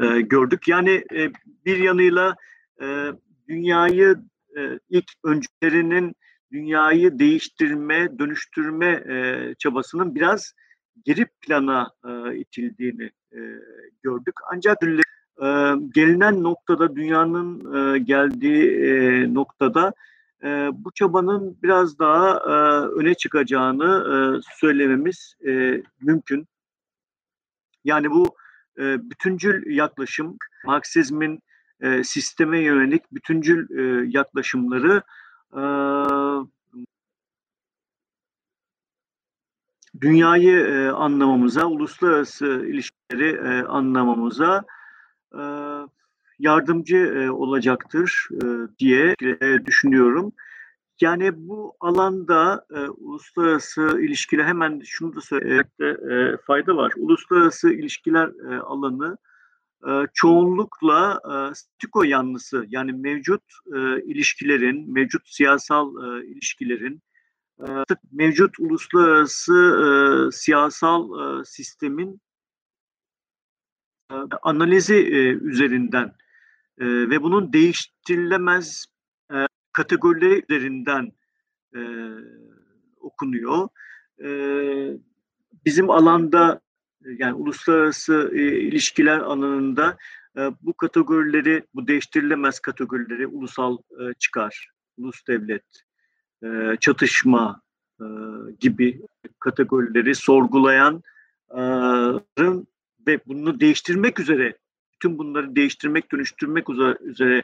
e, 0.06 0.22
gördük. 0.22 0.68
Yani 0.68 1.04
e, 1.14 1.32
bir 1.66 1.78
yanıyla 1.78 2.36
e, 2.82 3.12
dünyayı 3.50 4.18
e, 4.58 4.80
ilk 4.90 5.12
öncülerinin 5.24 6.16
dünyayı 6.52 7.20
değiştirme, 7.20 8.20
dönüştürme 8.20 8.88
e, 8.88 9.56
çabasının 9.60 10.16
biraz 10.16 10.54
geri 11.06 11.26
plana 11.26 11.92
e, 12.08 12.38
itildiğini 12.38 13.12
e, 13.34 13.40
gördük. 14.04 14.36
Ancak 14.54 14.84
e, 14.84 15.48
gelinen 15.96 16.44
noktada, 16.44 16.96
dünyanın 16.96 17.76
e, 17.76 18.00
geldiği 18.00 18.82
e, 18.82 19.34
noktada 19.34 19.94
e, 20.44 20.70
bu 20.74 20.92
çabanın 20.92 21.58
biraz 21.64 22.00
daha 22.00 22.38
e, 22.38 22.54
öne 22.88 23.14
çıkacağını 23.14 24.06
e, 24.14 24.16
söylememiz 24.60 25.36
e, 25.48 25.82
mümkün. 26.02 26.48
Yani 27.84 28.12
bu 28.12 28.36
e, 28.80 29.10
bütüncül 29.10 29.76
yaklaşım, 29.76 30.38
Marksizmin 30.66 31.40
e, 31.82 32.04
sisteme 32.04 32.60
yönelik 32.60 33.12
bütüncül 33.12 33.80
e, 33.80 34.10
yaklaşımları 34.18 35.02
e, 35.54 35.64
dünyayı 40.02 40.58
e, 40.58 40.90
anlamamıza, 40.90 41.66
uluslararası 41.66 42.46
ilişkileri 42.46 43.30
e, 43.30 43.64
anlamamıza 43.64 44.64
e, 45.34 45.42
yardımcı 46.40 46.98
e, 46.98 47.30
olacaktır 47.30 48.28
e, 48.34 48.46
diye 48.80 49.16
e, 49.22 49.66
düşünüyorum. 49.66 50.34
Yani 51.02 51.32
bu 51.36 51.74
alanda 51.80 52.66
e, 52.76 52.80
uluslararası 52.80 54.02
ilişkiler 54.02 54.46
hemen 54.46 54.82
şunu 54.86 55.16
da 55.16 55.22
söylemekte 55.22 55.86
e, 55.86 56.38
fayda 56.38 56.76
var. 56.76 56.94
Uluslararası 56.98 57.70
ilişkiler 57.74 58.52
e, 58.52 58.60
alanı 58.60 59.18
çoğunlukla 60.14 61.20
e, 61.26 61.56
statiko 61.56 62.04
yanlısı 62.04 62.66
yani 62.70 62.94
mevcut 62.94 63.44
ilişkilerin, 64.06 64.94
mevcut 64.94 65.30
siyasal 65.30 65.96
ilişkilerin, 66.24 67.02
mevcut 68.12 68.60
uluslararası 68.60 70.30
siyasal 70.32 71.10
sistemin 71.44 72.22
analizi 74.42 74.96
üzerinden 75.42 76.16
ve 76.80 77.22
bunun 77.22 77.54
değiştirilemez 77.54 78.86
e, 79.34 79.46
kategorileri 79.74 80.46
üzerinden 80.50 81.12
okunuyor. 83.00 83.68
Bizim 85.66 85.90
alanda 85.90 86.62
yani 87.06 87.34
uluslararası 87.34 88.32
e, 88.34 88.60
ilişkiler 88.60 89.20
alanında 89.20 89.98
e, 90.38 90.52
bu 90.62 90.74
kategorileri, 90.74 91.64
bu 91.76 91.88
değiştirilemez 91.88 92.60
kategorileri 92.60 93.28
ulusal 93.28 93.78
e, 93.78 94.14
çıkar, 94.20 94.70
ulus 94.98 95.28
devlet, 95.28 95.66
e, 96.44 96.48
çatışma 96.80 97.62
e, 98.02 98.06
gibi 98.60 99.02
kategorileri 99.40 100.16
sorgulayan 100.16 101.04
e, 101.52 101.62
ve 103.08 103.20
bunu 103.26 103.60
değiştirmek 103.60 104.20
üzere 104.20 104.58
bütün 104.94 105.18
bunları 105.18 105.56
değiştirmek, 105.56 106.12
dönüştürmek 106.12 106.70
üzere 107.02 107.44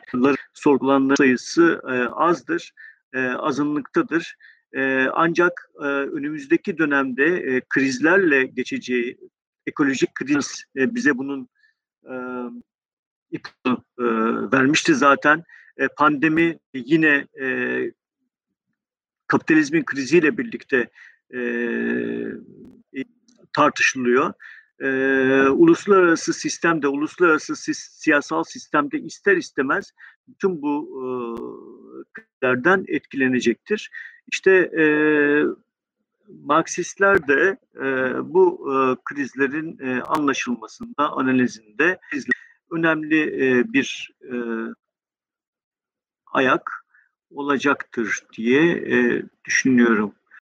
sorgulananların 0.53 1.16
sayısı 1.16 1.82
e, 1.88 1.93
azdır, 2.08 2.74
e, 3.14 3.20
azınlıktadır. 3.28 4.36
E, 4.74 5.08
ancak 5.14 5.70
e, 5.80 5.86
önümüzdeki 5.86 6.78
dönemde 6.78 7.62
krizlerle 7.70 8.45
geçeceği 8.45 9.18
ekolojik 9.68 10.16
kriz 10.16 10.63
e, 10.76 10.95
bize 10.95 11.18
bunun 11.18 11.49
e, 12.03 12.13
ipucu 13.32 13.84
e, 13.99 14.03
vermişti 14.51 14.95
zaten. 14.95 15.43
E, 15.78 15.88
pandemi 15.88 16.59
yine 16.74 17.28
e, 17.41 17.47
kapitalizmin 19.28 19.84
kriziyle 19.84 20.38
birlikte 20.38 20.89
e, 21.34 21.39
tartışılıyor 23.53 24.34
e, 24.80 24.88
uluslararası 25.49 26.34
sistemde, 26.34 26.88
uluslararası 26.88 27.55
si 27.55 27.74
siyasal 27.74 28.43
sistemde 28.43 28.99
ister 28.99 29.38
istemez 29.38 29.91
bütün 30.28 30.61
bu 30.61 30.89
krizlerden 32.13 32.86
e, 32.88 32.95
etkilenecektir. 32.95 33.91
İşte 34.32 34.51
e, 34.51 34.86
Marksistler 36.28 37.28
de 37.28 37.57
e, 37.76 37.84
bu 38.34 38.71
e, 38.71 38.76
krizlerin 39.05 39.80
e, 39.80 40.01
anlaşılmasında, 40.01 41.09
analizinde 41.11 41.99
önemli 42.71 43.21
e, 43.21 43.73
bir 43.73 44.11
e, 44.23 44.36
ayak 46.32 46.71
olacaktır 47.30 48.19
diye 48.38 48.71
e, 48.71 49.23
düşünüyorum. 49.45 50.13